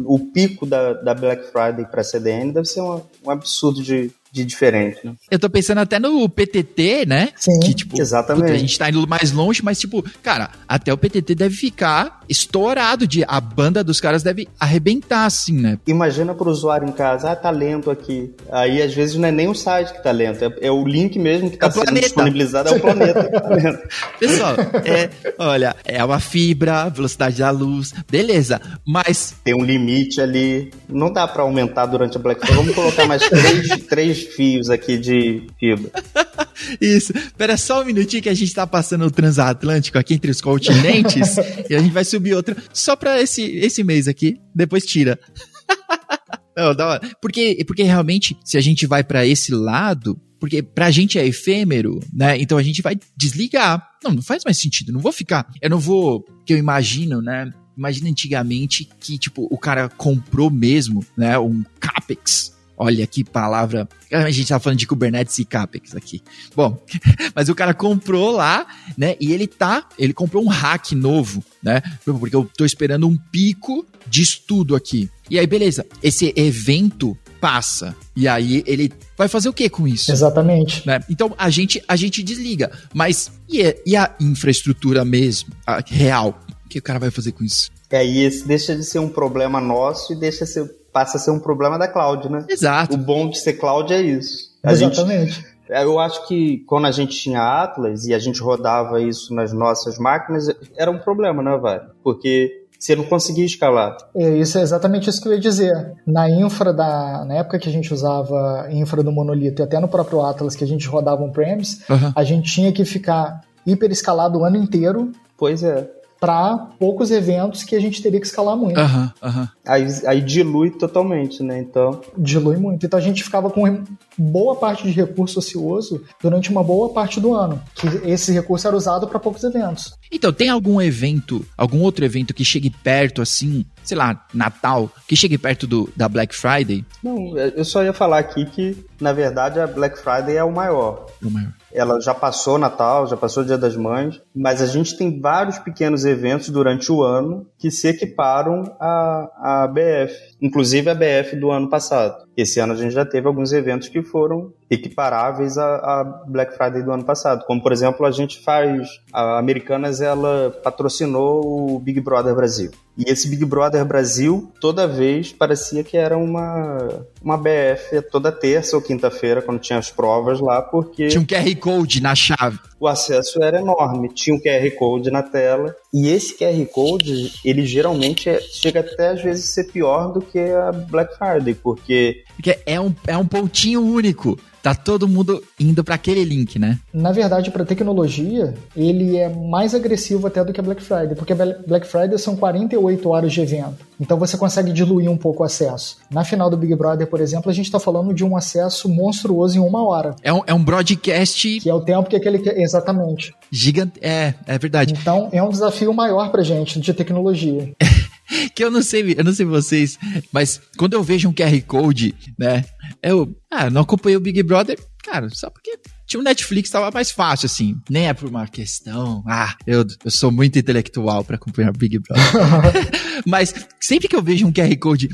o 0.05 0.19
pico 0.19 0.65
da, 0.65 0.93
da 0.93 1.13
Black 1.13 1.51
Friday 1.51 1.85
para 1.85 2.03
CDN 2.03 2.51
deve 2.51 2.67
ser 2.67 2.81
um, 2.81 3.01
um 3.23 3.31
absurdo 3.31 3.81
de, 3.81 4.11
de 4.31 4.45
diferente, 4.45 4.99
né? 5.03 5.13
Eu 5.29 5.39
tô 5.39 5.49
pensando 5.49 5.79
até 5.79 5.99
no 5.99 6.27
PTT, 6.29 7.05
né? 7.07 7.29
Sim, 7.35 7.59
que, 7.59 7.73
tipo, 7.73 7.99
exatamente. 7.99 8.43
Puta, 8.43 8.53
a 8.53 8.57
gente 8.57 8.77
tá 8.77 8.89
indo 8.89 9.07
mais 9.07 9.31
longe, 9.31 9.61
mas, 9.63 9.79
tipo, 9.79 10.03
cara, 10.21 10.51
até 10.67 10.93
o 10.93 10.97
PTT 10.97 11.33
deve 11.35 11.55
ficar 11.55 12.21
estourado 12.29 13.07
de... 13.07 13.23
A 13.27 13.41
banda 13.41 13.83
dos 13.83 13.99
caras 13.99 14.21
deve 14.23 14.47
arrebentar, 14.59 15.25
assim, 15.25 15.53
né? 15.53 15.79
Imagina 15.87 16.33
pro 16.33 16.49
usuário 16.49 16.87
em 16.87 16.91
casa, 16.91 17.31
ah, 17.31 17.35
tá 17.35 17.49
lento 17.49 17.89
aqui. 17.89 18.33
Aí, 18.51 18.81
às 18.81 18.93
vezes, 18.93 19.15
não 19.15 19.27
é 19.27 19.31
nem 19.31 19.47
o 19.47 19.55
site 19.55 19.93
que 19.93 20.03
tá 20.03 20.11
lento, 20.11 20.43
é, 20.43 20.53
é 20.61 20.71
o 20.71 20.85
link 20.85 21.17
mesmo 21.17 21.49
que 21.49 21.57
tá 21.57 21.67
é 21.67 21.71
sendo 21.71 21.83
planeta. 21.85 22.05
disponibilizado, 22.05 22.69
é 22.69 22.71
o 22.73 22.79
planeta 22.79 23.23
que 23.23 23.31
tá 23.31 23.49
lento. 23.49 23.79
Pessoal, 24.19 24.55
é, 24.85 25.09
olha, 25.37 25.75
é 25.83 26.03
uma 26.03 26.19
fibra, 26.19 26.89
velocidade 26.89 27.39
da 27.39 27.49
luz, 27.49 27.93
beleza, 28.09 28.61
mas... 28.85 29.35
Tem 29.43 29.55
um 29.55 29.63
limite 29.63 30.21
ali, 30.21 30.71
não 30.87 31.11
dá 31.11 31.27
para 31.27 31.43
aumentar 31.43 31.85
durante 31.87 32.17
a 32.17 32.19
Black 32.19 32.41
Friday, 32.41 32.57
vamos 32.57 32.75
colocar 32.75 33.05
mais 33.05 33.27
três, 33.27 33.67
três 33.87 34.18
fios 34.21 34.69
aqui 34.69 34.97
de 34.97 35.43
fibra. 35.59 35.91
Isso. 36.79 37.11
Espera 37.15 37.57
só 37.57 37.81
um 37.81 37.85
minutinho 37.85 38.21
que 38.21 38.29
a 38.29 38.33
gente 38.33 38.53
tá 38.53 38.67
passando 38.67 39.05
o 39.05 39.11
transatlântico 39.11 39.97
aqui 39.97 40.13
entre 40.13 40.31
os 40.31 40.41
continentes 40.41 41.37
e 41.69 41.75
a 41.75 41.79
gente 41.79 41.93
vai 41.93 42.03
subir 42.03 42.33
outra 42.33 42.55
só 42.73 42.95
para 42.95 43.21
esse, 43.21 43.41
esse 43.41 43.83
mês 43.83 44.07
aqui, 44.07 44.39
depois 44.53 44.85
tira. 44.85 45.19
Não, 46.55 46.75
da 46.75 46.87
hora. 46.87 47.09
Porque, 47.21 47.63
porque 47.65 47.83
realmente, 47.83 48.37
se 48.43 48.57
a 48.57 48.61
gente 48.61 48.85
vai 48.85 49.01
para 49.01 49.25
esse 49.25 49.53
lado, 49.53 50.19
porque 50.39 50.61
pra 50.61 50.91
gente 50.91 51.17
é 51.17 51.25
efêmero, 51.25 51.99
né? 52.13 52.37
Então 52.37 52.57
a 52.57 52.63
gente 52.63 52.81
vai 52.81 52.97
desligar. 53.15 53.89
Não, 54.03 54.11
não 54.11 54.21
faz 54.21 54.43
mais 54.43 54.57
sentido. 54.57 54.91
Não 54.91 54.99
vou 54.99 55.11
ficar. 55.13 55.47
Eu 55.61 55.69
não 55.69 55.79
vou. 55.79 56.25
Que 56.45 56.53
eu 56.53 56.57
imagino, 56.57 57.21
né? 57.21 57.49
Imagina 57.77 58.09
antigamente 58.09 58.89
que, 58.99 59.17
tipo, 59.17 59.47
o 59.49 59.57
cara 59.57 59.87
comprou 59.87 60.49
mesmo, 60.49 61.05
né? 61.15 61.39
Um 61.39 61.63
CAPEX 61.79 62.58
Olha 62.81 63.05
que 63.05 63.25
palavra. 63.25 63.89
A 64.09 64.31
gente 64.31 64.47
tava 64.47 64.63
falando 64.63 64.79
de 64.79 64.87
Kubernetes 64.87 65.37
e 65.37 65.43
Capex 65.43 65.93
aqui. 65.93 66.21
Bom, 66.55 66.81
mas 67.35 67.49
o 67.49 67.55
cara 67.55 67.73
comprou 67.73 68.31
lá, 68.31 68.65
né? 68.97 69.17
E 69.19 69.33
ele 69.33 69.47
tá. 69.47 69.85
Ele 69.97 70.13
comprou 70.13 70.41
um 70.41 70.47
hack 70.47 70.93
novo, 70.93 71.43
né? 71.61 71.81
Porque 72.05 72.33
eu 72.33 72.49
tô 72.57 72.63
esperando 72.63 73.05
um 73.05 73.17
pico 73.17 73.85
de 74.07 74.21
estudo 74.21 74.77
aqui. 74.77 75.09
E 75.29 75.37
aí, 75.37 75.45
beleza. 75.45 75.85
Esse 76.01 76.33
evento 76.37 77.17
passa. 77.41 77.93
E 78.15 78.29
aí 78.29 78.63
ele 78.65 78.91
vai 79.17 79.27
fazer 79.27 79.49
o 79.49 79.53
que 79.53 79.69
com 79.69 79.85
isso? 79.85 80.09
Exatamente. 80.09 80.87
Né? 80.87 81.01
Então 81.09 81.35
a 81.37 81.49
gente, 81.49 81.83
a 81.85 81.97
gente 81.97 82.23
desliga. 82.23 82.71
Mas 82.93 83.29
e 83.49 83.61
a, 83.61 83.75
e 83.85 83.95
a 83.97 84.15
infraestrutura 84.21 85.03
mesmo, 85.03 85.49
a 85.67 85.83
real? 85.85 86.39
O 86.65 86.69
que 86.69 86.79
o 86.79 86.81
cara 86.81 86.99
vai 86.99 87.11
fazer 87.11 87.33
com 87.33 87.43
isso? 87.43 87.69
E 87.91 87.95
aí 87.95 88.19
esse 88.19 88.47
deixa 88.47 88.75
de 88.75 88.83
ser 88.83 88.99
um 88.99 89.09
problema 89.09 89.59
nosso 89.59 90.13
e 90.13 90.15
deixa 90.15 90.45
ser, 90.45 90.69
passa 90.91 91.17
a 91.17 91.19
ser 91.19 91.31
um 91.31 91.39
problema 91.39 91.77
da 91.77 91.87
cloud, 91.87 92.29
né? 92.29 92.45
Exato. 92.49 92.95
O 92.95 92.97
bom 92.97 93.29
de 93.29 93.39
ser 93.39 93.53
cloud 93.53 93.93
é 93.93 94.01
isso. 94.01 94.49
A 94.63 94.71
Exatamente. 94.71 95.33
Gente, 95.33 95.45
eu 95.69 95.99
acho 95.99 96.27
que 96.27 96.59
quando 96.67 96.87
a 96.87 96.91
gente 96.91 97.15
tinha 97.15 97.41
Atlas 97.41 98.05
e 98.05 98.13
a 98.13 98.19
gente 98.19 98.41
rodava 98.41 99.01
isso 99.01 99.33
nas 99.33 99.53
nossas 99.53 99.99
máquinas, 99.99 100.47
era 100.75 100.89
um 100.89 100.97
problema, 100.97 101.43
né, 101.43 101.57
velho? 101.57 101.91
Porque 102.03 102.65
você 102.77 102.95
não 102.95 103.03
conseguia 103.03 103.45
escalar. 103.45 103.97
É, 104.15 104.37
isso 104.37 104.57
é 104.57 104.61
exatamente 104.61 105.09
isso 105.09 105.21
que 105.21 105.27
eu 105.27 105.33
ia 105.33 105.39
dizer. 105.39 105.93
Na 106.07 106.29
infra 106.29 106.73
da. 106.73 107.23
Na 107.25 107.35
época 107.35 107.59
que 107.59 107.69
a 107.69 107.71
gente 107.71 107.93
usava 107.93 108.67
infra 108.71 109.03
do 109.03 109.11
monolito 109.11 109.61
e 109.61 109.63
até 109.63 109.79
no 109.79 109.87
próprio 109.87 110.21
Atlas 110.21 110.55
que 110.55 110.63
a 110.63 110.67
gente 110.67 110.87
rodava 110.87 111.23
um 111.23 111.31
premise, 111.31 111.83
uhum. 111.89 112.11
a 112.15 112.23
gente 112.23 112.51
tinha 112.51 112.71
que 112.71 112.85
ficar 112.85 113.41
hiper 113.65 113.91
escalado 113.91 114.39
o 114.39 114.45
ano 114.45 114.57
inteiro. 114.57 115.11
Pois 115.37 115.61
é 115.61 115.98
para 116.19 116.69
poucos 116.77 117.11
eventos 117.11 117.63
que 117.63 117.75
a 117.75 117.79
gente 117.79 118.01
teria 118.01 118.19
que 118.19 118.25
escalar 118.25 118.57
muito. 118.57 118.79
Uhum, 118.79 119.09
uhum. 119.23 119.47
Aí, 119.65 119.87
aí 120.05 120.21
dilui 120.21 120.71
totalmente, 120.71 121.41
né? 121.41 121.59
Então. 121.59 122.01
Dilui 122.17 122.57
muito. 122.57 122.85
Então 122.85 122.99
a 122.99 123.01
gente 123.01 123.23
ficava 123.23 123.49
com 123.49 123.83
boa 124.17 124.55
parte 124.55 124.83
de 124.83 124.91
recurso 124.91 125.39
ocioso 125.39 126.03
durante 126.21 126.51
uma 126.51 126.63
boa 126.63 126.89
parte 126.89 127.21
do 127.21 127.33
ano. 127.33 127.61
Que 127.73 127.87
esse 128.09 128.31
recurso 128.31 128.67
era 128.67 128.75
usado 128.75 129.07
para 129.07 129.19
poucos 129.19 129.43
eventos. 129.43 129.93
Então, 130.11 130.33
tem 130.33 130.49
algum 130.49 130.81
evento, 130.81 131.45
algum 131.57 131.81
outro 131.81 132.03
evento 132.03 132.33
que 132.33 132.43
chegue 132.43 132.69
perto, 132.69 133.21
assim, 133.21 133.65
sei 133.83 133.95
lá, 133.97 134.25
Natal, 134.33 134.91
que 135.07 135.15
chegue 135.15 135.37
perto 135.37 135.67
do, 135.67 135.89
da 135.95 136.09
Black 136.09 136.35
Friday? 136.35 136.83
Não, 137.03 137.37
eu 137.37 137.63
só 137.63 137.83
ia 137.83 137.93
falar 137.93 138.19
aqui 138.19 138.45
que, 138.45 138.75
na 138.99 139.13
verdade, 139.13 139.59
a 139.59 139.67
Black 139.67 139.97
Friday 139.99 140.35
é 140.35 140.43
o 140.43 140.51
maior. 140.51 141.05
O 141.23 141.29
maior. 141.29 141.53
Ela 141.73 141.99
já 142.01 142.13
passou 142.13 142.57
Natal, 142.57 143.07
já 143.07 143.15
passou 143.15 143.43
Dia 143.43 143.57
das 143.57 143.75
Mães, 143.75 144.21
mas 144.35 144.61
a 144.61 144.65
gente 144.65 144.97
tem 144.97 145.19
vários 145.19 145.59
pequenos 145.59 146.05
eventos 146.05 146.49
durante 146.49 146.91
o 146.91 147.03
ano 147.03 147.45
que 147.57 147.69
se 147.69 147.87
equiparam 147.87 148.63
à, 148.79 149.63
à 149.63 149.67
BF, 149.67 150.28
inclusive 150.41 150.89
a 150.89 150.95
BF 150.95 151.35
do 151.35 151.51
ano 151.51 151.69
passado. 151.69 152.27
Esse 152.35 152.59
ano 152.59 152.73
a 152.73 152.75
gente 152.75 152.93
já 152.93 153.05
teve 153.05 153.27
alguns 153.27 153.51
eventos 153.51 153.89
que 153.89 154.01
foram 154.01 154.53
equiparáveis 154.69 155.57
à, 155.57 156.23
Black 156.27 156.55
Friday 156.55 156.81
do 156.81 156.91
ano 156.91 157.03
passado. 157.03 157.45
Como, 157.45 157.61
por 157.61 157.71
exemplo, 157.71 158.05
a 158.05 158.11
gente 158.11 158.39
faz. 158.39 158.87
A 159.11 159.37
Americanas 159.37 159.99
ela 159.99 160.51
patrocinou 160.63 161.75
o 161.75 161.79
Big 161.79 161.99
Brother 161.99 162.33
Brasil. 162.35 162.71
E 162.97 163.09
esse 163.09 163.27
Big 163.29 163.43
Brother 163.45 163.83
Brasil, 163.85 164.51
toda 164.59 164.87
vez, 164.87 165.31
parecia 165.31 165.83
que 165.83 165.97
era 165.97 166.17
uma, 166.17 167.05
uma 167.21 167.37
BF 167.37 168.01
toda 168.11 168.31
terça 168.31 168.75
ou 168.75 168.81
quinta-feira, 168.81 169.41
quando 169.41 169.59
tinha 169.59 169.79
as 169.79 169.89
provas 169.89 170.39
lá, 170.39 170.61
porque. 170.61 171.07
Tinha 171.07 171.21
um 171.21 171.25
QR 171.25 171.55
Code 171.59 172.01
na 172.01 172.15
chave. 172.15 172.59
O 172.79 172.87
acesso 172.87 173.43
era 173.43 173.59
enorme. 173.59 174.09
Tinha 174.09 174.35
um 174.35 174.39
QR 174.39 174.69
Code 174.77 175.11
na 175.11 175.21
tela. 175.21 175.75
E 175.93 176.09
esse 176.09 176.37
QR 176.37 176.65
Code, 176.67 177.33
ele 177.43 177.65
geralmente 177.65 178.29
é, 178.29 178.39
chega 178.39 178.79
até 178.79 179.09
às 179.09 179.21
vezes 179.21 179.53
ser 179.53 179.65
pior 179.65 180.13
do 180.13 180.21
que 180.21 180.39
a 180.39 180.71
Black 180.71 181.17
Friday, 181.17 181.53
porque. 181.53 182.23
Porque 182.35 182.59
é 182.65 182.79
um, 182.79 182.93
é 183.05 183.17
um 183.17 183.25
pontinho 183.25 183.81
único 183.81 184.37
tá 184.61 184.75
todo 184.75 185.07
mundo 185.07 185.43
indo 185.59 185.83
para 185.83 185.95
aquele 185.95 186.23
link, 186.23 186.57
né? 186.59 186.79
Na 186.93 187.11
verdade, 187.11 187.51
para 187.51 187.65
tecnologia, 187.65 188.53
ele 188.75 189.17
é 189.17 189.29
mais 189.29 189.73
agressivo 189.73 190.27
até 190.27 190.43
do 190.43 190.53
que 190.53 190.59
a 190.59 190.63
Black 190.63 190.81
Friday, 190.81 191.15
porque 191.15 191.33
a 191.33 191.35
Black 191.35 191.87
Friday 191.87 192.17
são 192.17 192.35
48 192.35 193.09
horas 193.09 193.31
de 193.31 193.41
evento. 193.41 193.87
Então 193.99 194.17
você 194.17 194.37
consegue 194.37 194.71
diluir 194.71 195.09
um 195.09 195.17
pouco 195.17 195.43
o 195.43 195.45
acesso. 195.45 195.97
Na 196.09 196.23
final 196.23 196.49
do 196.49 196.57
Big 196.57 196.73
Brother, 196.75 197.07
por 197.07 197.19
exemplo, 197.19 197.51
a 197.51 197.53
gente 197.53 197.65
está 197.65 197.79
falando 197.79 198.13
de 198.13 198.23
um 198.23 198.37
acesso 198.37 198.87
monstruoso 198.87 199.57
em 199.57 199.59
uma 199.59 199.83
hora. 199.83 200.15
É 200.23 200.31
um, 200.31 200.41
é 200.47 200.53
um 200.53 200.63
broadcast. 200.63 201.59
Que 201.59 201.69
é 201.69 201.73
o 201.73 201.81
tempo 201.81 202.09
que 202.09 202.15
aquele. 202.15 202.41
Exatamente. 202.61 203.33
Gigante. 203.51 203.99
É, 204.01 204.33
é 204.47 204.57
verdade. 204.57 204.93
Então 204.99 205.29
é 205.31 205.43
um 205.43 205.49
desafio 205.49 205.93
maior 205.93 206.31
pra 206.31 206.43
gente 206.43 206.79
de 206.79 206.93
tecnologia. 206.93 207.73
que 208.55 208.63
eu 208.63 208.71
não 208.71 208.81
sei, 208.81 209.15
eu 209.17 209.23
não 209.23 209.33
sei 209.33 209.45
vocês, 209.45 209.97
mas 210.31 210.61
quando 210.77 210.93
eu 210.93 211.03
vejo 211.03 211.29
um 211.29 211.33
QR 211.33 211.61
Code, 211.65 212.15
né? 212.37 212.65
Eu, 213.01 213.35
ah, 213.51 213.69
não 213.69 213.81
acompanhei 213.81 214.17
o 214.17 214.21
Big 214.21 214.41
Brother, 214.43 214.79
cara, 215.03 215.29
só 215.31 215.49
porque 215.49 215.79
tinha 216.05 216.19
o 216.19 216.23
Netflix, 216.23 216.69
tava 216.69 216.91
mais 216.91 217.11
fácil, 217.11 217.45
assim. 217.45 217.75
Nem 217.89 218.07
é 218.07 218.13
por 218.13 218.29
uma 218.29 218.47
questão, 218.47 219.23
ah, 219.27 219.55
eu, 219.65 219.85
eu 220.03 220.11
sou 220.11 220.31
muito 220.31 220.57
intelectual 220.57 221.23
para 221.23 221.35
acompanhar 221.35 221.69
o 221.69 221.77
Big 221.77 221.99
Brother. 221.99 222.89
Mas 223.25 223.53
sempre 223.79 224.07
que 224.07 224.15
eu 224.15 224.21
vejo 224.21 224.45
um 224.45 224.51
QR 224.51 224.75
Code 224.79 225.09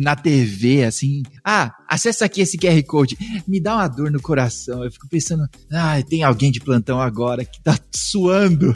na 0.00 0.16
TV, 0.16 0.84
assim, 0.84 1.22
ah, 1.44 1.74
acessa 1.86 2.24
aqui 2.24 2.40
esse 2.40 2.56
QR 2.56 2.82
Code, 2.84 3.18
me 3.46 3.60
dá 3.60 3.74
uma 3.74 3.86
dor 3.86 4.10
no 4.10 4.20
coração. 4.20 4.82
Eu 4.82 4.90
fico 4.90 5.06
pensando, 5.06 5.46
ah, 5.70 6.02
tem 6.08 6.22
alguém 6.22 6.50
de 6.50 6.58
plantão 6.58 6.98
agora 6.98 7.44
que 7.44 7.62
tá 7.62 7.78
suando. 7.94 8.74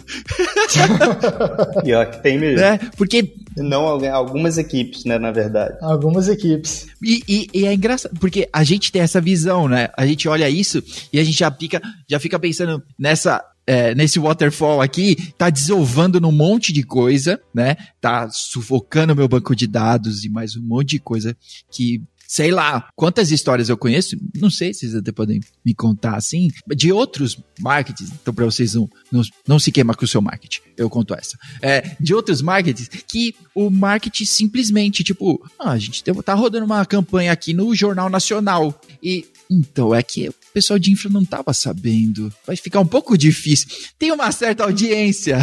Pior 1.83 2.11
que 2.11 2.23
tem 2.23 2.39
mesmo. 2.39 2.61
É, 2.61 2.79
porque 2.95 3.35
não 3.57 3.87
algumas 4.13 4.59
equipes, 4.59 5.07
né, 5.07 5.19
na 5.19 5.33
verdade. 5.33 5.79
Algumas 5.81 6.29
equipes. 6.29 6.89
E, 7.03 7.23
e, 7.27 7.49
e, 7.55 7.67
é 7.67 7.73
engraçado, 7.73 8.15
porque 8.21 8.47
a 8.53 8.63
gente 8.63 8.93
tem 8.93 9.01
essa 9.01 9.21
visão, 9.21 9.67
né? 9.67 9.89
A 9.97 10.07
gente 10.07 10.29
olha 10.29 10.51
isso 10.51 10.83
e 11.11 11.19
a 11.19 11.25
gente 11.25 11.39
já 11.39 11.51
fica, 11.51 11.81
já 12.07 12.21
fica 12.21 12.39
pensando 12.39 12.83
nessa 12.99 13.43
é, 13.67 13.95
nesse 13.95 14.19
waterfall 14.19 14.81
aqui, 14.81 15.33
tá 15.39 15.49
desovando 15.49 16.21
num 16.21 16.33
monte 16.33 16.73
de 16.73 16.83
coisa, 16.83 17.41
né? 17.55 17.77
Tá 18.01 18.29
sufocando 18.31 19.17
meu 19.17 19.29
banco 19.29 19.55
de 19.57 19.67
dados 19.67 20.25
e 20.25 20.29
mais 20.29 20.57
um 20.57 20.63
monte 20.63 20.91
de 20.91 20.99
coisa 20.99 21.37
que 21.71 22.03
sei 22.35 22.51
lá, 22.51 22.89
quantas 22.97 23.31
histórias 23.31 23.69
eu 23.69 23.77
conheço, 23.77 24.17
não 24.35 24.51
sei 24.51 24.75
se 24.75 24.81
vocês 24.81 24.97
até 24.97 25.13
podem 25.13 25.41
me 25.65 25.73
contar 25.73 26.17
assim, 26.17 26.51
de 26.75 26.91
outros 26.91 27.39
marketings, 27.61 28.11
então 28.11 28.35
para 28.35 28.45
vocês 28.45 28.75
não, 28.75 28.91
não, 29.13 29.23
não, 29.47 29.59
se 29.61 29.71
queimar 29.71 29.95
com 29.95 30.05
o 30.05 30.09
seu 30.09 30.21
marketing, 30.21 30.61
eu 30.77 30.91
conto 30.91 31.15
essa, 31.15 31.39
é, 31.63 31.95
de 32.01 32.13
outros 32.13 32.43
marketings 32.43 32.89
que 33.07 33.37
o 33.55 33.71
marketing 33.71 34.25
simplesmente, 34.25 35.05
tipo, 35.05 35.49
ah, 35.57 35.71
a 35.71 35.79
gente 35.79 36.03
tá 36.03 36.35
rodando 36.35 36.67
uma 36.67 36.85
campanha 36.85 37.31
aqui 37.31 37.55
no 37.55 37.73
Jornal 37.73 38.11
Nacional 38.11 38.81
e 39.01 39.25
então, 39.49 39.95
é 39.95 40.03
que 40.03 40.29
o 40.29 40.35
pessoal 40.53 40.79
de 40.79 40.91
infra 40.91 41.11
não 41.11 41.21
estava 41.21 41.53
sabendo. 41.53 42.33
Vai 42.47 42.57
ficar 42.57 42.81
um 42.81 42.87
pouco 42.87 43.17
difícil. 43.17 43.69
Tem 43.99 44.11
uma 44.11 44.33
certa 44.33 44.65
audiência 44.65 45.39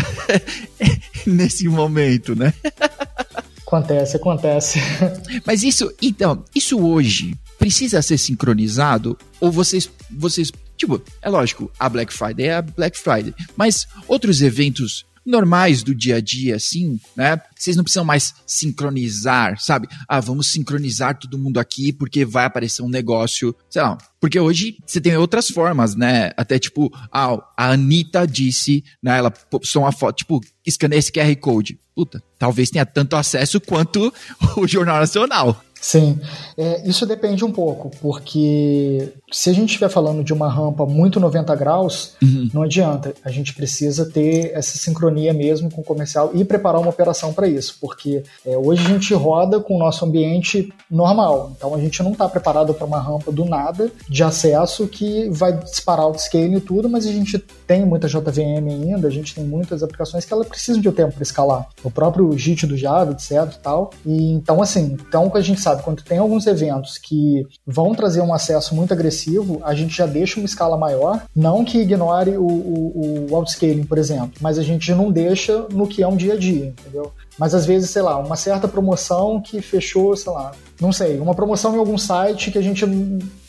nesse 1.26 1.68
momento, 1.70 2.36
né? 2.36 2.52
Acontece, 3.72 4.18
acontece. 4.18 4.80
Mas 5.48 5.64
isso, 5.64 5.90
então, 6.02 6.44
isso 6.54 6.78
hoje 6.78 7.34
precisa 7.58 8.02
ser 8.02 8.18
sincronizado? 8.18 9.18
Ou 9.40 9.50
vocês, 9.50 9.90
vocês, 10.12 10.52
tipo, 10.76 11.02
é 11.22 11.30
lógico, 11.30 11.72
a 11.80 11.88
Black 11.88 12.14
Friday 12.14 12.48
é 12.48 12.56
a 12.56 12.62
Black 12.62 12.98
Friday, 12.98 13.34
mas 13.56 13.88
outros 14.10 14.42
eventos 14.42 15.06
normais 15.32 15.82
do 15.82 15.96
dia 15.96 16.18
a 16.18 16.22
dia, 16.22 16.56
assim, 16.56 17.00
né? 17.16 17.42
Vocês 17.58 17.76
não 17.76 17.84
precisam 17.84 18.06
mais 18.06 18.34
sincronizar, 18.46 19.60
sabe? 19.60 19.88
Ah, 20.08 20.20
vamos 20.20 20.48
sincronizar 20.48 21.18
todo 21.18 21.38
mundo 21.38 21.60
aqui 21.60 21.92
porque 21.92 22.24
vai 22.26 22.46
aparecer 22.46 22.84
um 22.84 22.90
negócio, 22.90 23.56
sei 23.70 23.82
lá. 23.82 23.98
Porque 24.20 24.40
hoje 24.40 24.78
você 24.86 25.02
tem 25.02 25.16
outras 25.18 25.48
formas, 25.48 25.96
né? 25.96 26.32
Até 26.38 26.60
tipo, 26.60 26.92
ah, 27.12 27.38
a 27.58 27.72
Anitta 27.72 28.28
disse, 28.28 28.84
né? 29.02 29.18
Ela 29.18 29.32
postou 29.32 29.82
uma 29.82 29.92
foto, 29.92 30.18
tipo, 30.18 30.42
escaneia 30.66 31.00
esse 31.00 31.12
QR 31.12 31.36
Code. 31.38 31.80
Puta, 31.96 32.22
talvez 32.38 32.70
tenha 32.70 32.86
tanto 32.86 33.16
acesso 33.16 33.60
quanto 33.60 34.14
o 34.58 34.68
Jornal 34.68 35.00
Nacional. 35.00 35.64
Sim, 35.82 36.20
é, 36.56 36.88
isso 36.88 37.08
depende 37.08 37.44
um 37.44 37.52
pouco, 37.52 37.90
porque 38.00 39.12
se 39.32 39.50
a 39.50 39.54
gente 39.54 39.70
estiver 39.70 39.90
falando 39.90 40.24
de 40.24 40.32
uma 40.32 40.48
rampa 40.48 40.86
muito 40.86 41.20
90 41.20 41.56
graus, 41.56 42.14
uhum. 42.22 42.50
não 42.54 42.62
adianta. 42.62 43.16
A 43.26 43.32
gente 43.32 43.56
precisa 43.56 44.06
ter 44.06 44.52
essa 44.54 44.78
sincronia 44.78 45.34
mesmo 45.34 45.72
com 45.72 45.82
o 45.82 45.84
comercial 45.84 46.30
e 46.36 46.46
preparar 46.46 46.80
uma 46.80 46.92
operação 46.92 47.34
para 47.34 47.48
isso, 47.48 47.78
porque 47.82 48.22
é, 48.46 48.56
hoje 48.56 48.86
a 48.86 48.90
gente 48.90 49.12
roda 49.16 49.60
com 49.60 49.76
o 49.76 49.80
nosso 49.80 50.06
ambiente 50.06 50.72
normal, 50.90 51.52
então 51.58 51.74
a 51.74 51.80
gente 51.80 52.04
não 52.04 52.12
está 52.12 52.30
preparado 52.30 52.76
para 52.76 52.86
uma 52.86 53.00
rampa 53.00 53.32
do 53.32 53.44
nada 53.44 53.90
de 54.08 54.24
acesso 54.24 54.88
que 54.88 55.30
vai 55.32 55.52
disparar 55.58 56.08
o 56.08 56.18
scale 56.18 56.58
e 56.58 56.62
tudo, 56.62 56.88
mas 56.88 57.08
a 57.08 57.12
gente 57.12 57.40
tem 57.66 57.84
muita 57.84 58.08
JVM 58.08 58.68
ainda, 58.70 59.08
a 59.08 59.12
gente 59.12 59.34
tem 59.34 59.44
muitas 59.44 59.82
aplicações 59.82 60.26
que 60.26 60.34
ela 60.34 60.46
precisam 60.46 60.80
de 60.80 60.88
um 60.88 60.92
tempo 60.92 61.14
para 61.14 61.24
escalar. 61.24 61.68
O 61.84 61.90
próprio 61.90 62.38
JIT 62.38 62.68
do 62.68 62.78
Java, 62.78 63.14
etc. 63.14 63.56
Tal. 63.64 63.92
E, 64.06 64.32
então, 64.34 64.62
assim, 64.62 64.98
então 65.08 65.30
que 65.30 65.38
a 65.38 65.42
gente 65.42 65.60
sabe 65.60 65.71
sabe, 65.72 65.84
quando 65.84 66.04
tem 66.04 66.18
alguns 66.18 66.46
eventos 66.48 66.98
que 66.98 67.46
vão 67.66 67.96
trazer 67.96 68.22
um 68.22 68.34
acesso 68.34 68.76
muito 68.76 68.94
agressivo, 68.94 69.62
a 69.64 69.74
gente 69.74 69.96
já 69.96 70.06
deixa 70.06 70.40
uma 70.40 70.46
escala 70.46 70.78
maior, 70.78 71.24
não 71.36 71.64
que 71.64 71.80
ignore 71.80 72.38
o, 72.38 72.46
o, 72.46 73.28
o 73.30 73.36
outscaling, 73.36 73.84
por 73.84 73.98
exemplo, 73.98 74.34
mas 74.42 74.58
a 74.58 74.64
gente 74.64 74.94
não 74.94 75.12
deixa 75.12 75.66
no 75.72 75.88
que 75.88 76.04
é 76.04 76.08
um 76.08 76.16
dia 76.16 76.34
a 76.34 76.38
dia, 76.38 76.68
entendeu? 76.68 77.12
Mas 77.38 77.56
às 77.56 77.66
vezes, 77.66 77.90
sei 77.90 78.02
lá, 78.02 78.18
uma 78.18 78.36
certa 78.36 78.68
promoção 78.68 79.42
que 79.42 79.62
fechou, 79.62 80.16
sei 80.16 80.32
lá, 80.32 80.52
não 80.80 80.92
sei, 80.92 81.20
uma 81.20 81.34
promoção 81.34 81.74
em 81.76 81.80
algum 81.80 81.98
site 81.98 82.52
que 82.52 82.58
a 82.58 82.62
gente 82.62 82.86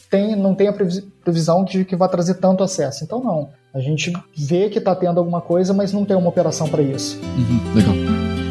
tem, 0.08 0.36
não 0.36 0.54
tem 0.54 0.68
a 0.68 0.72
previsão 0.72 1.64
de 1.64 1.84
que 1.84 1.96
vai 1.96 2.08
trazer 2.08 2.34
tanto 2.34 2.62
acesso. 2.62 3.02
Então, 3.02 3.22
não. 3.22 3.48
A 3.72 3.80
gente 3.80 4.12
vê 4.36 4.68
que 4.68 4.78
está 4.78 4.94
tendo 4.94 5.18
alguma 5.18 5.40
coisa, 5.40 5.72
mas 5.72 5.92
não 5.92 6.04
tem 6.04 6.16
uma 6.16 6.28
operação 6.28 6.68
para 6.68 6.82
isso. 6.82 7.18
Uhum, 7.22 7.74
legal. 7.74 8.41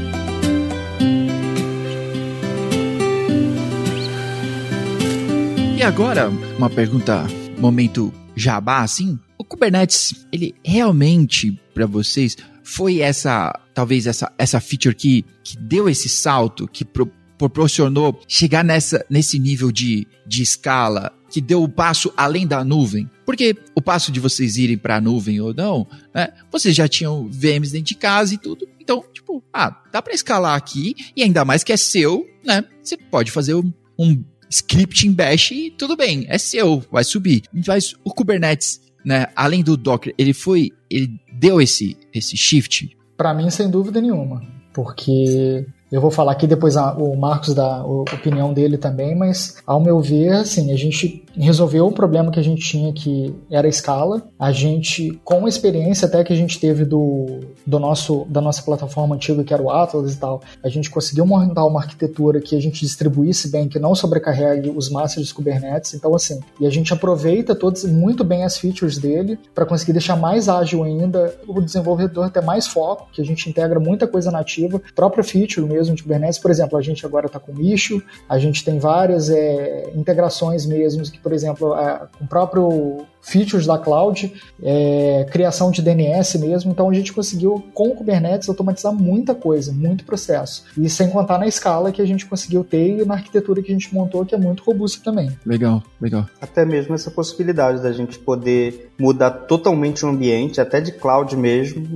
E 5.81 5.83
agora, 5.83 6.29
uma 6.59 6.69
pergunta, 6.69 7.25
momento 7.57 8.13
jabá, 8.35 8.83
assim. 8.83 9.17
O 9.35 9.43
Kubernetes, 9.43 10.27
ele 10.31 10.53
realmente, 10.63 11.59
para 11.73 11.87
vocês, 11.87 12.37
foi 12.63 12.99
essa 12.99 13.59
talvez 13.73 14.05
essa, 14.05 14.31
essa 14.37 14.59
feature 14.59 14.93
que, 14.93 15.25
que 15.43 15.57
deu 15.57 15.89
esse 15.89 16.07
salto, 16.07 16.67
que 16.67 16.85
pro, 16.85 17.11
proporcionou 17.35 18.21
chegar 18.27 18.63
nessa, 18.63 19.03
nesse 19.09 19.39
nível 19.39 19.71
de, 19.71 20.05
de 20.23 20.43
escala, 20.43 21.11
que 21.31 21.41
deu 21.41 21.63
o 21.63 21.67
passo 21.67 22.13
além 22.15 22.45
da 22.45 22.63
nuvem? 22.63 23.09
Porque 23.25 23.57
o 23.73 23.81
passo 23.81 24.11
de 24.11 24.19
vocês 24.19 24.57
irem 24.57 24.77
para 24.77 24.97
a 24.97 25.01
nuvem 25.01 25.41
ou 25.41 25.51
não, 25.51 25.87
né, 26.13 26.31
vocês 26.51 26.75
já 26.75 26.87
tinham 26.87 27.27
VMs 27.27 27.71
dentro 27.71 27.87
de 27.87 27.95
casa 27.95 28.35
e 28.35 28.37
tudo. 28.37 28.67
Então, 28.79 29.03
tipo, 29.11 29.43
ah, 29.51 29.81
dá 29.91 29.99
para 29.99 30.13
escalar 30.13 30.55
aqui 30.55 30.93
e 31.15 31.23
ainda 31.23 31.43
mais 31.43 31.63
que 31.63 31.73
é 31.73 31.77
seu, 31.77 32.29
né? 32.45 32.63
Você 32.83 32.97
pode 32.97 33.31
fazer 33.31 33.55
um, 33.55 33.73
um 33.97 34.23
script 34.51 35.07
em 35.07 35.13
bash 35.13 35.51
e 35.51 35.71
tudo 35.71 35.95
bem, 35.95 36.25
é 36.27 36.37
seu, 36.37 36.83
vai 36.91 37.03
subir. 37.03 37.43
Mas 37.65 37.95
o 38.03 38.13
Kubernetes, 38.13 38.81
né, 39.03 39.27
além 39.35 39.63
do 39.63 39.77
Docker, 39.77 40.13
ele 40.17 40.33
foi, 40.33 40.71
ele 40.89 41.09
deu 41.33 41.61
esse 41.61 41.97
esse 42.13 42.35
shift? 42.35 42.95
Para 43.15 43.33
mim, 43.33 43.49
sem 43.49 43.69
dúvida 43.69 44.01
nenhuma, 44.01 44.41
porque 44.73 45.65
eu 45.91 46.01
vou 46.01 46.11
falar 46.11 46.33
aqui 46.33 46.47
depois 46.47 46.75
a, 46.75 46.93
o 46.93 47.15
Marcos 47.15 47.53
dá 47.53 47.77
a 47.77 47.85
opinião 47.85 48.53
dele 48.53 48.77
também, 48.77 49.15
mas 49.15 49.57
ao 49.65 49.79
meu 49.79 50.01
ver, 50.01 50.33
assim, 50.33 50.71
a 50.71 50.77
gente 50.77 51.23
resolveu 51.35 51.87
o 51.87 51.91
problema 51.91 52.31
que 52.31 52.39
a 52.39 52.43
gente 52.43 52.61
tinha 52.61 52.91
que 52.93 53.33
era 53.49 53.67
a 53.67 53.69
escala. 53.69 54.21
A 54.39 54.51
gente, 54.51 55.19
com 55.23 55.45
a 55.45 55.49
experiência 55.49 56.07
até 56.07 56.23
que 56.23 56.33
a 56.33 56.35
gente 56.35 56.59
teve 56.59 56.85
do, 56.85 57.39
do 57.65 57.79
nosso, 57.79 58.25
da 58.29 58.41
nossa 58.41 58.61
plataforma 58.63 59.15
antiga, 59.15 59.43
que 59.43 59.53
era 59.53 59.61
o 59.61 59.69
Atlas 59.69 60.13
e 60.13 60.17
tal, 60.17 60.41
a 60.63 60.69
gente 60.69 60.89
conseguiu 60.89 61.25
montar 61.25 61.65
uma 61.65 61.79
arquitetura 61.79 62.39
que 62.41 62.55
a 62.55 62.61
gente 62.61 62.81
distribuísse 62.81 63.49
bem, 63.49 63.67
que 63.67 63.79
não 63.79 63.95
sobrecarregue 63.95 64.69
os 64.69 64.89
masters 64.89 65.31
Kubernetes. 65.31 65.93
Então, 65.93 66.13
assim, 66.15 66.39
e 66.59 66.65
a 66.65 66.69
gente 66.69 66.93
aproveita 66.93 67.55
todos 67.55 67.83
muito 67.85 68.23
bem 68.23 68.43
as 68.43 68.57
features 68.57 68.97
dele 68.97 69.39
para 69.53 69.65
conseguir 69.65 69.93
deixar 69.93 70.15
mais 70.15 70.49
ágil 70.49 70.83
ainda 70.83 71.35
o 71.47 71.61
desenvolvedor 71.61 72.29
ter 72.29 72.41
mais 72.41 72.67
foco, 72.67 73.07
que 73.11 73.21
a 73.21 73.25
gente 73.25 73.49
integra 73.49 73.79
muita 73.79 74.07
coisa 74.07 74.31
nativa, 74.31 74.81
própria 74.95 75.23
feature 75.23 75.65
mesmo 75.65 75.95
de 75.95 76.03
Kubernetes. 76.03 76.39
Por 76.39 76.51
exemplo, 76.51 76.77
a 76.77 76.81
gente 76.81 77.05
agora 77.05 77.27
está 77.27 77.39
com 77.39 77.59
Issue, 77.59 78.03
a 78.27 78.37
gente 78.37 78.63
tem 78.63 78.79
várias 78.79 79.29
é, 79.29 79.91
integrações 79.95 80.65
mesmo, 80.65 81.03
que, 81.03 81.19
por 81.21 81.33
exemplo, 81.33 81.73
a, 81.73 82.07
com 82.17 82.25
o 82.25 82.27
próprio 82.27 83.05
features 83.21 83.65
da 83.65 83.77
cloud, 83.77 84.33
é, 84.61 85.27
criação 85.31 85.71
de 85.71 85.81
DNS 85.81 86.37
mesmo. 86.39 86.71
Então 86.71 86.89
a 86.89 86.93
gente 86.93 87.13
conseguiu, 87.13 87.63
com 87.73 87.89
o 87.89 87.95
Kubernetes, 87.95 88.49
automatizar 88.49 88.93
muita 88.93 89.35
coisa, 89.35 89.71
muito 89.71 90.03
processo. 90.03 90.65
E 90.77 90.89
sem 90.89 91.09
contar 91.09 91.37
na 91.37 91.47
escala 91.47 91.91
que 91.91 92.01
a 92.01 92.05
gente 92.05 92.25
conseguiu 92.25 92.63
ter 92.63 93.01
e 93.01 93.05
na 93.05 93.15
arquitetura 93.15 93.61
que 93.61 93.71
a 93.71 93.73
gente 93.73 93.93
montou, 93.93 94.25
que 94.25 94.35
é 94.35 94.37
muito 94.37 94.63
robusta 94.63 95.03
também. 95.03 95.31
Legal, 95.45 95.83
legal. 95.99 96.25
Até 96.41 96.65
mesmo 96.65 96.95
essa 96.95 97.11
possibilidade 97.11 97.81
da 97.81 97.91
gente 97.91 98.17
poder 98.19 98.91
mudar 98.99 99.31
totalmente 99.31 100.05
o 100.05 100.09
ambiente, 100.09 100.61
até 100.61 100.79
de 100.79 100.91
cloud 100.91 101.35
mesmo, 101.35 101.87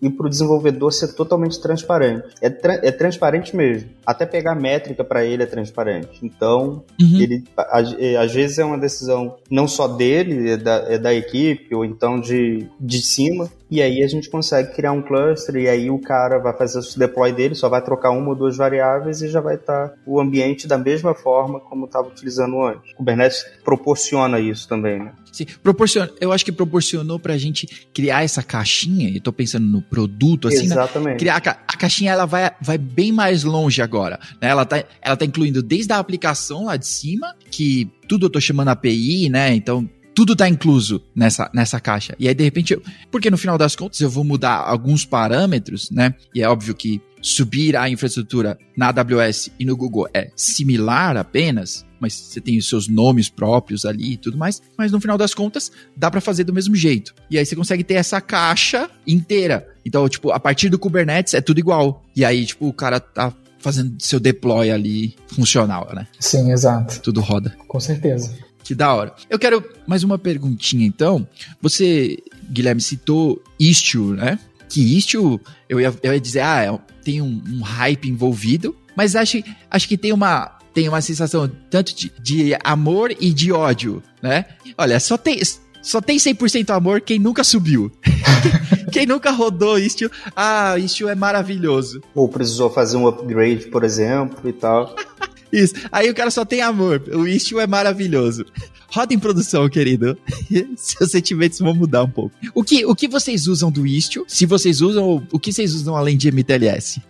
e, 0.00 0.06
e 0.06 0.10
para 0.10 0.26
o 0.26 0.30
desenvolvedor 0.30 0.92
ser 0.92 1.08
totalmente 1.14 1.60
transparente. 1.60 2.28
É, 2.40 2.48
tra 2.50 2.74
é 2.82 2.90
transparente 2.90 3.54
mesmo. 3.56 3.90
Até 4.06 4.26
pegar 4.26 4.54
métrica 4.54 5.04
para 5.04 5.24
ele 5.24 5.42
é 5.42 5.46
transparente. 5.46 6.20
Então, 6.22 6.82
uhum. 7.00 7.20
ele 7.20 7.44
às 8.18 8.32
vezes 8.32 8.58
é 8.58 8.64
uma 8.64 8.78
decisão 8.78 9.36
não 9.50 9.66
só 9.66 9.86
dele, 9.88 10.50
é 10.50 10.56
da 10.56 10.71
da, 10.80 10.92
é 10.92 10.98
da 10.98 11.14
equipe 11.14 11.74
ou 11.74 11.84
então 11.84 12.20
de, 12.20 12.66
de 12.80 13.02
cima, 13.02 13.50
e 13.70 13.80
aí 13.80 14.02
a 14.02 14.06
gente 14.06 14.28
consegue 14.28 14.74
criar 14.74 14.92
um 14.92 15.02
cluster 15.02 15.56
e 15.56 15.68
aí 15.68 15.90
o 15.90 15.98
cara 15.98 16.38
vai 16.38 16.56
fazer 16.56 16.78
o 16.78 16.98
deploy 16.98 17.32
dele, 17.32 17.54
só 17.54 17.68
vai 17.68 17.82
trocar 17.82 18.10
uma 18.10 18.28
ou 18.28 18.34
duas 18.34 18.56
variáveis 18.56 19.22
e 19.22 19.28
já 19.28 19.40
vai 19.40 19.54
estar 19.54 19.88
tá 19.88 19.94
o 20.06 20.20
ambiente 20.20 20.66
da 20.66 20.76
mesma 20.76 21.14
forma 21.14 21.58
como 21.58 21.86
estava 21.86 22.08
utilizando 22.08 22.62
antes. 22.62 22.92
O 22.92 22.96
Kubernetes 22.96 23.44
proporciona 23.64 24.38
isso 24.38 24.68
também, 24.68 24.98
né? 24.98 25.12
Sim, 25.32 25.46
proporciona. 25.62 26.10
Eu 26.20 26.32
acho 26.32 26.44
que 26.44 26.52
proporcionou 26.52 27.18
para 27.18 27.32
a 27.32 27.38
gente 27.38 27.66
criar 27.94 28.22
essa 28.22 28.42
caixinha, 28.42 29.08
e 29.08 29.16
estou 29.16 29.32
pensando 29.32 29.66
no 29.66 29.80
produto, 29.80 30.48
assim, 30.48 30.68
né? 30.68 30.74
Exatamente. 30.74 31.12
Né? 31.12 31.18
Criar 31.18 31.36
a, 31.36 31.50
a, 31.50 31.76
caixinha, 31.78 32.12
ela 32.12 32.26
vai, 32.26 32.50
vai 32.60 32.76
bem 32.76 33.10
mais 33.10 33.42
longe 33.42 33.80
agora, 33.80 34.20
né? 34.40 34.48
Ela 34.50 34.66
tá, 34.66 34.84
ela 35.00 35.16
tá 35.16 35.24
incluindo 35.24 35.62
desde 35.62 35.90
a 35.94 35.98
aplicação 35.98 36.66
lá 36.66 36.76
de 36.76 36.86
cima, 36.86 37.34
que 37.50 37.90
tudo 38.06 38.26
eu 38.26 38.30
tô 38.30 38.38
chamando 38.38 38.68
API, 38.68 39.30
né? 39.30 39.54
Então 39.54 39.88
tudo 40.14 40.36
tá 40.36 40.48
incluso 40.48 41.02
nessa, 41.14 41.50
nessa 41.54 41.80
caixa. 41.80 42.14
E 42.18 42.28
aí, 42.28 42.34
de 42.34 42.44
repente, 42.44 42.74
eu, 42.74 42.82
porque 43.10 43.30
no 43.30 43.38
final 43.38 43.56
das 43.56 43.74
contas 43.74 44.00
eu 44.00 44.10
vou 44.10 44.24
mudar 44.24 44.56
alguns 44.56 45.04
parâmetros, 45.04 45.90
né? 45.90 46.14
E 46.34 46.42
é 46.42 46.48
óbvio 46.48 46.74
que 46.74 47.00
subir 47.22 47.76
a 47.76 47.88
infraestrutura 47.88 48.58
na 48.76 48.88
AWS 48.88 49.50
e 49.58 49.64
no 49.64 49.76
Google 49.76 50.08
é 50.12 50.30
similar 50.34 51.16
apenas, 51.16 51.86
mas 52.00 52.14
você 52.14 52.40
tem 52.40 52.58
os 52.58 52.68
seus 52.68 52.88
nomes 52.88 53.28
próprios 53.28 53.84
ali 53.86 54.14
e 54.14 54.16
tudo 54.16 54.36
mais, 54.36 54.60
mas 54.76 54.90
no 54.90 55.00
final 55.00 55.16
das 55.16 55.32
contas 55.32 55.70
dá 55.96 56.10
para 56.10 56.20
fazer 56.20 56.42
do 56.42 56.52
mesmo 56.52 56.74
jeito. 56.74 57.14
E 57.30 57.38
aí 57.38 57.46
você 57.46 57.54
consegue 57.54 57.84
ter 57.84 57.94
essa 57.94 58.20
caixa 58.20 58.90
inteira. 59.06 59.68
Então, 59.86 60.08
tipo, 60.08 60.32
a 60.32 60.40
partir 60.40 60.68
do 60.68 60.78
Kubernetes 60.78 61.34
é 61.34 61.40
tudo 61.40 61.60
igual. 61.60 62.02
E 62.14 62.24
aí, 62.24 62.44
tipo, 62.44 62.66
o 62.66 62.72
cara 62.72 62.98
tá 62.98 63.32
fazendo 63.60 63.94
seu 64.00 64.18
deploy 64.18 64.70
ali 64.70 65.14
funcional, 65.28 65.88
né? 65.94 66.08
Sim, 66.18 66.50
exato. 66.50 67.00
Tudo 67.00 67.20
roda. 67.20 67.56
Com 67.68 67.78
certeza. 67.78 68.34
Que 68.62 68.74
da 68.74 68.94
hora. 68.94 69.14
Eu 69.28 69.38
quero 69.38 69.64
mais 69.86 70.04
uma 70.04 70.18
perguntinha, 70.18 70.86
então. 70.86 71.26
Você, 71.60 72.18
Guilherme, 72.50 72.80
citou 72.80 73.42
Istio, 73.58 74.14
né? 74.14 74.38
Que 74.68 74.96
Istio, 74.96 75.40
eu 75.68 75.80
ia, 75.80 75.94
eu 76.02 76.12
ia 76.12 76.20
dizer, 76.20 76.40
ah, 76.40 76.62
é 76.62 76.92
tem 77.02 77.20
um, 77.20 77.42
um, 77.48 77.60
hype 77.62 78.08
envolvido, 78.08 78.76
mas 78.96 79.16
acho, 79.16 79.42
acho 79.70 79.88
que 79.88 79.98
tem 79.98 80.12
uma, 80.12 80.58
tem 80.72 80.88
uma 80.88 81.00
sensação 81.00 81.50
tanto 81.70 81.94
de, 81.94 82.12
de 82.20 82.56
amor 82.62 83.14
e 83.20 83.32
de 83.32 83.52
ódio, 83.52 84.02
né? 84.22 84.46
Olha, 84.78 84.98
só 85.00 85.18
tem, 85.18 85.40
só 85.82 86.00
tem 86.00 86.16
100% 86.16 86.70
amor 86.70 87.00
quem 87.00 87.18
nunca 87.18 87.42
subiu. 87.42 87.90
quem 88.92 89.04
nunca 89.04 89.30
rodou 89.30 89.78
Istio, 89.78 90.10
ah, 90.36 90.78
Istio 90.78 91.08
é 91.08 91.14
maravilhoso. 91.14 92.00
Ou 92.14 92.28
precisou 92.28 92.70
fazer 92.70 92.96
um 92.96 93.06
upgrade, 93.06 93.66
por 93.66 93.82
exemplo, 93.82 94.48
e 94.48 94.52
tal. 94.52 94.94
Isso. 95.52 95.74
Aí 95.92 96.08
o 96.08 96.14
cara 96.14 96.30
só 96.30 96.44
tem 96.44 96.62
amor. 96.62 97.02
O 97.12 97.26
Istio 97.26 97.60
é 97.60 97.66
maravilhoso. 97.66 98.46
Roda 98.88 99.12
em 99.12 99.18
produção, 99.18 99.68
querido. 99.68 100.16
Seus 100.76 101.10
sentimentos 101.10 101.58
vão 101.58 101.74
mudar 101.74 102.04
um 102.04 102.10
pouco. 102.10 102.34
O 102.54 102.64
que, 102.64 102.84
o 102.86 102.94
que 102.94 103.08
vocês 103.08 103.46
usam 103.46 103.70
do 103.70 103.86
Istio? 103.86 104.24
Se 104.26 104.46
vocês 104.46 104.80
usam, 104.80 105.26
o 105.30 105.38
que 105.38 105.52
vocês 105.52 105.74
usam 105.74 105.96
além 105.96 106.16
de 106.16 106.30
MTLS? 106.30 107.02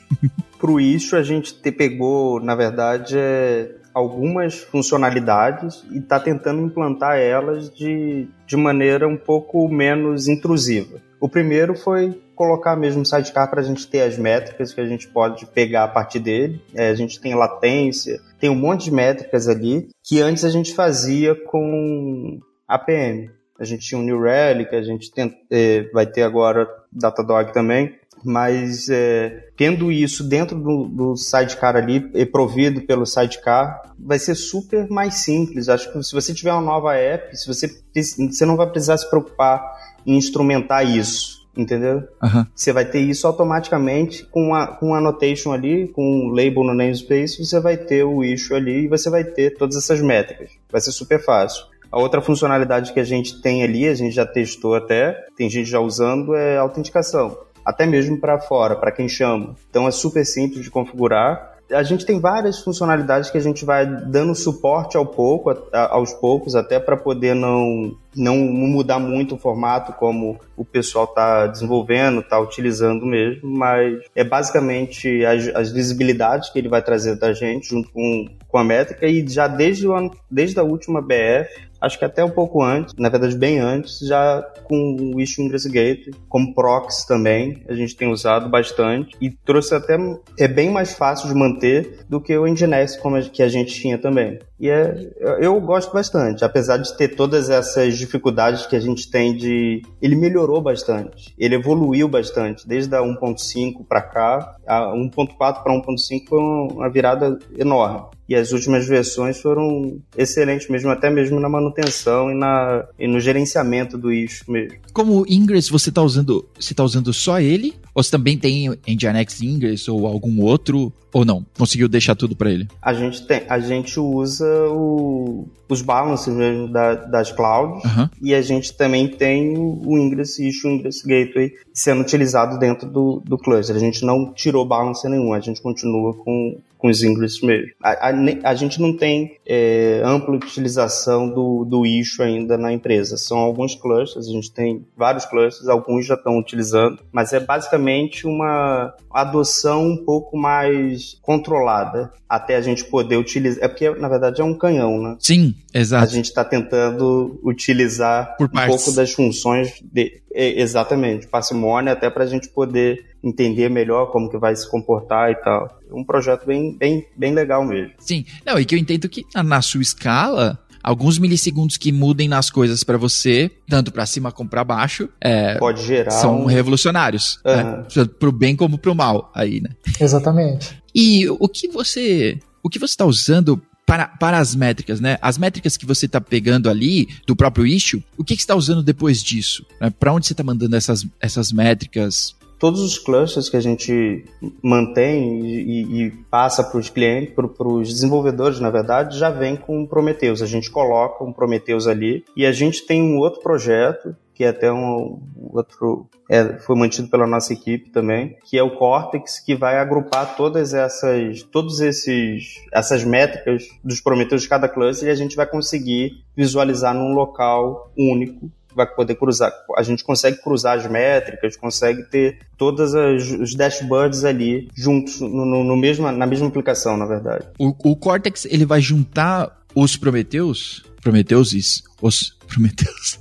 Pro 0.58 0.80
Istio 0.80 1.18
a 1.18 1.22
gente 1.22 1.54
te 1.54 1.70
pegou, 1.70 2.40
na 2.40 2.54
verdade, 2.54 3.16
é 3.16 3.74
algumas 3.94 4.58
funcionalidades 4.58 5.84
e 5.90 5.98
está 5.98 6.20
tentando 6.20 6.62
implantar 6.62 7.18
elas 7.18 7.68
de, 7.74 8.28
de 8.46 8.56
maneira 8.56 9.08
um 9.08 9.16
pouco 9.16 9.68
menos 9.68 10.28
intrusiva. 10.28 11.00
O 11.20 11.28
primeiro 11.28 11.74
foi 11.74 12.20
colocar 12.38 12.76
mesmo 12.76 13.02
o 13.02 13.04
sidecar 13.04 13.50
para 13.50 13.60
a 13.60 13.64
gente 13.64 13.88
ter 13.88 14.02
as 14.02 14.16
métricas 14.16 14.72
que 14.72 14.80
a 14.80 14.86
gente 14.86 15.08
pode 15.08 15.44
pegar 15.46 15.82
a 15.82 15.88
partir 15.88 16.20
dele. 16.20 16.62
É, 16.72 16.88
a 16.88 16.94
gente 16.94 17.20
tem 17.20 17.34
latência, 17.34 18.20
tem 18.38 18.48
um 18.48 18.54
monte 18.54 18.84
de 18.84 18.92
métricas 18.92 19.48
ali 19.48 19.88
que 20.04 20.22
antes 20.22 20.44
a 20.44 20.48
gente 20.48 20.72
fazia 20.72 21.34
com 21.34 22.38
APM. 22.68 23.28
A 23.58 23.64
gente 23.64 23.84
tinha 23.84 24.00
o 24.00 24.04
New 24.04 24.22
Relic, 24.22 24.72
a 24.72 24.82
gente 24.82 25.10
tem, 25.10 25.36
é, 25.50 25.90
vai 25.92 26.06
ter 26.06 26.22
agora 26.22 26.68
Datadog 26.92 27.52
também, 27.52 27.96
mas 28.24 28.88
é, 28.88 29.48
tendo 29.56 29.90
isso 29.90 30.22
dentro 30.22 30.56
do, 30.56 30.84
do 30.84 31.16
sidecar 31.16 31.74
ali, 31.74 32.08
e 32.14 32.24
provido 32.24 32.82
pelo 32.82 33.04
sidecar, 33.04 33.82
vai 33.98 34.20
ser 34.20 34.36
super 34.36 34.88
mais 34.88 35.14
simples. 35.24 35.68
Acho 35.68 35.92
que 35.92 36.00
se 36.04 36.12
você 36.12 36.32
tiver 36.32 36.52
uma 36.52 36.62
nova 36.62 36.94
app, 36.94 37.36
se 37.36 37.48
você, 37.48 37.68
você 37.92 38.46
não 38.46 38.56
vai 38.56 38.70
precisar 38.70 38.96
se 38.96 39.10
preocupar 39.10 39.60
em 40.06 40.16
instrumentar 40.16 40.86
isso 40.86 41.37
entendeu? 41.58 42.04
Uhum. 42.22 42.46
Você 42.54 42.72
vai 42.72 42.84
ter 42.84 43.00
isso 43.00 43.26
automaticamente 43.26 44.24
com 44.24 44.54
a, 44.54 44.68
com 44.68 44.94
a 44.94 44.98
annotation 44.98 45.52
ali, 45.52 45.88
com 45.88 46.02
um 46.02 46.28
label 46.28 46.62
no 46.64 46.74
namespace, 46.74 47.44
você 47.44 47.60
vai 47.60 47.76
ter 47.76 48.04
o 48.04 48.24
issue 48.24 48.56
ali 48.56 48.84
e 48.84 48.88
você 48.88 49.10
vai 49.10 49.24
ter 49.24 49.56
todas 49.58 49.76
essas 49.76 50.00
métricas. 50.00 50.52
Vai 50.70 50.80
ser 50.80 50.92
super 50.92 51.22
fácil. 51.22 51.66
A 51.90 51.98
outra 51.98 52.20
funcionalidade 52.20 52.92
que 52.92 53.00
a 53.00 53.04
gente 53.04 53.42
tem 53.42 53.62
ali, 53.62 53.88
a 53.88 53.94
gente 53.94 54.14
já 54.14 54.24
testou 54.24 54.74
até, 54.74 55.26
tem 55.36 55.50
gente 55.50 55.68
já 55.68 55.80
usando, 55.80 56.34
é 56.34 56.58
autenticação. 56.58 57.36
Até 57.64 57.86
mesmo 57.86 58.18
para 58.18 58.38
fora, 58.38 58.76
para 58.76 58.92
quem 58.92 59.08
chama. 59.08 59.56
Então 59.68 59.88
é 59.88 59.90
super 59.90 60.24
simples 60.24 60.62
de 60.62 60.70
configurar 60.70 61.57
a 61.70 61.82
gente 61.82 62.06
tem 62.06 62.18
várias 62.18 62.60
funcionalidades 62.60 63.30
que 63.30 63.38
a 63.38 63.40
gente 63.40 63.64
vai 63.64 63.86
dando 63.86 64.34
suporte 64.34 64.96
ao 64.96 65.04
pouco, 65.04 65.50
a, 65.72 65.94
aos 65.94 66.12
poucos, 66.12 66.54
até 66.54 66.80
para 66.80 66.96
poder 66.96 67.34
não, 67.34 67.94
não 68.16 68.36
mudar 68.36 68.98
muito 68.98 69.34
o 69.34 69.38
formato 69.38 69.92
como 69.92 70.38
o 70.56 70.64
pessoal 70.64 71.04
está 71.04 71.46
desenvolvendo, 71.46 72.20
está 72.20 72.38
utilizando 72.38 73.04
mesmo, 73.04 73.48
mas 73.48 74.00
é 74.14 74.24
basicamente 74.24 75.24
as, 75.24 75.48
as, 75.48 75.70
visibilidades 75.70 76.50
que 76.50 76.58
ele 76.58 76.68
vai 76.68 76.82
trazer 76.82 77.16
da 77.16 77.32
gente 77.32 77.68
junto 77.68 77.90
com, 77.90 78.26
com 78.48 78.58
a 78.58 78.64
métrica 78.64 79.06
e 79.06 79.26
já 79.28 79.46
desde, 79.46 79.86
o 79.86 79.92
ano, 79.92 80.10
desde 80.30 80.58
a 80.58 80.62
última 80.62 81.02
BF 81.02 81.67
acho 81.80 81.98
que 81.98 82.04
até 82.04 82.24
um 82.24 82.30
pouco 82.30 82.62
antes, 82.62 82.94
na 82.98 83.08
verdade 83.08 83.36
bem 83.36 83.58
antes, 83.58 83.98
já 84.00 84.42
com 84.64 84.96
o 85.14 85.20
Issue 85.20 85.44
Investigate, 85.44 86.10
como 86.28 86.54
proxy 86.54 87.06
também, 87.06 87.62
a 87.68 87.74
gente 87.74 87.96
tem 87.96 88.10
usado 88.10 88.48
bastante 88.48 89.16
e 89.20 89.30
trouxe 89.30 89.74
até, 89.74 89.96
é 90.38 90.48
bem 90.48 90.70
mais 90.70 90.92
fácil 90.92 91.28
de 91.28 91.34
manter 91.34 92.04
do 92.08 92.20
que 92.20 92.36
o 92.36 92.46
Nginx 92.46 92.96
como 92.96 93.20
que 93.30 93.42
a 93.42 93.48
gente 93.48 93.72
tinha 93.74 93.98
também. 93.98 94.38
E 94.60 94.68
é, 94.68 95.10
eu 95.40 95.60
gosto 95.60 95.92
bastante, 95.92 96.44
apesar 96.44 96.78
de 96.78 96.96
ter 96.96 97.08
todas 97.08 97.48
essas 97.48 97.96
dificuldades 97.96 98.66
que 98.66 98.74
a 98.74 98.80
gente 98.80 99.10
tem 99.10 99.36
de. 99.36 99.82
Ele 100.02 100.16
melhorou 100.16 100.60
bastante, 100.60 101.34
ele 101.38 101.54
evoluiu 101.54 102.08
bastante, 102.08 102.66
desde 102.66 102.94
a 102.94 103.00
1.5 103.00 103.86
para 103.88 104.02
cá, 104.02 104.56
a 104.66 104.92
1.4 104.94 105.36
para 105.36 105.72
1.5 105.72 106.28
foi 106.28 106.38
uma 106.38 106.90
virada 106.90 107.38
enorme 107.56 108.18
e 108.28 108.34
as 108.34 108.52
últimas 108.52 108.86
versões 108.86 109.40
foram 109.40 109.98
excelentes 110.16 110.68
mesmo, 110.68 110.90
até 110.90 111.08
mesmo 111.08 111.40
na 111.40 111.48
manutenção 111.48 112.30
e, 112.30 112.34
na, 112.34 112.84
e 112.98 113.08
no 113.08 113.18
gerenciamento 113.18 113.96
do 113.96 114.12
issue 114.12 114.52
mesmo. 114.52 114.76
Como 114.92 115.24
Ingress, 115.26 115.70
você 115.70 115.88
está 115.88 116.02
usando, 116.02 116.46
você 116.58 116.74
tá 116.74 116.84
usando 116.84 117.10
só 117.12 117.40
ele? 117.40 117.74
Ou 117.94 118.02
você 118.02 118.10
também 118.10 118.36
tem 118.36 118.68
Nginx 118.86 119.40
Ingress 119.40 119.90
ou 119.90 120.06
algum 120.06 120.42
outro? 120.42 120.92
Ou 121.10 121.24
não? 121.24 121.44
Conseguiu 121.56 121.88
deixar 121.88 122.14
tudo 122.14 122.36
para 122.36 122.50
ele? 122.50 122.68
A 122.82 122.92
gente 122.92 123.26
tem, 123.26 123.44
a 123.48 123.58
gente 123.58 123.98
usa 123.98 124.46
o, 124.70 125.46
os 125.68 125.82
balances 125.82 126.32
mesmo 126.32 126.68
da, 126.68 126.94
das 126.94 127.32
clouds 127.32 127.84
uhum. 127.84 128.08
e 128.20 128.34
a 128.34 128.42
gente 128.42 128.76
também 128.76 129.08
tem 129.08 129.56
o 129.56 129.98
Ingress 129.98 130.38
Issue, 130.38 130.70
o 130.70 130.74
Ingress 130.74 131.02
Gateway 131.02 131.52
sendo 131.72 132.00
utilizado 132.00 132.58
dentro 132.58 132.88
do, 132.88 133.22
do 133.24 133.38
cluster. 133.38 133.76
A 133.76 133.78
gente 133.78 134.04
não 134.04 134.32
tirou 134.32 134.64
balance 134.64 135.08
nenhum, 135.08 135.32
a 135.32 135.40
gente 135.40 135.60
continua 135.60 136.14
com, 136.14 136.56
com 136.78 136.88
os 136.88 137.02
Ingress 137.02 137.44
mesmo. 137.44 137.72
A, 137.82 138.08
a, 138.08 138.12
a 138.44 138.54
gente 138.54 138.80
não 138.80 138.96
tem 138.96 139.36
é, 139.44 140.00
ampla 140.04 140.36
utilização 140.36 141.28
do, 141.28 141.64
do 141.64 141.84
issue 141.84 142.24
ainda 142.24 142.56
na 142.56 142.72
empresa. 142.72 143.16
São 143.16 143.38
alguns 143.38 143.74
clusters, 143.74 144.28
a 144.28 144.32
gente 144.32 144.52
tem 144.52 144.86
vários 144.96 145.26
clusters, 145.26 145.68
alguns 145.68 146.06
já 146.06 146.14
estão 146.14 146.38
utilizando, 146.38 147.02
mas 147.12 147.32
é 147.32 147.40
basicamente 147.40 148.26
uma 148.26 148.94
adoção 149.10 149.86
um 149.86 150.04
pouco 150.04 150.36
mais 150.36 151.18
controlada 151.20 152.12
até 152.28 152.56
a 152.56 152.60
gente 152.60 152.84
poder 152.84 153.16
utilizar. 153.16 153.64
É 153.64 153.68
porque, 153.68 153.90
na 153.90 154.08
verdade, 154.08 154.40
é 154.40 154.44
um 154.44 154.54
canhão, 154.54 155.00
né? 155.00 155.16
Sim, 155.18 155.54
exato. 155.74 156.04
A 156.04 156.06
gente 156.06 156.26
está 156.26 156.44
tentando 156.44 157.40
utilizar 157.42 158.36
Por 158.36 158.46
um 158.46 158.66
pouco 158.66 158.92
das 158.92 159.12
funções 159.12 159.82
de, 159.82 160.20
exatamente, 160.30 161.26
parcimônia, 161.26 161.92
até 161.92 162.10
para 162.10 162.24
a 162.24 162.26
gente 162.26 162.48
poder 162.48 163.07
entender 163.22 163.68
melhor 163.68 164.10
como 164.12 164.30
que 164.30 164.38
vai 164.38 164.54
se 164.54 164.68
comportar 164.68 165.30
e 165.30 165.34
tal. 165.36 165.80
É 165.90 165.94
um 165.94 166.04
projeto 166.04 166.46
bem, 166.46 166.76
bem, 166.76 167.06
bem 167.16 167.34
legal 167.34 167.64
mesmo. 167.64 167.92
Sim, 167.98 168.24
não, 168.46 168.58
e 168.58 168.64
que 168.64 168.74
eu 168.74 168.78
entendo 168.78 169.08
que 169.08 169.24
na 169.34 169.60
sua 169.60 169.82
escala, 169.82 170.58
alguns 170.82 171.18
milissegundos 171.18 171.76
que 171.76 171.92
mudem 171.92 172.28
nas 172.28 172.50
coisas 172.50 172.84
para 172.84 172.96
você, 172.96 173.50
tanto 173.68 173.92
para 173.92 174.06
cima 174.06 174.30
como 174.30 174.48
para 174.48 174.64
baixo, 174.64 175.08
é, 175.20 175.58
pode 175.58 175.84
gerar 175.84 176.10
são 176.12 176.42
um... 176.42 176.46
revolucionários, 176.46 177.40
uhum. 177.44 178.02
né? 178.02 178.08
pro 178.18 178.32
bem 178.32 178.54
como 178.56 178.78
pro 178.78 178.94
mal 178.94 179.30
aí, 179.34 179.60
né? 179.60 179.70
Exatamente. 180.00 180.80
E 180.94 181.28
o 181.28 181.48
que 181.48 181.68
você, 181.68 182.38
o 182.62 182.68
que 182.68 182.78
você 182.78 182.92
está 182.92 183.04
usando 183.04 183.60
para, 183.88 184.06
para 184.06 184.38
as 184.38 184.54
métricas, 184.54 185.00
né? 185.00 185.16
As 185.22 185.38
métricas 185.38 185.76
que 185.76 185.86
você 185.86 186.04
está 186.04 186.20
pegando 186.20 186.68
ali 186.68 187.08
do 187.26 187.34
próprio 187.34 187.66
issue, 187.66 188.04
o 188.18 188.24
que, 188.24 188.34
que 188.36 188.42
você 188.42 188.44
está 188.44 188.54
usando 188.54 188.82
depois 188.82 189.22
disso? 189.22 189.64
Né? 189.80 189.88
Para 189.88 190.12
onde 190.12 190.26
você 190.26 190.34
está 190.34 190.44
mandando 190.44 190.76
essas, 190.76 191.06
essas 191.18 191.50
métricas? 191.50 192.36
Todos 192.58 192.80
os 192.80 192.98
clusters 192.98 193.48
que 193.48 193.56
a 193.56 193.60
gente 193.60 194.24
mantém 194.62 195.40
e, 195.44 196.06
e 196.06 196.10
passa 196.30 196.62
para 196.64 196.78
os 196.78 196.90
clientes, 196.90 197.34
para 197.34 197.68
os 197.68 197.88
desenvolvedores, 197.88 198.60
na 198.60 198.70
verdade, 198.70 199.18
já 199.18 199.30
vem 199.30 199.56
com 199.56 199.86
Prometheus. 199.86 200.42
A 200.42 200.46
gente 200.46 200.70
coloca 200.70 201.24
um 201.24 201.32
Prometheus 201.32 201.86
ali 201.86 202.24
e 202.36 202.44
a 202.44 202.52
gente 202.52 202.84
tem 202.84 203.02
um 203.02 203.18
outro 203.18 203.40
projeto 203.40 204.14
que 204.38 204.44
é 204.44 204.48
até 204.50 204.72
um 204.72 205.20
outro 205.50 206.08
é, 206.30 206.58
foi 206.58 206.76
mantido 206.76 207.08
pela 207.08 207.26
nossa 207.26 207.52
equipe 207.52 207.90
também, 207.90 208.36
que 208.44 208.56
é 208.56 208.62
o 208.62 208.76
Cortex, 208.76 209.40
que 209.40 209.56
vai 209.56 209.78
agrupar 209.78 210.36
todas 210.36 210.72
essas, 210.74 211.42
todos 211.42 211.80
esses, 211.80 212.64
essas 212.72 213.02
métricas 213.02 213.64
dos 213.82 214.00
Prometheus 214.00 214.42
de 214.42 214.48
cada 214.48 214.68
cluster 214.68 215.08
e 215.08 215.10
a 215.10 215.16
gente 215.16 215.34
vai 215.34 215.44
conseguir 215.44 216.22
visualizar 216.36 216.94
num 216.94 217.14
local 217.14 217.90
único 217.98 218.48
vai 218.78 218.86
poder 218.86 219.16
cruzar. 219.16 219.52
A 219.76 219.82
gente 219.82 220.04
consegue 220.04 220.40
cruzar 220.40 220.78
as 220.78 220.88
métricas, 220.88 221.56
consegue 221.56 222.04
ter 222.04 222.38
todas 222.56 222.94
as, 222.94 223.30
os 223.30 223.54
dashboards 223.54 224.24
ali 224.24 224.68
juntos 224.74 225.20
no, 225.20 225.44
no, 225.44 225.64
no 225.64 225.76
mesmo, 225.76 226.10
na 226.10 226.26
mesma 226.26 226.46
aplicação, 226.46 226.96
na 226.96 227.04
verdade. 227.04 227.46
O, 227.58 227.74
o 227.90 227.96
Cortex 227.96 228.46
ele 228.46 228.64
vai 228.64 228.80
juntar 228.80 229.58
os 229.74 229.96
Prometheus, 229.96 230.84
Prometheuses, 231.02 231.82
os 232.00 232.36
Prometheus. 232.46 233.18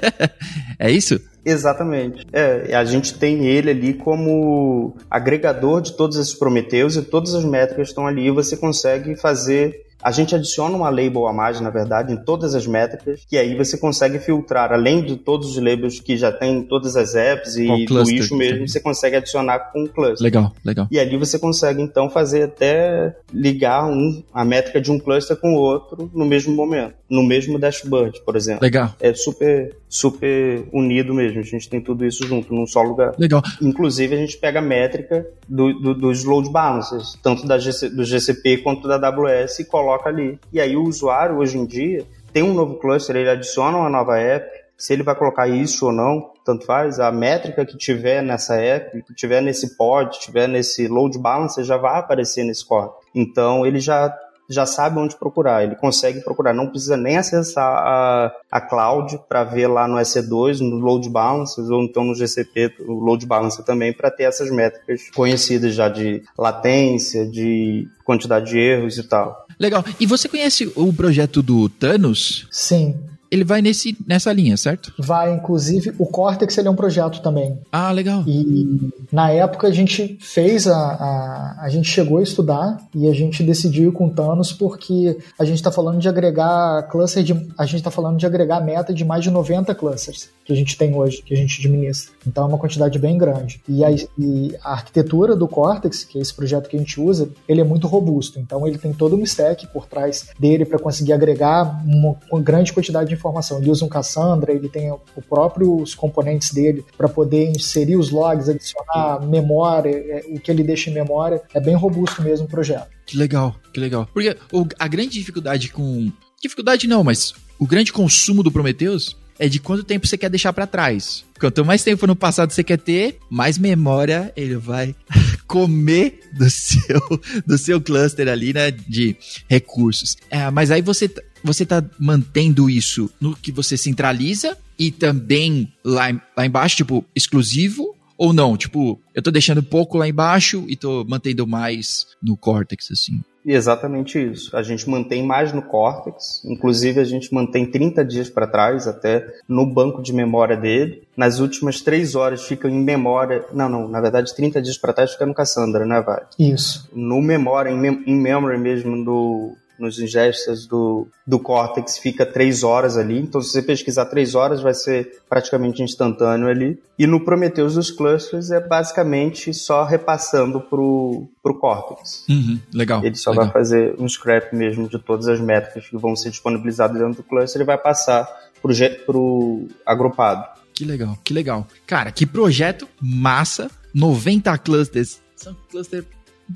é 0.78 0.90
isso? 0.90 1.20
Exatamente. 1.44 2.24
É, 2.32 2.74
a 2.74 2.84
gente 2.84 3.18
tem 3.18 3.44
ele 3.44 3.70
ali 3.70 3.94
como 3.94 4.96
agregador 5.10 5.82
de 5.82 5.92
todos 5.92 6.16
esses 6.16 6.34
Prometheus 6.34 6.96
e 6.96 7.02
todas 7.02 7.34
as 7.34 7.44
métricas 7.44 7.88
estão 7.88 8.06
ali 8.06 8.26
e 8.26 8.30
você 8.30 8.56
consegue 8.56 9.14
fazer 9.16 9.84
a 10.04 10.10
gente 10.10 10.34
adiciona 10.34 10.76
uma 10.76 10.90
label 10.90 11.26
a 11.26 11.32
mais, 11.32 11.60
na 11.62 11.70
verdade, 11.70 12.12
em 12.12 12.16
todas 12.16 12.54
as 12.54 12.66
métricas, 12.66 13.24
que 13.26 13.38
aí 13.38 13.56
você 13.56 13.78
consegue 13.78 14.18
filtrar, 14.18 14.70
além 14.70 15.02
de 15.02 15.16
todos 15.16 15.56
os 15.56 15.56
labels 15.56 15.98
que 15.98 16.14
já 16.14 16.30
tem 16.30 16.58
em 16.58 16.62
todas 16.62 16.94
as 16.94 17.14
apps 17.14 17.56
e 17.56 17.66
o 17.66 17.86
do 17.86 18.10
issue 18.10 18.36
mesmo, 18.36 18.68
você 18.68 18.80
consegue 18.80 19.16
adicionar 19.16 19.70
com 19.72 19.84
o 19.84 19.88
cluster. 19.88 20.22
Legal, 20.22 20.52
legal. 20.62 20.86
E 20.90 20.98
ali 20.98 21.16
você 21.16 21.38
consegue, 21.38 21.80
então, 21.80 22.10
fazer 22.10 22.42
até 22.42 23.16
ligar 23.32 23.86
um, 23.86 24.22
a 24.32 24.44
métrica 24.44 24.78
de 24.78 24.92
um 24.92 24.98
cluster 24.98 25.36
com 25.38 25.54
o 25.54 25.58
outro 25.58 26.10
no 26.14 26.26
mesmo 26.26 26.54
momento, 26.54 26.94
no 27.08 27.22
mesmo 27.22 27.58
dashboard, 27.58 28.20
por 28.26 28.36
exemplo. 28.36 28.62
Legal. 28.62 28.94
É 29.00 29.14
super, 29.14 29.74
super 29.88 30.68
unido 30.70 31.14
mesmo. 31.14 31.40
A 31.40 31.42
gente 31.42 31.66
tem 31.66 31.80
tudo 31.80 32.04
isso 32.04 32.26
junto, 32.26 32.54
num 32.54 32.66
só 32.66 32.82
lugar. 32.82 33.14
Legal. 33.18 33.42
Inclusive, 33.62 34.14
a 34.14 34.18
gente 34.18 34.36
pega 34.36 34.58
a 34.58 34.62
métrica 34.62 35.26
do, 35.48 35.72
do, 35.72 35.94
dos 35.94 36.24
load 36.24 36.50
balancers, 36.50 37.18
tanto 37.22 37.46
da 37.46 37.58
GC, 37.58 37.88
do 37.88 38.04
GCP 38.04 38.58
quanto 38.58 38.86
da 38.86 38.96
AWS, 38.96 39.60
e 39.60 39.64
coloca 39.64 39.83
coloca 39.84 40.08
ali. 40.08 40.40
E 40.52 40.60
aí 40.60 40.76
o 40.76 40.84
usuário, 40.84 41.36
hoje 41.36 41.58
em 41.58 41.66
dia, 41.66 42.04
tem 42.32 42.42
um 42.42 42.54
novo 42.54 42.76
cluster, 42.76 43.14
ele 43.14 43.28
adiciona 43.28 43.76
uma 43.76 43.90
nova 43.90 44.18
app, 44.18 44.48
se 44.76 44.92
ele 44.92 45.02
vai 45.02 45.14
colocar 45.14 45.46
isso 45.46 45.86
ou 45.86 45.92
não, 45.92 46.32
tanto 46.44 46.66
faz, 46.66 46.98
a 46.98 47.12
métrica 47.12 47.64
que 47.64 47.76
tiver 47.76 48.22
nessa 48.22 48.56
app, 48.56 49.02
que 49.02 49.14
tiver 49.14 49.40
nesse 49.40 49.76
pod, 49.76 50.18
tiver 50.18 50.48
nesse 50.48 50.88
load 50.88 51.18
balancer, 51.18 51.64
já 51.64 51.76
vai 51.76 51.98
aparecer 51.98 52.44
nesse 52.44 52.66
core. 52.66 52.90
Então 53.14 53.64
ele 53.64 53.78
já 53.78 54.12
já 54.48 54.66
sabe 54.66 54.98
onde 54.98 55.16
procurar, 55.16 55.64
ele 55.64 55.74
consegue 55.74 56.20
procurar, 56.20 56.52
não 56.52 56.68
precisa 56.68 56.96
nem 56.96 57.16
acessar 57.16 57.64
a, 57.64 58.32
a 58.50 58.60
cloud 58.60 59.18
para 59.28 59.44
ver 59.44 59.66
lá 59.66 59.88
no 59.88 59.96
EC2, 59.96 60.60
no 60.60 60.76
load 60.76 61.08
balancers 61.08 61.70
ou 61.70 61.82
então 61.82 62.04
no 62.04 62.14
GCP, 62.14 62.74
o 62.80 62.94
load 62.94 63.24
balancer 63.26 63.64
também, 63.64 63.92
para 63.92 64.10
ter 64.10 64.24
essas 64.24 64.50
métricas 64.50 65.10
conhecidas 65.14 65.74
já 65.74 65.88
de 65.88 66.22
latência, 66.36 67.26
de 67.26 67.88
quantidade 68.04 68.50
de 68.50 68.58
erros 68.58 68.98
e 68.98 69.02
tal. 69.02 69.46
Legal. 69.58 69.84
E 69.98 70.06
você 70.06 70.28
conhece 70.28 70.70
o 70.74 70.92
projeto 70.92 71.42
do 71.42 71.68
Thanos? 71.68 72.46
Sim 72.50 73.13
ele 73.34 73.44
vai 73.44 73.60
nesse, 73.60 73.96
nessa 74.06 74.32
linha, 74.32 74.56
certo? 74.56 74.92
Vai, 74.98 75.34
inclusive, 75.34 75.92
o 75.98 76.06
Cortex 76.06 76.56
ele 76.56 76.68
é 76.68 76.70
um 76.70 76.76
projeto 76.76 77.20
também. 77.20 77.58
Ah, 77.70 77.90
legal. 77.90 78.22
E 78.26 78.92
na 79.12 79.30
época 79.30 79.66
a 79.66 79.72
gente 79.72 80.16
fez 80.20 80.66
a, 80.66 80.76
a, 80.76 81.56
a 81.62 81.68
gente 81.68 81.88
chegou 81.88 82.18
a 82.18 82.22
estudar 82.22 82.78
e 82.94 83.08
a 83.08 83.12
gente 83.12 83.42
decidiu 83.42 83.92
com 83.92 84.08
Thanos 84.08 84.52
porque 84.52 85.18
a 85.38 85.44
gente 85.44 85.56
está 85.56 85.72
falando 85.72 85.98
de 85.98 86.08
agregar 86.08 86.88
cluster 86.88 87.22
de, 87.22 87.32
a 87.58 87.66
gente 87.66 87.76
está 87.76 87.90
falando 87.90 88.16
de 88.16 88.26
agregar 88.26 88.60
meta 88.60 88.94
de 88.94 89.04
mais 89.04 89.22
de 89.22 89.30
90 89.30 89.74
clusters 89.74 90.30
que 90.44 90.52
a 90.52 90.56
gente 90.56 90.76
tem 90.76 90.94
hoje, 90.94 91.22
que 91.22 91.32
a 91.32 91.36
gente 91.36 91.58
administra. 91.58 92.12
Então 92.26 92.44
é 92.44 92.48
uma 92.48 92.58
quantidade 92.58 92.98
bem 92.98 93.16
grande. 93.16 93.60
E 93.68 93.84
a, 93.84 93.90
e 93.90 94.54
a 94.62 94.72
arquitetura 94.72 95.34
do 95.34 95.48
Cortex, 95.48 96.04
que 96.04 96.18
é 96.18 96.22
esse 96.22 96.34
projeto 96.34 96.68
que 96.68 96.76
a 96.76 96.78
gente 96.78 97.00
usa, 97.00 97.28
ele 97.48 97.60
é 97.60 97.64
muito 97.64 97.86
robusto. 97.86 98.38
Então 98.38 98.66
ele 98.66 98.78
tem 98.78 98.92
todo 98.92 99.16
um 99.16 99.22
stack 99.22 99.66
por 99.68 99.86
trás 99.86 100.28
dele 100.38 100.64
para 100.64 100.78
conseguir 100.78 101.14
agregar 101.14 101.82
uma, 101.86 102.16
uma 102.30 102.40
grande 102.40 102.72
quantidade 102.72 103.08
de 103.08 103.16
informação. 103.24 103.58
Ele 103.58 103.70
usa 103.70 103.84
um 103.84 103.88
Cassandra, 103.88 104.52
ele 104.52 104.68
tem 104.68 104.90
o 104.90 105.22
próprio 105.28 105.80
os 105.80 105.94
componentes 105.94 106.52
dele 106.52 106.84
para 106.96 107.08
poder 107.08 107.50
inserir 107.50 107.96
os 107.96 108.10
logs, 108.10 108.48
adicionar 108.48 109.26
memória, 109.26 109.90
é, 109.90 110.24
o 110.28 110.38
que 110.38 110.50
ele 110.50 110.62
deixa 110.62 110.90
em 110.90 110.94
memória. 110.94 111.42
É 111.54 111.60
bem 111.60 111.74
robusto 111.74 112.22
mesmo 112.22 112.46
o 112.46 112.48
projeto. 112.48 112.88
Que 113.06 113.16
legal, 113.16 113.54
que 113.72 113.80
legal. 113.80 114.08
Porque 114.12 114.36
a 114.78 114.88
grande 114.88 115.10
dificuldade 115.10 115.70
com. 115.70 116.12
Dificuldade 116.40 116.86
não, 116.86 117.02
mas 117.02 117.34
o 117.58 117.66
grande 117.66 117.92
consumo 117.92 118.42
do 118.42 118.52
Prometheus 118.52 119.16
é 119.38 119.48
de 119.48 119.58
quanto 119.58 119.82
tempo 119.82 120.06
você 120.06 120.16
quer 120.16 120.28
deixar 120.28 120.52
para 120.52 120.66
trás. 120.66 121.24
Quanto 121.40 121.64
mais 121.64 121.82
tempo 121.82 122.06
no 122.06 122.14
passado 122.14 122.52
você 122.52 122.62
quer 122.62 122.78
ter, 122.78 123.18
mais 123.28 123.58
memória 123.58 124.32
ele 124.36 124.56
vai 124.56 124.94
comer 125.46 126.20
do 126.32 126.48
seu, 126.50 127.00
do 127.46 127.58
seu 127.58 127.80
cluster 127.80 128.28
ali, 128.28 128.52
né, 128.52 128.70
de 128.70 129.16
recursos. 129.48 130.16
É, 130.30 130.50
mas 130.50 130.70
aí 130.70 130.82
você 130.82 131.10
você 131.44 131.66
tá 131.66 131.84
mantendo 131.98 132.70
isso 132.70 133.10
no 133.20 133.36
que 133.36 133.52
você 133.52 133.76
centraliza 133.76 134.56
e 134.78 134.90
também 134.90 135.72
lá, 135.84 136.10
lá 136.36 136.46
embaixo, 136.46 136.76
tipo, 136.76 137.04
exclusivo? 137.14 137.94
Ou 138.16 138.32
não? 138.32 138.56
Tipo, 138.56 139.00
eu 139.12 139.22
tô 139.22 139.30
deixando 139.30 139.62
pouco 139.62 139.98
lá 139.98 140.08
embaixo 140.08 140.64
e 140.68 140.76
tô 140.76 141.04
mantendo 141.04 141.46
mais 141.46 142.06
no 142.22 142.36
Cortex, 142.36 142.90
assim. 142.90 143.20
Exatamente 143.44 144.18
isso. 144.18 144.56
A 144.56 144.62
gente 144.62 144.88
mantém 144.88 145.22
mais 145.22 145.52
no 145.52 145.60
Cortex, 145.60 146.42
inclusive 146.46 146.98
a 146.98 147.04
gente 147.04 147.32
mantém 147.34 147.66
30 147.66 148.04
dias 148.04 148.30
para 148.30 148.46
trás, 148.46 148.86
até 148.86 149.26
no 149.46 149.66
banco 149.66 150.00
de 150.00 150.12
memória 150.12 150.56
dele. 150.56 151.02
Nas 151.16 151.40
últimas 151.40 151.82
três 151.82 152.14
horas 152.14 152.44
fica 152.44 152.68
em 152.68 152.82
memória. 152.82 153.44
Não, 153.52 153.68
não, 153.68 153.88
na 153.88 154.00
verdade 154.00 154.34
30 154.34 154.62
dias 154.62 154.78
para 154.78 154.94
trás 154.94 155.12
fica 155.12 155.26
no 155.26 155.34
Cassandra, 155.34 155.84
né, 155.84 156.00
Vai? 156.00 156.22
Isso. 156.38 156.88
No 156.94 157.20
memória, 157.20 157.68
em, 157.70 157.78
mem 157.78 158.02
em 158.06 158.14
memory 158.14 158.58
mesmo 158.58 159.04
do, 159.04 159.56
nos 159.78 159.98
ingestas 159.98 160.66
do, 160.66 161.06
do 161.26 161.38
Cortex 161.38 161.98
fica 161.98 162.24
três 162.24 162.62
horas 162.62 162.96
ali. 162.96 163.18
Então, 163.18 163.40
se 163.40 163.50
você 163.50 163.62
pesquisar 163.62 164.06
três 164.06 164.34
horas, 164.34 164.60
vai 164.60 164.74
ser 164.74 165.22
praticamente 165.28 165.82
instantâneo 165.82 166.48
ali. 166.48 166.80
E 166.98 167.06
no 167.06 167.24
Prometheus 167.24 167.74
dos 167.74 167.90
clusters 167.90 168.50
é 168.50 168.60
basicamente 168.60 169.52
só 169.52 169.84
repassando 169.84 170.60
pro, 170.60 171.28
pro 171.42 171.58
Cortex. 171.58 172.24
Uhum, 172.28 172.60
legal. 172.72 173.04
Ele 173.04 173.16
só 173.16 173.30
legal. 173.30 173.46
vai 173.46 173.52
fazer 173.52 173.94
um 173.98 174.08
scrap 174.08 174.54
mesmo 174.54 174.88
de 174.88 174.98
todas 174.98 175.26
as 175.28 175.40
métricas 175.40 175.88
que 175.88 175.96
vão 175.96 176.14
ser 176.14 176.30
disponibilizadas 176.30 176.98
dentro 176.98 177.16
do 177.16 177.22
cluster 177.22 177.60
e 177.60 177.64
vai 177.64 177.78
passar 177.78 178.28
pro, 178.62 178.72
pro 179.04 179.68
agrupado. 179.84 180.46
Que 180.72 180.84
legal, 180.84 181.16
que 181.22 181.32
legal. 181.32 181.66
Cara, 181.86 182.10
que 182.10 182.26
projeto 182.26 182.88
massa. 183.00 183.70
90 183.94 184.58
clusters. 184.58 185.20
São 185.36 185.54
clusters 185.70 186.04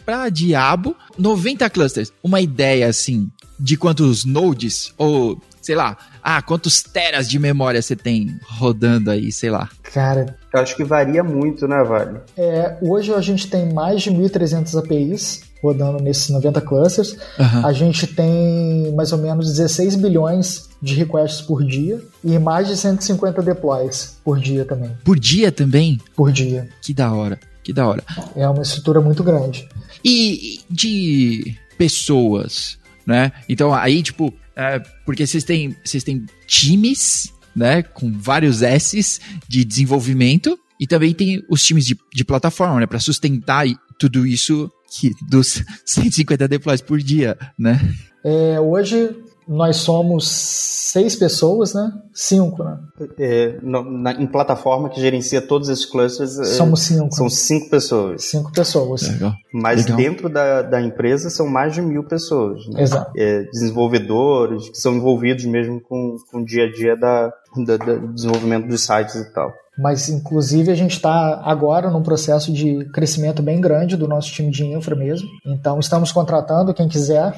pra 0.04 0.28
diabo. 0.28 0.96
90 1.18 1.68
clusters. 1.70 2.12
Uma 2.22 2.40
ideia, 2.40 2.88
assim, 2.88 3.30
de 3.58 3.76
quantos 3.76 4.24
nodes, 4.24 4.92
ou, 4.96 5.40
sei 5.60 5.74
lá, 5.74 5.96
ah, 6.22 6.42
quantos 6.42 6.82
teras 6.82 7.28
de 7.28 7.38
memória 7.38 7.80
você 7.80 7.96
tem 7.96 8.38
rodando 8.46 9.10
aí, 9.10 9.32
sei 9.32 9.50
lá. 9.50 9.68
Cara... 9.82 10.36
Eu 10.52 10.60
acho 10.60 10.76
que 10.76 10.84
varia 10.84 11.22
muito, 11.22 11.68
né, 11.68 11.84
Vale? 11.84 12.20
É, 12.36 12.78
hoje 12.80 13.12
a 13.12 13.20
gente 13.20 13.50
tem 13.50 13.70
mais 13.70 14.02
de 14.02 14.10
1.300 14.10 14.78
APIs 14.78 15.42
rodando 15.62 16.02
nesses 16.02 16.30
90 16.30 16.60
clusters. 16.60 17.16
Uhum. 17.38 17.66
A 17.66 17.72
gente 17.72 18.06
tem 18.06 18.92
mais 18.94 19.12
ou 19.12 19.18
menos 19.18 19.46
16 19.48 19.96
bilhões 19.96 20.68
de 20.80 20.94
requests 20.94 21.40
por 21.40 21.64
dia 21.64 22.00
e 22.24 22.38
mais 22.38 22.68
de 22.68 22.76
150 22.76 23.42
deploys 23.42 24.16
por 24.24 24.38
dia 24.38 24.64
também. 24.64 24.90
Por 25.04 25.18
dia 25.18 25.50
também? 25.50 26.00
Por 26.14 26.30
dia. 26.32 26.68
Que 26.80 26.94
da 26.94 27.12
hora, 27.12 27.38
que 27.68 27.72
da 27.74 27.86
hora. 27.86 28.02
É 28.34 28.48
uma 28.48 28.62
estrutura 28.62 28.98
muito 28.98 29.22
grande. 29.22 29.68
E 30.02 30.60
de 30.70 31.54
pessoas, 31.76 32.78
né? 33.06 33.30
Então 33.46 33.74
aí, 33.74 34.02
tipo, 34.02 34.32
é, 34.56 34.78
porque 35.04 35.26
vocês 35.26 35.44
têm, 35.44 35.76
vocês 35.84 36.02
têm 36.02 36.24
times, 36.46 37.30
né, 37.54 37.82
com 37.82 38.10
vários 38.10 38.62
S's 38.62 39.20
de 39.46 39.66
desenvolvimento 39.66 40.58
e 40.80 40.86
também 40.86 41.12
tem 41.12 41.44
os 41.46 41.62
times 41.62 41.84
de, 41.84 41.98
de 42.14 42.24
plataforma, 42.24 42.80
né, 42.80 42.86
para 42.86 42.98
sustentar 42.98 43.66
tudo 43.98 44.26
isso 44.26 44.70
que 44.90 45.12
dos 45.28 45.62
150 45.84 46.48
deploys 46.48 46.80
por 46.80 46.98
dia, 46.98 47.36
né? 47.58 47.94
É, 48.24 48.58
hoje 48.58 49.14
nós 49.48 49.76
somos 49.76 50.28
seis 50.28 51.16
pessoas, 51.16 51.72
né? 51.72 51.90
Cinco, 52.12 52.62
né? 52.62 52.78
É, 53.18 53.58
no, 53.62 53.82
na, 53.82 54.12
em 54.12 54.26
plataforma 54.26 54.90
que 54.90 55.00
gerencia 55.00 55.40
todos 55.40 55.70
esses 55.70 55.86
clusters. 55.86 56.32
Somos 56.56 56.80
cinco. 56.80 57.14
São 57.14 57.30
cinco 57.30 57.70
pessoas. 57.70 58.24
Cinco 58.24 58.52
pessoas. 58.52 59.08
Legal. 59.08 59.32
Mas 59.52 59.84
Legal. 59.84 59.96
dentro 59.96 60.28
da, 60.28 60.60
da 60.62 60.82
empresa 60.82 61.30
são 61.30 61.46
mais 61.46 61.72
de 61.72 61.80
mil 61.80 62.04
pessoas. 62.04 62.66
Né? 62.68 62.82
Exato. 62.82 63.10
É, 63.16 63.44
desenvolvedores 63.44 64.68
que 64.68 64.76
são 64.76 64.96
envolvidos 64.96 65.46
mesmo 65.46 65.80
com, 65.80 66.16
com 66.30 66.40
o 66.40 66.44
dia 66.44 66.64
a 66.64 66.70
dia 66.72 66.94
da, 66.94 67.32
da, 67.56 67.76
da 67.78 67.94
desenvolvimento 67.96 68.68
dos 68.68 68.82
sites 68.82 69.14
e 69.14 69.32
tal. 69.32 69.52
Mas, 69.78 70.08
inclusive, 70.08 70.72
a 70.72 70.74
gente 70.74 70.96
está 70.96 71.40
agora 71.44 71.88
num 71.88 72.02
processo 72.02 72.52
de 72.52 72.84
crescimento 72.86 73.40
bem 73.40 73.60
grande 73.60 73.96
do 73.96 74.08
nosso 74.08 74.32
time 74.32 74.50
de 74.50 74.64
infra 74.64 74.96
mesmo. 74.96 75.28
Então, 75.46 75.78
estamos 75.78 76.10
contratando 76.10 76.74
quem 76.74 76.88
quiser. 76.88 77.32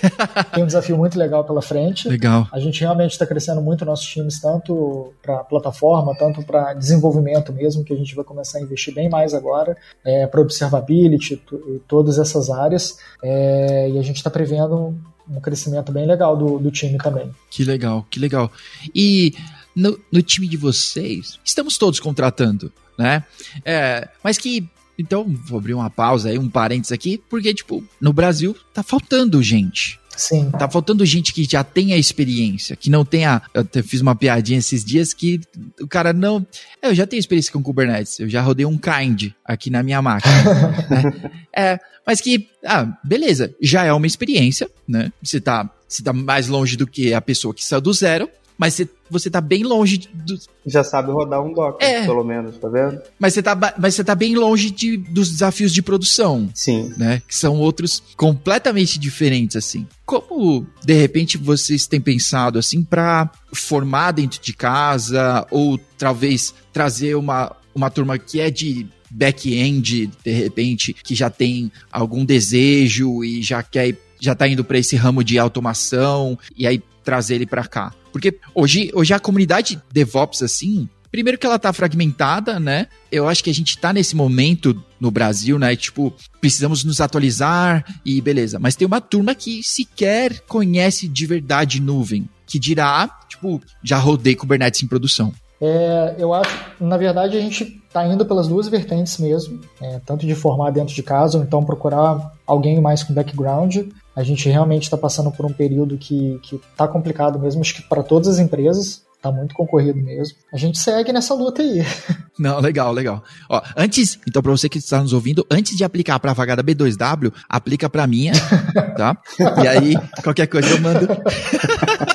Tem 0.52 0.62
um 0.62 0.66
desafio 0.66 0.98
muito 0.98 1.18
legal 1.18 1.42
pela 1.44 1.62
frente. 1.62 2.06
Legal. 2.06 2.46
A 2.52 2.60
gente 2.60 2.80
realmente 2.80 3.12
está 3.12 3.26
crescendo 3.26 3.62
muito 3.62 3.86
nossos 3.86 4.06
times, 4.06 4.38
tanto 4.38 5.14
para 5.22 5.42
plataforma, 5.44 6.14
tanto 6.14 6.42
para 6.42 6.74
desenvolvimento 6.74 7.50
mesmo, 7.50 7.82
que 7.82 7.94
a 7.94 7.96
gente 7.96 8.14
vai 8.14 8.24
começar 8.24 8.58
a 8.58 8.60
investir 8.60 8.94
bem 8.94 9.08
mais 9.08 9.32
agora, 9.32 9.74
é, 10.04 10.26
para 10.26 10.42
observability 10.42 11.42
e 11.50 11.78
todas 11.88 12.18
essas 12.18 12.50
áreas. 12.50 12.98
É, 13.22 13.88
e 13.88 13.98
a 13.98 14.02
gente 14.02 14.16
está 14.16 14.28
prevendo 14.28 14.94
um 15.28 15.40
crescimento 15.40 15.90
bem 15.90 16.06
legal 16.06 16.36
do, 16.36 16.58
do 16.58 16.70
time 16.70 16.98
também. 16.98 17.30
Que 17.50 17.64
legal, 17.64 18.06
que 18.10 18.20
legal. 18.20 18.50
E 18.94 19.34
no, 19.76 20.00
no 20.10 20.22
time 20.22 20.48
de 20.48 20.56
vocês, 20.56 21.38
estamos 21.44 21.76
todos 21.76 22.00
contratando, 22.00 22.72
né? 22.98 23.22
É, 23.64 24.08
mas 24.24 24.38
que. 24.38 24.66
Então, 24.98 25.26
vou 25.44 25.58
abrir 25.58 25.74
uma 25.74 25.90
pausa 25.90 26.30
aí, 26.30 26.38
um 26.38 26.48
parênteses 26.48 26.90
aqui, 26.90 27.22
porque, 27.28 27.52
tipo, 27.52 27.84
no 28.00 28.14
Brasil 28.14 28.56
tá 28.72 28.82
faltando 28.82 29.42
gente. 29.42 30.00
Sim. 30.16 30.50
Tá 30.50 30.66
faltando 30.68 31.04
gente 31.04 31.34
que 31.34 31.44
já 31.44 31.62
tenha 31.62 31.96
experiência, 31.98 32.74
que 32.74 32.88
não 32.88 33.04
tenha. 33.04 33.42
Eu 33.52 33.60
até 33.60 33.82
fiz 33.82 34.00
uma 34.00 34.16
piadinha 34.16 34.58
esses 34.58 34.82
dias 34.82 35.12
que 35.12 35.38
o 35.78 35.86
cara 35.86 36.14
não. 36.14 36.46
Eu 36.80 36.94
já 36.94 37.06
tenho 37.06 37.20
experiência 37.20 37.52
com 37.52 37.62
Kubernetes, 37.62 38.18
eu 38.18 38.28
já 38.28 38.40
rodei 38.40 38.64
um 38.64 38.78
kind 38.78 39.32
aqui 39.44 39.68
na 39.68 39.82
minha 39.82 40.00
máquina. 40.00 40.34
né? 40.88 41.30
É, 41.54 41.80
mas 42.06 42.22
que, 42.22 42.48
ah, 42.64 42.96
beleza, 43.04 43.54
já 43.60 43.84
é 43.84 43.92
uma 43.92 44.06
experiência, 44.06 44.70
né? 44.88 45.12
Você 45.22 45.38
tá, 45.38 45.70
você 45.86 46.02
tá 46.02 46.14
mais 46.14 46.48
longe 46.48 46.76
do 46.76 46.86
que 46.86 47.12
a 47.12 47.20
pessoa 47.20 47.52
que 47.52 47.62
saiu 47.62 47.82
do 47.82 47.92
zero, 47.92 48.30
mas 48.56 48.72
você, 48.72 48.88
você 49.10 49.30
tá 49.30 49.40
bem 49.40 49.62
longe 49.64 50.08
do... 50.12 50.38
Já 50.66 50.82
sabe 50.82 51.10
rodar 51.10 51.42
um 51.42 51.52
Docker, 51.52 51.86
É. 51.86 52.04
pelo 52.04 52.24
menos, 52.24 52.56
tá 52.58 52.68
vendo? 52.68 53.00
Mas 53.18 53.34
você 53.34 53.42
tá, 53.42 53.74
mas 53.78 53.94
você 53.94 54.04
tá 54.04 54.14
bem 54.14 54.34
longe 54.34 54.70
de, 54.70 54.96
dos 54.96 55.30
desafios 55.30 55.72
de 55.72 55.82
produção, 55.82 56.48
Sim. 56.54 56.92
né? 56.96 57.22
Que 57.26 57.34
são 57.34 57.58
outros 57.58 58.02
completamente 58.16 58.98
diferentes, 58.98 59.56
assim. 59.56 59.86
Como, 60.04 60.66
de 60.84 60.94
repente, 60.94 61.38
vocês 61.38 61.86
têm 61.86 62.00
pensado, 62.00 62.58
assim, 62.58 62.82
pra 62.82 63.30
formar 63.52 64.12
dentro 64.12 64.40
de 64.40 64.52
casa, 64.52 65.46
ou 65.50 65.78
talvez 65.98 66.54
trazer 66.72 67.14
uma, 67.16 67.54
uma 67.74 67.90
turma 67.90 68.18
que 68.18 68.40
é 68.40 68.50
de 68.50 68.86
back-end, 69.10 70.10
de 70.24 70.30
repente, 70.32 70.92
que 70.92 71.14
já 71.14 71.30
tem 71.30 71.70
algum 71.90 72.24
desejo 72.24 73.24
e 73.24 73.42
já 73.42 73.62
quer 73.62 73.96
já 74.18 74.34
tá 74.34 74.48
indo 74.48 74.64
para 74.64 74.78
esse 74.78 74.96
ramo 74.96 75.22
de 75.22 75.38
automação 75.38 76.38
e 76.56 76.66
aí 76.66 76.82
trazer 77.06 77.36
ele 77.36 77.46
para 77.46 77.64
cá. 77.64 77.94
Porque 78.12 78.38
hoje, 78.52 78.90
hoje 78.92 79.14
a 79.14 79.20
comunidade 79.20 79.80
DevOps 79.92 80.42
assim, 80.42 80.88
primeiro 81.10 81.38
que 81.38 81.46
ela 81.46 81.58
tá 81.58 81.72
fragmentada, 81.72 82.58
né? 82.58 82.88
Eu 83.10 83.28
acho 83.28 83.44
que 83.44 83.48
a 83.48 83.54
gente 83.54 83.78
tá 83.78 83.92
nesse 83.92 84.16
momento 84.16 84.82
no 85.00 85.10
Brasil, 85.10 85.58
né? 85.58 85.76
Tipo, 85.76 86.12
precisamos 86.40 86.82
nos 86.82 87.00
atualizar 87.00 87.84
e 88.04 88.20
beleza. 88.20 88.58
Mas 88.58 88.74
tem 88.74 88.86
uma 88.86 89.00
turma 89.00 89.34
que 89.34 89.62
sequer 89.62 90.40
conhece 90.40 91.06
de 91.06 91.26
verdade 91.26 91.80
nuvem, 91.80 92.28
que 92.44 92.58
dirá, 92.58 93.08
tipo, 93.28 93.62
já 93.84 93.98
rodei 93.98 94.34
Kubernetes 94.34 94.82
em 94.82 94.88
produção. 94.88 95.32
É, 95.60 96.16
eu 96.18 96.34
acho, 96.34 96.54
na 96.80 96.96
verdade, 96.96 97.36
a 97.36 97.40
gente 97.40 97.80
está 97.86 98.06
indo 98.06 98.26
pelas 98.26 98.48
duas 98.48 98.68
vertentes 98.68 99.16
mesmo, 99.18 99.60
é, 99.80 100.00
tanto 100.04 100.26
de 100.26 100.34
formar 100.34 100.70
dentro 100.70 100.94
de 100.94 101.02
casa 101.02 101.38
ou 101.38 101.44
então 101.44 101.64
procurar 101.64 102.32
alguém 102.46 102.80
mais 102.80 103.02
com 103.02 103.14
background. 103.14 103.76
A 104.16 104.22
gente 104.22 104.48
realmente 104.48 104.84
está 104.84 104.96
passando 104.96 105.30
por 105.30 105.44
um 105.44 105.52
período 105.52 105.98
que 105.98 106.40
está 106.72 106.88
complicado 106.88 107.38
mesmo, 107.38 107.60
acho 107.60 107.74
que 107.74 107.82
para 107.82 108.02
todas 108.02 108.28
as 108.28 108.38
empresas, 108.38 109.06
está 109.26 109.32
muito 109.32 109.54
concorrido 109.54 110.00
mesmo. 110.00 110.36
A 110.52 110.56
gente 110.56 110.78
segue 110.78 111.12
nessa 111.12 111.34
luta 111.34 111.62
aí. 111.62 111.84
Não, 112.38 112.60
legal, 112.60 112.92
legal. 112.92 113.22
Ó, 113.48 113.60
antes, 113.76 114.18
então 114.28 114.42
para 114.42 114.52
você 114.52 114.68
que 114.68 114.78
está 114.78 115.00
nos 115.00 115.12
ouvindo, 115.12 115.44
antes 115.50 115.76
de 115.76 115.84
aplicar 115.84 116.18
para 116.20 116.30
a 116.30 116.34
vaga 116.34 116.54
da 116.54 116.62
B2W, 116.62 117.32
aplica 117.48 117.88
para 117.88 118.06
minha, 118.06 118.32
tá? 118.96 119.16
E 119.62 119.68
aí, 119.68 119.94
qualquer 120.22 120.46
coisa 120.46 120.68
eu 120.68 120.80
mando. 120.80 121.06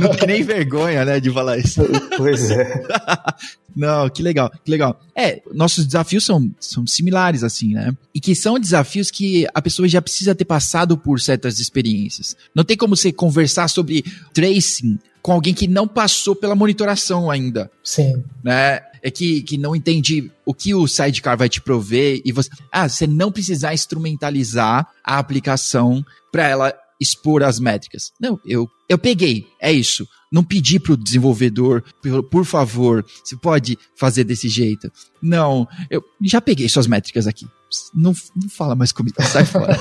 Não 0.00 0.10
tem 0.10 0.26
nem 0.26 0.42
vergonha, 0.42 1.04
né, 1.04 1.20
de 1.20 1.30
falar 1.30 1.58
isso. 1.58 1.82
Pois 2.16 2.50
é. 2.50 2.82
Não, 3.74 4.08
que 4.08 4.22
legal, 4.22 4.52
que 4.64 4.70
legal. 4.70 5.00
É, 5.16 5.42
nossos 5.52 5.84
desafios 5.84 6.24
são, 6.24 6.48
são 6.60 6.86
similares, 6.86 7.42
assim, 7.42 7.74
né? 7.74 7.92
E 8.14 8.20
que 8.20 8.34
são 8.34 8.58
desafios 8.58 9.10
que 9.10 9.46
a 9.52 9.60
pessoa 9.60 9.88
já 9.88 10.00
precisa 10.00 10.34
ter 10.34 10.44
passado 10.44 10.96
por 10.96 11.20
certas 11.20 11.58
experiências. 11.58 12.36
Não 12.54 12.62
tem 12.62 12.76
como 12.76 12.96
você 12.96 13.12
conversar 13.12 13.68
sobre 13.68 14.04
tracing 14.32 14.98
com 15.20 15.32
alguém 15.32 15.54
que 15.54 15.66
não 15.66 15.88
passou 15.88 16.36
pela 16.36 16.54
monitoração 16.54 17.30
ainda, 17.30 17.70
Sim. 17.82 18.22
né? 18.42 18.80
É 19.02 19.10
que, 19.10 19.42
que 19.42 19.58
não 19.58 19.76
entende 19.76 20.30
o 20.46 20.54
que 20.54 20.74
o 20.74 20.86
sidecar 20.86 21.36
vai 21.36 21.48
te 21.48 21.60
prover 21.60 22.22
e 22.24 22.32
você. 22.32 22.48
Ah, 22.72 22.88
você 22.88 23.06
não 23.06 23.30
precisar 23.30 23.74
instrumentalizar 23.74 24.86
a 25.02 25.18
aplicação 25.18 26.04
para 26.32 26.48
ela 26.48 26.74
expor 27.00 27.42
as 27.42 27.58
métricas. 27.58 28.12
Não, 28.20 28.38
eu, 28.44 28.68
eu 28.88 28.98
peguei, 28.98 29.46
é 29.60 29.72
isso. 29.72 30.06
Não 30.32 30.42
pedi 30.42 30.80
pro 30.80 30.96
desenvolvedor, 30.96 31.82
por, 32.02 32.22
por 32.24 32.44
favor, 32.44 33.04
você 33.22 33.36
pode 33.36 33.78
fazer 33.96 34.24
desse 34.24 34.48
jeito. 34.48 34.90
Não, 35.22 35.66
eu 35.88 36.02
já 36.22 36.40
peguei 36.40 36.68
suas 36.68 36.86
métricas 36.86 37.26
aqui. 37.26 37.46
Não, 37.94 38.12
não 38.34 38.48
fala 38.48 38.74
mais 38.74 38.92
comigo, 38.92 39.16
sai 39.22 39.44
fora. 39.44 39.76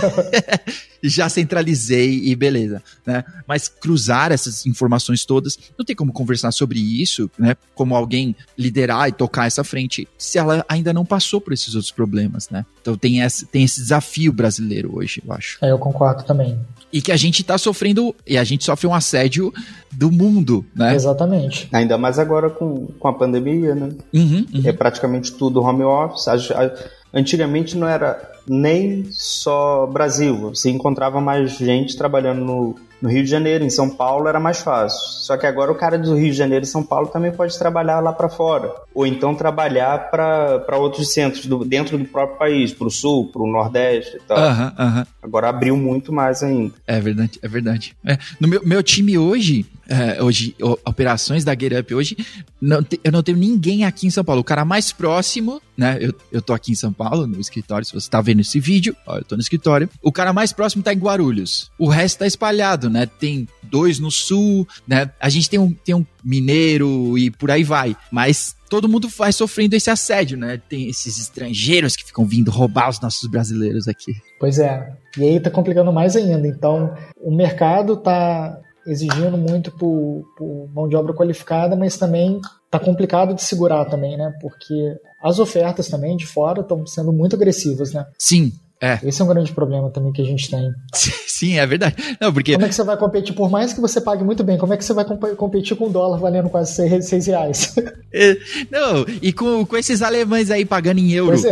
já 1.04 1.28
centralizei 1.28 2.22
e 2.24 2.36
beleza, 2.36 2.82
né? 3.06 3.24
Mas 3.48 3.68
cruzar 3.68 4.32
essas 4.32 4.66
informações 4.66 5.26
todas, 5.26 5.58
não 5.78 5.84
tem 5.84 5.96
como 5.96 6.14
conversar 6.14 6.52
sobre 6.52 6.80
isso, 6.80 7.30
né? 7.38 7.56
Como 7.76 7.96
alguém 7.96 8.36
liderar 8.58 9.10
e 9.10 9.12
tocar 9.12 9.48
essa 9.48 9.64
frente, 9.64 10.08
se 10.18 10.38
ela 10.38 10.66
ainda 10.70 10.94
não 10.94 11.06
passou 11.06 11.42
por 11.42 11.54
esses 11.54 11.76
outros 11.76 11.92
problemas, 11.92 12.50
né? 12.50 12.66
Então 12.82 12.96
tem 12.96 13.22
esse, 13.22 13.46
tem 13.46 13.64
esse 13.64 13.82
desafio 13.82 14.32
brasileiro 14.32 14.96
hoje, 14.98 15.22
eu 15.26 15.34
acho. 15.34 15.58
É, 15.62 15.72
eu 15.72 15.80
concordo 15.80 16.24
também. 16.24 16.60
E 16.94 17.02
que 17.02 17.12
a 17.12 17.18
gente 17.18 17.44
tá 17.44 17.58
sofrendo, 17.58 18.16
e 18.26 18.38
a 18.38 18.44
gente 18.44 18.64
sofre 18.64 18.86
um 18.86 18.94
assédio 18.94 19.52
do 19.92 20.12
mundo, 20.12 20.64
né? 20.76 20.94
Exatamente. 20.94 21.68
Ainda 21.74 21.98
mais 21.98 22.20
agora 22.20 22.52
com, 22.52 22.86
com 23.00 23.08
a 23.08 23.14
pandemia, 23.14 23.74
né? 23.74 23.90
Uhum, 24.14 24.46
uhum. 24.54 24.62
É 24.64 24.72
praticamente 24.72 25.32
tudo 25.32 25.62
home 25.62 25.84
office. 25.84 26.28
A, 26.28 26.36
a, 26.36 26.72
antigamente 27.12 27.76
não 27.76 27.88
era 27.88 28.32
nem 28.48 29.06
só 29.10 29.88
Brasil, 29.88 30.52
você 30.54 30.70
encontrava 30.70 31.20
mais 31.20 31.58
gente 31.58 31.98
trabalhando 31.98 32.46
no, 32.46 32.76
no 33.04 33.10
Rio 33.10 33.22
de 33.26 33.30
Janeiro, 33.30 33.66
em 33.66 33.70
São 33.70 33.90
Paulo 33.90 34.30
era 34.30 34.40
mais 34.40 34.62
fácil. 34.62 34.98
Só 35.26 35.36
que 35.36 35.46
agora 35.46 35.70
o 35.70 35.76
cara 35.76 35.98
do 36.00 36.16
Rio 36.16 36.32
de 36.32 36.38
Janeiro 36.38 36.64
e 36.64 36.68
São 36.68 36.82
Paulo 36.82 37.08
também 37.08 37.34
pode 37.34 37.60
trabalhar 37.60 38.00
lá 38.00 38.14
para 38.14 38.30
fora, 38.30 38.74
ou 38.96 39.06
então 39.06 39.36
trabalhar 39.36 40.10
para 40.10 40.78
outros 40.78 41.12
centros 41.12 41.46
do, 41.46 41.66
dentro 41.66 41.98
do 41.98 42.06
próprio 42.06 42.38
país, 42.40 42.72
para 42.74 42.88
o 42.88 42.90
sul, 42.92 43.28
para 43.30 43.42
o 43.42 43.52
nordeste 43.52 44.16
e 44.16 44.20
tal. 44.22 44.38
Aham, 44.38 44.74
aham. 44.80 45.08
Agora 45.22 45.50
abriu 45.50 45.76
muito 45.76 46.14
mais 46.14 46.42
ainda. 46.42 46.74
É 46.88 47.00
verdade, 47.02 47.40
é 47.42 47.48
verdade. 47.48 47.94
É, 48.06 48.18
no 48.40 48.48
meu, 48.48 48.62
meu 48.66 48.82
time 48.82 49.18
hoje, 49.18 49.66
é, 49.90 50.24
hoje, 50.24 50.56
o- 50.62 50.78
operações 50.86 51.44
da 51.44 51.52
Get 51.52 51.74
Up 51.78 51.94
hoje, 51.94 52.16
não 52.62 52.82
te- 52.82 53.00
eu 53.04 53.12
não 53.12 53.22
tenho 53.22 53.38
ninguém 53.38 53.84
aqui 53.84 54.08
em 54.08 54.10
São 54.10 54.24
Paulo. 54.24 54.40
O 54.42 54.44
cara 54.46 54.64
mais 54.64 54.94
próximo, 54.94 55.62
né? 55.78 55.98
Eu, 56.00 56.14
eu 56.32 56.42
tô 56.42 56.54
aqui 56.54 56.72
em 56.72 56.76
São 56.76 56.94
Paulo, 56.94 57.28
no 57.28 57.40
escritório. 57.40 57.86
Se 57.86 57.94
você 57.94 58.10
tá 58.10 58.22
vendo 58.22 58.40
esse 58.42 58.60
vídeo, 58.60 58.96
ó, 59.06 59.18
eu 59.18 59.24
tô 59.26 59.36
no 59.36 59.42
escritório. 59.42 59.90
O 60.02 60.12
cara 60.12 60.32
mais 60.32 60.54
próximo 60.54 60.84
tá 60.84 60.94
em 60.94 60.98
Guarulhos. 60.98 61.70
O 61.78 61.88
resto 61.90 62.20
tá 62.20 62.28
espalhado, 62.28 62.90
né? 62.94 63.06
Tem 63.06 63.48
dois 63.64 64.00
no 64.00 64.12
sul, 64.12 64.68
né? 64.88 65.10
A 65.20 65.28
gente 65.30 65.50
tem 65.50 65.60
um, 65.60 65.74
tem 65.74 65.96
um 65.96 66.06
mineiro 66.24 67.18
e 67.18 67.30
por 67.32 67.52
aí 67.52 67.64
vai. 67.64 67.98
Mas 68.12 68.56
todo 68.70 68.88
mundo 68.88 69.10
vai 69.10 69.34
sofrendo 69.34 69.76
esse 69.76 69.90
assédio, 69.90 70.38
né? 70.38 70.62
Tem 70.70 70.88
esses 70.88 71.20
estrangeiros 71.20 71.96
que 71.96 72.06
ficam 72.06 72.26
vindo 72.26 72.52
roubar 72.52 72.90
os 72.90 73.02
nossos 73.02 73.30
brasileiros 73.30 73.88
aqui. 73.88 74.14
Pois 74.40 74.60
é. 74.60 74.96
E 75.18 75.24
aí 75.24 75.40
tá 75.40 75.52
complicando 75.52 75.92
mais 75.92 76.16
ainda. 76.16 76.48
Então, 76.48 76.96
o 77.22 77.36
mercado 77.36 77.98
tá 77.98 78.60
exigindo 78.86 79.38
muito 79.38 79.72
por, 79.72 80.24
por 80.38 80.70
mão 80.74 80.88
de 80.88 80.96
obra 80.96 81.14
qualificada, 81.14 81.76
mas 81.76 81.98
também 81.98 82.40
tá 82.70 82.80
complicado 82.80 83.34
de 83.34 83.42
segurar 83.42 83.86
também, 83.86 84.18
né? 84.18 84.34
Porque 84.42 84.98
as 85.22 85.40
ofertas 85.40 85.88
também 85.88 86.18
de 86.18 86.26
fora 86.26 86.62
estão 86.62 86.86
sendo 86.86 87.14
muito 87.14 87.36
agressivas, 87.36 87.94
né? 87.94 88.06
Sim, 88.18 88.52
é. 88.84 89.00
Esse 89.04 89.22
é 89.22 89.26
um 89.26 89.28
grande 89.28 89.52
problema 89.54 89.90
também 89.90 90.12
que 90.12 90.22
a 90.22 90.26
gente 90.26 90.50
tem. 90.52 90.72
Sim, 90.94 91.58
é 91.58 91.66
verdade. 91.66 91.96
Não, 92.22 92.32
porque 92.32 92.54
Como 92.54 92.66
é 92.66 92.70
que 92.70 92.76
você 92.76 92.84
vai 92.84 92.96
competir? 92.98 93.34
Por 93.34 93.50
mais 93.50 93.74
que 93.74 93.82
você 93.82 94.00
pague 94.00 94.24
muito 94.24 94.44
bem, 94.44 94.58
como 94.58 94.74
é 94.74 94.78
que 94.78 94.86
você 94.86 94.94
vai 94.94 95.04
comp- 95.06 95.36
competir 95.36 95.76
com 95.76 95.88
o 95.88 95.90
dólar 95.90 96.18
valendo 96.20 96.50
quase 96.50 96.74
6 96.76 97.06
seis 97.06 97.28
reais? 97.28 97.76
É, 98.16 98.38
Não, 98.70 99.04
e 99.24 99.34
com, 99.34 99.66
com 99.66 99.76
esses 99.76 100.04
alemães 100.04 100.52
aí 100.52 100.64
pagando 100.66 101.00
em 101.00 101.12
euro. 101.14 101.36
É, 101.36 101.52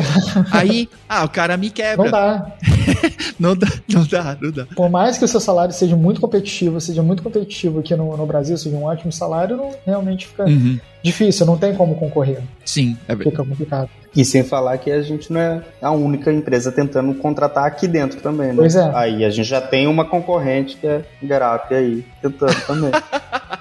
Aí, 0.51 0.87
ah, 1.09 1.23
o 1.25 1.29
cara 1.29 1.57
me 1.57 1.71
quebra. 1.71 2.05
não 2.05 2.11
dá. 2.11 2.55
Não 3.39 3.55
dá, 3.55 3.67
não 3.89 4.03
dá, 4.05 4.37
não 4.39 4.51
dá. 4.51 4.67
Por 4.75 4.87
mais 4.89 5.17
que 5.17 5.25
o 5.25 5.27
seu 5.27 5.39
salário 5.39 5.73
seja 5.73 5.95
muito 5.95 6.21
competitivo, 6.21 6.79
seja 6.79 7.01
muito 7.01 7.23
competitivo 7.23 7.79
aqui 7.79 7.95
no, 7.95 8.15
no 8.15 8.25
Brasil, 8.25 8.55
seja 8.55 8.75
um 8.75 8.83
ótimo 8.83 9.11
salário, 9.11 9.57
não, 9.57 9.71
realmente 9.85 10.27
fica 10.27 10.45
Uhum. 10.45 10.79
difícil, 11.03 11.45
não 11.47 11.57
tem 11.57 11.73
como 11.73 11.95
concorrer. 11.95 12.41
Sim, 12.63 12.95
é 13.07 13.15
verdade. 13.15 13.31
Fica 13.31 13.43
complicado. 13.43 13.89
E 14.15 14.23
sem 14.23 14.43
falar 14.43 14.77
que 14.77 14.91
a 14.91 15.01
gente 15.01 15.31
não 15.33 15.39
é 15.39 15.61
a 15.81 15.89
única 15.91 16.31
empresa 16.31 16.71
tentando 16.71 17.13
contratar 17.15 17.65
aqui 17.65 17.87
dentro 17.87 18.19
também, 18.21 18.49
né? 18.49 18.55
Pois 18.57 18.75
é. 18.75 18.91
Aí 18.93 19.23
a 19.25 19.29
gente 19.29 19.47
já 19.47 19.61
tem 19.61 19.87
uma 19.87 20.05
concorrente 20.05 20.75
que 20.77 20.85
é 20.85 21.03
Garap 21.23 21.73
aí, 21.73 22.05
tentando 22.21 22.55
também. 22.65 22.91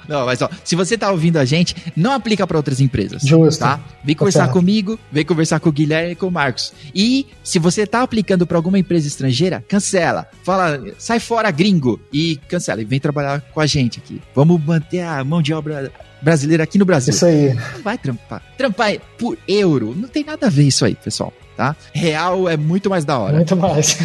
Não, 0.08 0.26
mas 0.26 0.42
ó, 0.42 0.50
se 0.64 0.74
você 0.74 0.98
tá 0.98 1.08
ouvindo 1.12 1.36
a 1.36 1.44
gente, 1.44 1.76
não 1.96 2.12
aplica 2.12 2.44
pra 2.44 2.56
outras 2.56 2.80
empresas. 2.80 3.22
Justo. 3.22 3.60
Tá? 3.60 3.78
Vem 4.02 4.16
conversar 4.16 4.40
certo. 4.40 4.52
comigo, 4.52 4.98
vem 5.12 5.24
conversar 5.24 5.60
com 5.60 5.68
o 5.68 5.72
Guilherme 5.72 6.12
e 6.12 6.16
com 6.16 6.26
o 6.26 6.30
Marcos. 6.32 6.72
E 6.92 7.28
se 7.44 7.60
você 7.60 7.86
tá 7.86 8.02
aplicando 8.02 8.44
pra 8.44 8.58
alguma 8.58 8.76
empresa 8.76 9.06
estrangeira, 9.06 9.64
cancela. 9.68 10.26
Fala, 10.42 10.82
sai 10.98 11.20
fora, 11.20 11.48
gringo. 11.52 12.00
E 12.12 12.40
cancela. 12.48 12.82
E 12.82 12.84
vem 12.84 12.98
trabalhar 12.98 13.40
com 13.40 13.60
a 13.60 13.66
gente 13.66 14.00
aqui. 14.00 14.20
Vamos 14.34 14.60
manter 14.64 15.02
a 15.02 15.22
mão 15.22 15.40
de 15.40 15.54
obra 15.54 15.92
brasileira 16.20 16.64
aqui 16.64 16.76
no 16.76 16.84
Brasil. 16.84 17.14
Isso 17.14 17.26
aí. 17.26 17.54
Não 17.54 17.82
vai 17.82 17.96
trampar. 17.96 18.42
Trampar 18.58 18.98
por 19.16 19.38
euro. 19.46 19.94
Não 19.96 20.08
tem 20.08 20.24
nada 20.24 20.48
a 20.48 20.50
ver 20.50 20.64
isso 20.64 20.84
aí, 20.84 20.96
pessoal. 20.96 21.32
Tá? 21.56 21.76
Real 21.92 22.48
é 22.48 22.56
muito 22.56 22.88
mais 22.88 23.04
da 23.04 23.18
hora. 23.18 23.36
Muito 23.36 23.54
mais. 23.54 23.98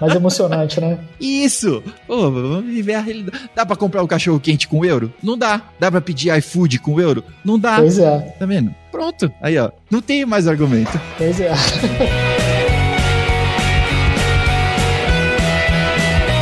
Mais 0.00 0.14
emocionante, 0.14 0.80
né? 0.80 0.98
Isso! 1.20 1.82
Pô, 2.06 2.30
vamos 2.30 2.64
viver 2.64 2.94
a 2.94 3.00
realidade. 3.00 3.50
Dá 3.54 3.64
pra 3.66 3.76
comprar 3.76 4.02
um 4.02 4.06
cachorro 4.06 4.40
quente 4.40 4.66
com 4.68 4.84
euro? 4.84 5.12
Não 5.22 5.36
dá. 5.38 5.62
Dá 5.78 5.90
pra 5.90 6.00
pedir 6.00 6.36
iFood 6.38 6.78
com 6.80 7.00
euro? 7.00 7.22
Não 7.44 7.58
dá. 7.58 7.76
Pois 7.76 7.98
é, 7.98 8.18
Tá 8.38 8.46
vendo? 8.46 8.74
Pronto. 8.90 9.30
Aí, 9.40 9.58
ó. 9.58 9.70
Não 9.90 10.00
tem 10.02 10.24
mais 10.26 10.46
argumento. 10.48 10.98
pois 11.18 11.40
é. 11.40 11.52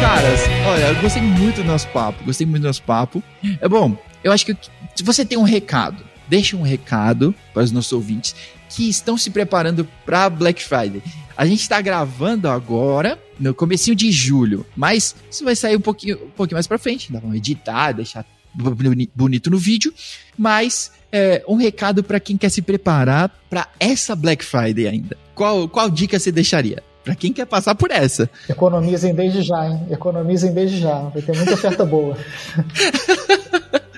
Caras, 0.00 0.40
olha, 0.68 0.84
eu 0.88 1.00
gostei 1.00 1.22
muito 1.22 1.62
do 1.62 1.64
nosso 1.64 1.88
papo. 1.88 2.22
Gostei 2.24 2.46
muito 2.46 2.62
do 2.62 2.66
nosso 2.66 2.82
papo. 2.82 3.22
É 3.60 3.68
bom, 3.68 3.96
eu 4.22 4.32
acho 4.32 4.44
que 4.46 4.56
se 4.94 5.02
você 5.02 5.24
tem 5.24 5.38
um 5.38 5.42
recado, 5.42 6.04
deixa 6.28 6.56
um 6.56 6.62
recado 6.62 7.34
para 7.52 7.62
os 7.62 7.72
nossos 7.72 7.92
ouvintes 7.92 8.34
que 8.68 8.88
estão 8.88 9.16
se 9.16 9.30
preparando 9.30 9.86
para 10.04 10.28
Black 10.28 10.62
Friday. 10.62 11.02
A 11.36 11.44
gente 11.46 11.60
está 11.62 11.80
gravando 11.80 12.48
agora, 12.48 13.18
no 13.40 13.52
comecinho 13.54 13.96
de 13.96 14.10
julho, 14.12 14.64
mas 14.76 15.14
isso 15.30 15.44
vai 15.44 15.56
sair 15.56 15.76
um 15.76 15.80
pouquinho, 15.80 16.16
um 16.26 16.30
pouquinho 16.30 16.56
mais 16.56 16.66
para 16.66 16.78
frente. 16.78 17.12
Dá 17.12 17.20
pra 17.20 17.36
editar, 17.36 17.92
deixar 17.92 18.24
boni- 18.54 19.10
bonito 19.14 19.50
no 19.50 19.58
vídeo. 19.58 19.92
Mas 20.38 20.92
é, 21.12 21.42
um 21.48 21.56
recado 21.56 22.04
para 22.04 22.20
quem 22.20 22.36
quer 22.36 22.50
se 22.50 22.62
preparar 22.62 23.30
para 23.50 23.66
essa 23.80 24.14
Black 24.14 24.44
Friday 24.44 24.86
ainda. 24.86 25.16
Qual, 25.34 25.68
qual 25.68 25.90
dica 25.90 26.18
você 26.18 26.30
deixaria? 26.30 26.82
Para 27.04 27.14
quem 27.14 27.32
quer 27.32 27.44
passar 27.44 27.74
por 27.74 27.90
essa? 27.90 28.30
Economizem 28.48 29.14
desde 29.14 29.42
já, 29.42 29.68
hein? 29.68 29.80
Economizem 29.90 30.54
desde 30.54 30.78
já. 30.78 31.00
Vai 31.00 31.20
ter 31.20 31.36
muita 31.36 31.52
oferta 31.54 31.84
boa. 31.84 32.16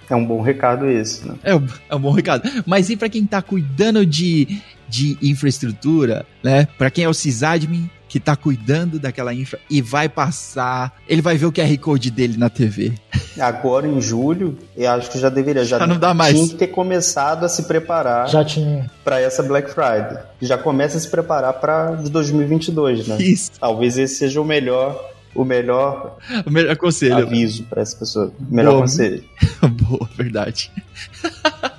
É 0.09 0.15
um 0.15 0.25
bom 0.25 0.41
recado 0.41 0.89
esse, 0.89 1.27
né? 1.27 1.35
É 1.43 1.55
um, 1.55 1.67
é 1.89 1.95
um 1.97 2.01
bom 2.01 2.13
recado. 2.13 2.49
Mas 2.65 2.89
e 2.91 2.97
pra 2.97 3.09
quem 3.09 3.25
tá 3.27 3.43
cuidando 3.43 4.05
de, 4.07 4.61
de 4.89 5.17
infraestrutura, 5.23 6.25
né? 6.43 6.69
Pra 6.79 6.91
quem 6.91 7.05
é 7.05 7.09
o 7.09 7.15
sysadmin 7.15 7.91
que 8.09 8.21
tá 8.21 8.37
cuidando 8.37 8.99
daquela 9.01 9.35
infra 9.35 9.59
e 9.69 9.83
vai 9.83 10.09
passar, 10.09 10.95
ele 11.09 11.21
vai 11.21 11.37
ver 11.37 11.47
o 11.47 11.53
QR 11.53 11.77
Code 11.79 12.11
dele 12.11 12.37
na 12.39 12.49
TV. 12.49 12.93
Agora 13.39 13.87
em 13.87 14.01
julho, 14.01 14.57
eu 14.77 14.91
acho 14.93 15.11
que 15.11 15.19
já 15.19 15.29
deveria. 15.29 15.65
Já, 15.65 15.81
Já 15.81 15.87
não 15.87 15.99
dá 15.99 16.15
mais. 16.15 16.35
Tinha 16.35 16.49
que 16.49 16.55
ter 16.55 16.69
começado 16.69 17.45
a 17.45 17.49
se 17.49 17.65
preparar 17.65 18.29
Já 18.29 18.45
tinha. 18.45 18.89
para 19.05 19.21
essa 19.21 19.43
Black 19.43 19.69
Friday. 19.71 20.19
Já 20.41 20.57
começa 20.57 20.97
a 20.97 21.01
se 21.01 21.09
preparar 21.11 21.55
para 21.55 21.97
de 21.97 22.09
2022, 22.11 23.09
né? 23.09 23.17
Isso. 23.21 23.51
Talvez 23.59 23.99
esse 23.99 24.15
seja 24.15 24.41
o 24.41 24.45
melhor, 24.45 25.11
o 25.35 25.45
melhor 25.45 26.17
O 26.47 26.51
melhor 26.51 26.77
conselho. 26.77 27.19
aviso 27.19 27.65
para 27.65 27.83
essa 27.83 27.97
pessoa. 27.97 28.33
O 28.51 28.55
melhor 28.55 28.71
Boa. 28.71 28.83
conselho. 28.83 29.25
Boa, 29.89 30.09
verdade. 30.17 30.71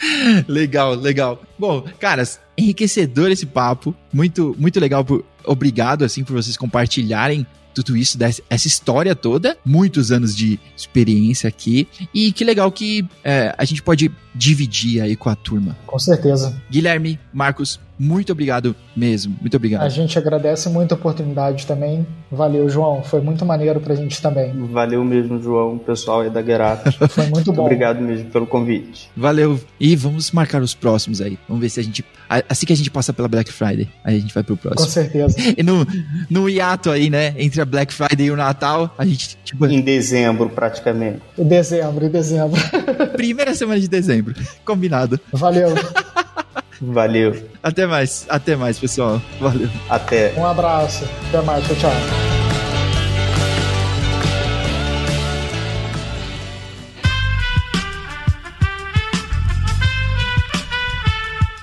legal, 0.46 0.94
legal. 0.94 1.42
Bom, 1.58 1.82
caras, 1.98 2.40
enriquecedor 2.56 3.30
esse 3.30 3.46
papo. 3.46 3.94
Muito, 4.12 4.54
muito 4.58 4.78
legal. 4.80 5.04
Por, 5.04 5.24
obrigado, 5.44 6.04
assim, 6.04 6.24
por 6.24 6.34
vocês 6.34 6.56
compartilharem 6.56 7.46
tudo 7.74 7.96
isso, 7.96 8.18
dessa- 8.18 8.42
essa 8.50 8.66
história 8.66 9.14
toda. 9.14 9.56
Muitos 9.64 10.10
anos 10.10 10.34
de 10.34 10.58
experiência 10.76 11.48
aqui. 11.48 11.86
E 12.12 12.32
que 12.32 12.44
legal 12.44 12.70
que 12.72 13.06
é, 13.22 13.54
a 13.56 13.64
gente 13.64 13.82
pode 13.82 14.10
dividir 14.34 15.00
aí 15.00 15.14
com 15.14 15.28
a 15.28 15.34
turma. 15.36 15.76
Com 15.86 15.98
certeza. 15.98 16.60
Guilherme, 16.70 17.18
Marcos, 17.32 17.78
muito 17.98 18.32
obrigado 18.32 18.74
mesmo. 18.96 19.36
Muito 19.40 19.54
A 19.54 19.56
obrigado. 19.56 19.90
gente 19.90 20.18
agradece 20.18 20.68
muito 20.68 20.92
a 20.92 20.94
oportunidade 20.96 21.66
também. 21.66 22.06
Valeu, 22.30 22.68
João. 22.68 23.02
Foi 23.02 23.20
muito 23.20 23.44
maneiro 23.44 23.80
pra 23.80 23.94
gente 23.94 24.20
também. 24.20 24.52
Valeu 24.70 25.02
mesmo, 25.04 25.40
João, 25.42 25.78
pessoal 25.78 26.20
aí 26.20 26.30
da 26.30 26.42
Gerap. 26.42 26.86
Foi 27.08 27.26
muito 27.26 27.52
bom. 27.52 27.62
Obrigado 27.62 28.00
mesmo 28.00 28.30
pelo 28.30 28.46
convite. 28.46 29.10
Valeu. 29.16 29.58
E 29.80 29.96
vamos 29.96 30.30
marcar 30.32 30.60
os 30.62 30.74
próximos 30.74 31.20
aí. 31.20 31.38
Vamos 31.48 31.62
ver 31.62 31.68
se 31.70 31.80
a 31.80 31.82
gente. 31.82 32.04
a- 32.28 32.42
Assim 32.48 32.66
que 32.66 32.72
a 32.72 32.76
gente 32.76 32.90
passa 32.90 33.12
pela 33.12 33.28
Black 33.28 33.50
Friday, 33.52 33.88
aí 34.04 34.16
a 34.16 34.20
gente 34.20 34.32
vai 34.34 34.42
pro 34.42 34.56
Com 34.56 34.62
próximo. 34.68 34.88
certeza. 34.90 35.36
E 35.56 35.62
no, 35.62 35.86
no 36.30 36.48
hiato 36.48 36.90
aí, 36.90 37.08
né? 37.10 37.34
Entre 37.38 37.60
a 37.60 37.64
Black 37.64 37.92
Friday 37.92 38.26
e 38.26 38.30
o 38.30 38.36
Natal, 38.36 38.94
a 38.98 39.04
gente, 39.04 39.36
tipo, 39.44 39.66
Em 39.66 39.80
dezembro, 39.80 40.48
praticamente. 40.50 41.20
Em 41.38 41.44
dezembro, 41.44 42.04
em 42.06 42.10
dezembro. 42.10 42.60
primeira 43.16 43.54
semana 43.54 43.80
de 43.80 43.88
dezembro. 43.88 44.34
Combinado. 44.64 45.18
Valeu. 45.32 45.70
Valeu. 46.80 47.48
Até 47.62 47.86
mais. 47.86 48.26
Até 48.28 48.56
mais, 48.56 48.78
pessoal. 48.78 49.20
Valeu. 49.40 49.68
Até. 49.88 50.32
Um 50.36 50.46
abraço. 50.46 51.04
Até 51.28 51.42
mais. 51.42 51.66
Tchau, 51.66 51.76
tchau. 51.76 51.90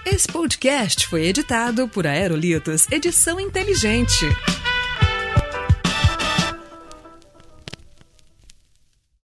Esse 0.06 0.28
podcast 0.28 1.08
foi 1.08 1.26
editado 1.26 1.90
por 1.90 2.08
Aerolitos 2.08 2.90
Edição 2.90 3.38
Inteligente. 3.38 4.26